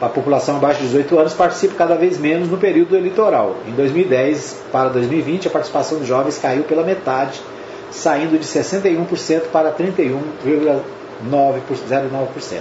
a 0.00 0.08
população 0.08 0.56
abaixo 0.56 0.80
de 0.80 0.86
18 0.86 1.18
anos 1.18 1.34
participa 1.34 1.74
cada 1.74 1.96
vez 1.96 2.18
menos 2.18 2.48
no 2.48 2.58
período 2.58 2.96
eleitoral. 2.96 3.56
Em 3.66 3.72
2010 3.72 4.64
para 4.70 4.90
2020, 4.90 5.48
a 5.48 5.50
participação 5.50 5.98
de 5.98 6.04
jovens 6.04 6.38
caiu 6.38 6.62
pela 6.64 6.82
metade 6.82 7.40
saindo 7.94 8.38
de 8.38 8.44
61% 8.44 9.44
para 9.52 9.72
31,09%. 9.72 12.60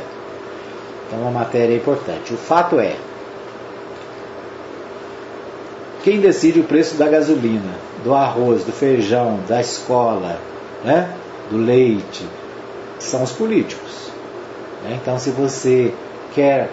Então, 1.08 1.20
uma 1.20 1.32
matéria 1.32 1.76
importante. 1.76 2.34
O 2.34 2.38
fato 2.38 2.80
é, 2.80 2.96
quem 6.04 6.20
decide 6.20 6.60
o 6.60 6.64
preço 6.64 6.96
da 6.96 7.08
gasolina, 7.08 7.74
do 8.04 8.14
arroz, 8.14 8.64
do 8.64 8.72
feijão, 8.72 9.40
da 9.48 9.60
escola, 9.60 10.38
né, 10.84 11.12
do 11.50 11.58
leite, 11.58 12.26
são 13.00 13.24
os 13.24 13.32
políticos. 13.32 14.12
Né? 14.84 15.00
Então, 15.02 15.18
se 15.18 15.32
você 15.32 15.94
quer 16.36 16.70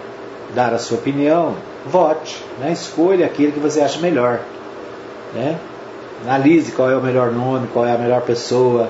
dar 0.53 0.73
a 0.73 0.77
sua 0.77 0.97
opinião, 0.97 1.55
vote, 1.85 2.43
né? 2.59 2.71
escolha 2.71 3.25
aquele 3.25 3.51
que 3.51 3.59
você 3.59 3.81
acha 3.81 3.99
melhor. 3.99 4.39
Né? 5.33 5.57
Analise 6.23 6.71
qual 6.71 6.89
é 6.89 6.95
o 6.95 7.01
melhor 7.01 7.31
nome, 7.31 7.67
qual 7.73 7.85
é 7.85 7.93
a 7.93 7.97
melhor 7.97 8.21
pessoa. 8.21 8.89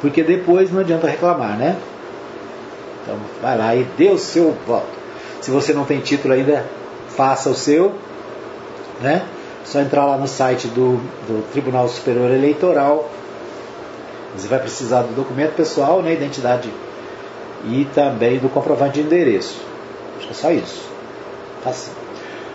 Porque 0.00 0.22
depois 0.22 0.72
não 0.72 0.80
adianta 0.80 1.08
reclamar, 1.08 1.56
né? 1.56 1.76
Então 3.02 3.16
vai 3.42 3.58
lá 3.58 3.74
e 3.74 3.84
dê 3.96 4.10
o 4.10 4.18
seu 4.18 4.56
voto. 4.66 4.86
Se 5.40 5.50
você 5.50 5.72
não 5.72 5.84
tem 5.84 6.00
título 6.00 6.34
ainda, 6.34 6.64
faça 7.08 7.50
o 7.50 7.54
seu. 7.54 7.92
Né? 9.00 9.24
Só 9.64 9.80
entrar 9.80 10.04
lá 10.06 10.16
no 10.16 10.28
site 10.28 10.68
do, 10.68 10.96
do 11.26 11.44
Tribunal 11.52 11.88
Superior 11.88 12.30
Eleitoral. 12.30 13.08
Você 14.36 14.46
vai 14.46 14.58
precisar 14.60 15.02
do 15.02 15.14
documento 15.14 15.54
pessoal, 15.54 16.00
né, 16.02 16.12
identidade 16.12 16.70
e 17.64 17.86
também 17.94 18.38
do 18.38 18.48
comprovante 18.48 18.94
de 18.94 19.00
endereço. 19.00 19.60
Acho 20.16 20.26
que 20.26 20.32
é 20.32 20.36
só 20.36 20.50
isso. 20.50 20.88
Tá 21.64 21.70
assim. 21.70 21.90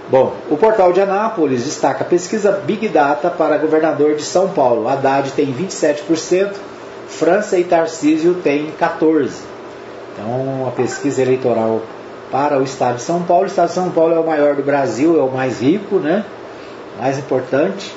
Bom, 0.10 0.34
o 0.50 0.58
portal 0.58 0.92
de 0.92 1.02
Anápolis 1.02 1.64
destaca 1.64 2.04
pesquisa 2.04 2.52
Big 2.52 2.88
Data 2.90 3.30
para 3.30 3.58
governador 3.58 4.16
de 4.16 4.24
São 4.24 4.50
Paulo. 4.50 4.88
Haddad 4.88 5.32
tem 5.32 5.54
27%, 5.54 6.54
França 7.08 7.58
e 7.58 7.64
Tarcísio 7.64 8.36
têm 8.36 8.72
14%. 8.80 9.32
Então, 10.14 10.68
a 10.68 10.72
pesquisa 10.72 11.22
eleitoral 11.22 11.82
para 12.32 12.60
o 12.60 12.64
estado 12.64 12.96
de 12.96 13.02
São 13.02 13.24
Paulo. 13.24 13.44
O 13.44 13.48
estado 13.48 13.70
de 13.70 13.76
São 13.76 13.90
Paulo 13.92 14.14
é 14.14 14.20
o 14.20 14.26
maior 14.26 14.56
do 14.56 14.64
Brasil, 14.64 15.20
é 15.20 15.24
o 15.24 15.32
mais 15.32 15.62
rico, 15.62 15.98
né? 15.98 16.26
mais 17.00 17.18
importante. 17.18 17.94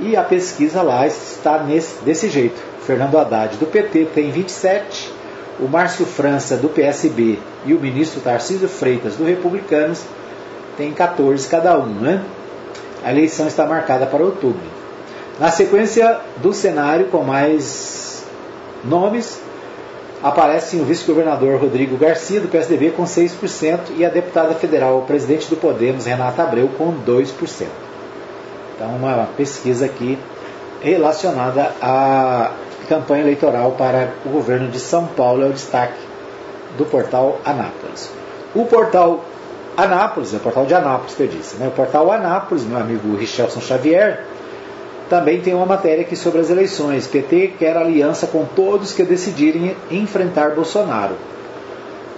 E 0.00 0.16
a 0.16 0.22
pesquisa 0.22 0.82
lá 0.82 1.06
está 1.06 1.62
nesse, 1.62 2.02
desse 2.02 2.28
jeito. 2.28 2.60
Fernando 2.86 3.18
Haddad 3.18 3.56
do 3.56 3.66
PT 3.66 4.08
tem 4.14 4.30
27, 4.30 5.12
o 5.60 5.68
Márcio 5.68 6.04
França 6.04 6.56
do 6.56 6.68
PSB 6.68 7.38
e 7.64 7.72
o 7.72 7.80
ministro 7.80 8.20
Tarcísio 8.20 8.68
Freitas 8.68 9.16
do 9.16 9.24
Republicanos 9.24 10.04
tem 10.76 10.92
14 10.92 11.48
cada 11.48 11.78
um, 11.78 11.86
né? 11.86 12.22
A 13.04 13.10
eleição 13.10 13.46
está 13.46 13.66
marcada 13.66 14.06
para 14.06 14.22
outubro. 14.22 14.62
Na 15.38 15.50
sequência 15.50 16.20
do 16.36 16.52
cenário 16.52 17.06
com 17.06 17.22
mais 17.22 18.24
nomes, 18.84 19.40
aparecem 20.22 20.80
o 20.80 20.84
vice-governador 20.84 21.60
Rodrigo 21.60 21.96
Garcia, 21.96 22.40
do 22.40 22.48
PSDB, 22.48 22.92
com 22.92 23.04
6%, 23.04 23.80
e 23.96 24.04
a 24.04 24.08
deputada 24.08 24.54
federal, 24.54 24.98
o 24.98 25.02
presidente 25.02 25.50
do 25.50 25.56
Podemos, 25.56 26.06
Renata 26.06 26.42
Abreu, 26.42 26.70
com 26.78 26.94
2%. 26.94 27.66
Então, 28.74 28.88
uma 28.96 29.28
pesquisa 29.36 29.84
aqui 29.84 30.18
relacionada 30.80 31.72
à 31.80 32.52
campanha 32.88 33.22
eleitoral 33.22 33.72
para 33.72 34.14
o 34.24 34.30
governo 34.30 34.68
de 34.68 34.78
São 34.78 35.06
Paulo 35.06 35.42
é 35.42 35.46
o 35.46 35.52
destaque 35.52 35.98
do 36.76 36.84
portal 36.84 37.38
Anápolis. 37.44 38.10
O 38.54 38.64
portal 38.66 39.24
Anápolis, 39.76 40.32
é 40.32 40.36
o 40.36 40.40
portal 40.40 40.66
de 40.66 40.74
Anápolis 40.74 41.14
que 41.14 41.22
eu 41.22 41.26
disse, 41.26 41.56
né? 41.56 41.68
o 41.68 41.70
portal 41.72 42.10
Anápolis, 42.12 42.64
meu 42.64 42.78
amigo 42.78 43.16
Richelson 43.16 43.60
Xavier, 43.60 44.24
também 45.08 45.40
tem 45.40 45.54
uma 45.54 45.66
matéria 45.66 46.02
aqui 46.02 46.16
sobre 46.16 46.40
as 46.40 46.50
eleições. 46.50 47.06
PT 47.06 47.54
quer 47.58 47.76
aliança 47.76 48.26
com 48.26 48.44
todos 48.44 48.92
que 48.92 49.02
decidirem 49.02 49.76
enfrentar 49.90 50.50
Bolsonaro. 50.54 51.14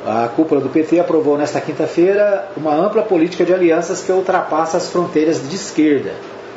A 0.07 0.29
cúpula 0.29 0.61
do 0.61 0.69
PT 0.69 1.01
aprovou 1.01 1.37
nesta 1.37 1.61
quinta-feira 1.61 2.49
uma 2.57 2.73
ampla 2.73 3.03
política 3.03 3.45
de 3.45 3.53
alianças 3.53 4.03
que 4.03 4.13
ultrapassa 4.13 4.77
as 4.77 4.89
fronteiras 4.89 5.49
de 5.49 5.57
esquerda 5.57 6.13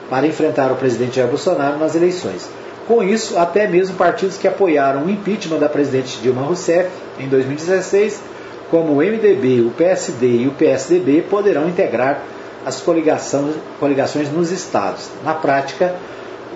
para 0.09 0.27
enfrentar 0.27 0.71
o 0.71 0.75
presidente 0.75 1.15
Jair 1.15 1.29
Bolsonaro 1.29 1.79
nas 1.79 1.95
eleições. 1.95 2.47
Com 2.87 3.01
isso, 3.03 3.37
até 3.37 3.67
mesmo 3.67 3.95
partidos 3.95 4.37
que 4.37 4.47
apoiaram 4.47 5.05
o 5.05 5.09
impeachment 5.09 5.57
da 5.57 5.69
presidente 5.69 6.19
Dilma 6.21 6.43
Rousseff 6.43 6.89
em 7.19 7.27
2016, 7.27 8.21
como 8.69 8.93
o 8.93 8.97
MDB, 8.97 9.61
o 9.61 9.71
PSD 9.71 10.27
e 10.27 10.47
o 10.47 10.51
PSDB, 10.51 11.21
poderão 11.23 11.67
integrar 11.67 12.21
as 12.65 12.81
coligações 12.81 14.31
nos 14.31 14.51
estados. 14.51 15.09
Na 15.23 15.33
prática, 15.33 15.95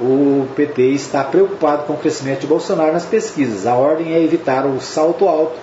o 0.02 0.48
PT 0.56 0.82
está 0.90 1.24
preocupado 1.24 1.84
com 1.84 1.94
o 1.94 1.98
crescimento 1.98 2.42
de 2.42 2.48
Bolsonaro 2.48 2.94
nas 2.94 3.06
pesquisas. 3.06 3.66
A 3.66 3.76
ordem 3.76 4.14
é 4.14 4.22
evitar 4.22 4.66
o 4.66 4.80
salto 4.82 5.28
alto 5.28 5.58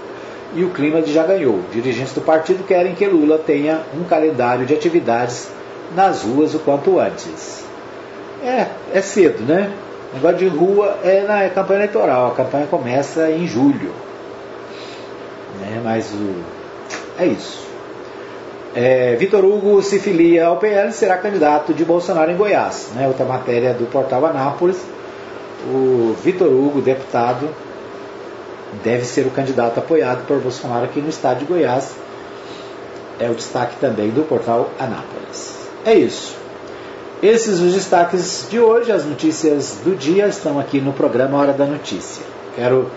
e 0.55 0.65
o 0.65 0.71
clima 0.71 1.03
de 1.03 1.13
já 1.13 1.25
ganhou. 1.25 1.61
Dirigentes 1.73 2.13
do 2.13 2.21
partido 2.21 2.65
querem 2.65 2.95
que 2.95 3.07
Lula 3.07 3.39
tenha 3.39 3.83
um 3.95 4.05
calendário 4.05 4.67
de 4.67 4.75
atividades 4.75 5.49
nas 5.95 6.23
ruas 6.23 6.55
o 6.55 6.59
quanto 6.61 6.99
antes. 6.99 7.65
É, 8.43 8.67
é 8.93 9.01
cedo, 9.01 9.43
né? 9.43 9.71
O 10.13 10.17
negócio 10.17 10.39
de 10.39 10.49
rua 10.49 10.99
é 11.05 11.23
na 11.23 11.49
campanha 11.51 11.81
eleitoral. 11.81 12.29
A 12.29 12.35
campanha 12.35 12.67
começa 12.67 13.31
em 13.31 13.47
julho. 13.47 13.93
Né? 15.59 15.81
Mas 15.83 16.13
o... 16.13 16.35
é 17.19 17.27
isso. 17.27 17.69
É, 18.75 19.17
Vitor 19.17 19.45
Hugo 19.45 19.83
se 19.83 19.99
filia 19.99 20.47
ao 20.47 20.59
PL 20.59 20.93
será 20.93 21.19
candidato 21.19 21.75
de 21.75 21.85
Bolsonaro 21.85 22.31
em 22.31 22.37
Goiás. 22.37 22.91
Né? 22.95 23.07
Outra 23.09 23.25
matéria 23.25 23.75
do 23.75 23.87
portal 23.87 24.25
Anápolis. 24.27 24.79
O 25.67 26.15
Vitor 26.23 26.49
Hugo, 26.49 26.81
deputado, 26.81 27.49
deve 28.83 29.05
ser 29.05 29.27
o 29.27 29.31
candidato 29.31 29.79
apoiado 29.79 30.27
por 30.27 30.39
Bolsonaro 30.39 30.85
aqui 30.85 31.01
no 31.01 31.09
estado 31.09 31.41
de 31.41 31.45
Goiás. 31.45 31.95
É 33.19 33.29
o 33.29 33.35
destaque 33.35 33.77
também 33.77 34.09
do 34.11 34.23
portal 34.23 34.71
Anápolis. 34.79 35.59
É 35.85 35.95
isso. 35.95 36.37
Esses 37.23 37.61
os 37.61 37.75
destaques 37.75 38.47
de 38.49 38.59
hoje, 38.59 38.91
as 38.91 39.05
notícias 39.05 39.77
do 39.85 39.95
dia 39.95 40.27
estão 40.27 40.59
aqui 40.59 40.81
no 40.81 40.93
programa 40.93 41.37
Hora 41.37 41.53
da 41.53 41.67
Notícia. 41.67 42.25
Quero 42.57 42.91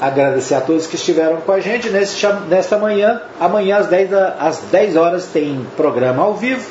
agradecer 0.00 0.54
a 0.54 0.60
todos 0.60 0.86
que 0.86 0.96
estiveram 0.96 1.38
com 1.38 1.52
a 1.52 1.60
gente 1.60 1.90
nesse, 1.90 2.24
nesta 2.48 2.78
manhã. 2.78 3.20
Amanhã 3.40 3.78
às 3.78 3.86
10, 3.86 4.12
às 4.38 4.58
10 4.70 4.96
horas 4.96 5.26
tem 5.26 5.66
programa 5.76 6.22
ao 6.22 6.34
vivo 6.34 6.68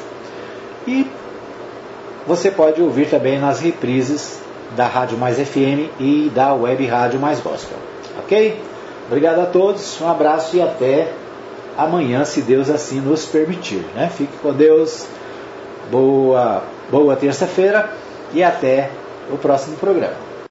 e 0.88 1.06
você 2.26 2.50
pode 2.52 2.82
ouvir 2.82 3.10
também 3.10 3.40
nas 3.40 3.60
reprises 3.60 4.40
da 4.76 4.86
Rádio 4.86 5.18
Mais 5.18 5.38
FM 5.38 5.92
e 6.00 6.32
da 6.34 6.54
Web 6.54 6.86
Rádio 6.86 7.20
Mais 7.20 7.40
Gospel. 7.40 7.78
Ok? 8.20 8.62
Obrigado 9.08 9.40
a 9.40 9.46
todos, 9.46 10.02
um 10.02 10.10
abraço 10.10 10.58
e 10.58 10.62
até 10.62 11.12
amanhã, 11.78 12.26
se 12.26 12.42
Deus 12.42 12.70
assim 12.70 13.00
nos 13.00 13.26
permitir. 13.26 13.86
Né? 13.96 14.10
Fique 14.14 14.36
com 14.38 14.52
Deus, 14.52 15.06
boa, 15.90 16.64
boa 16.92 17.16
terça-feira 17.16 17.90
e 18.34 18.44
até 18.44 18.90
o 19.32 19.38
próximo 19.38 19.78
programa. 19.78 20.27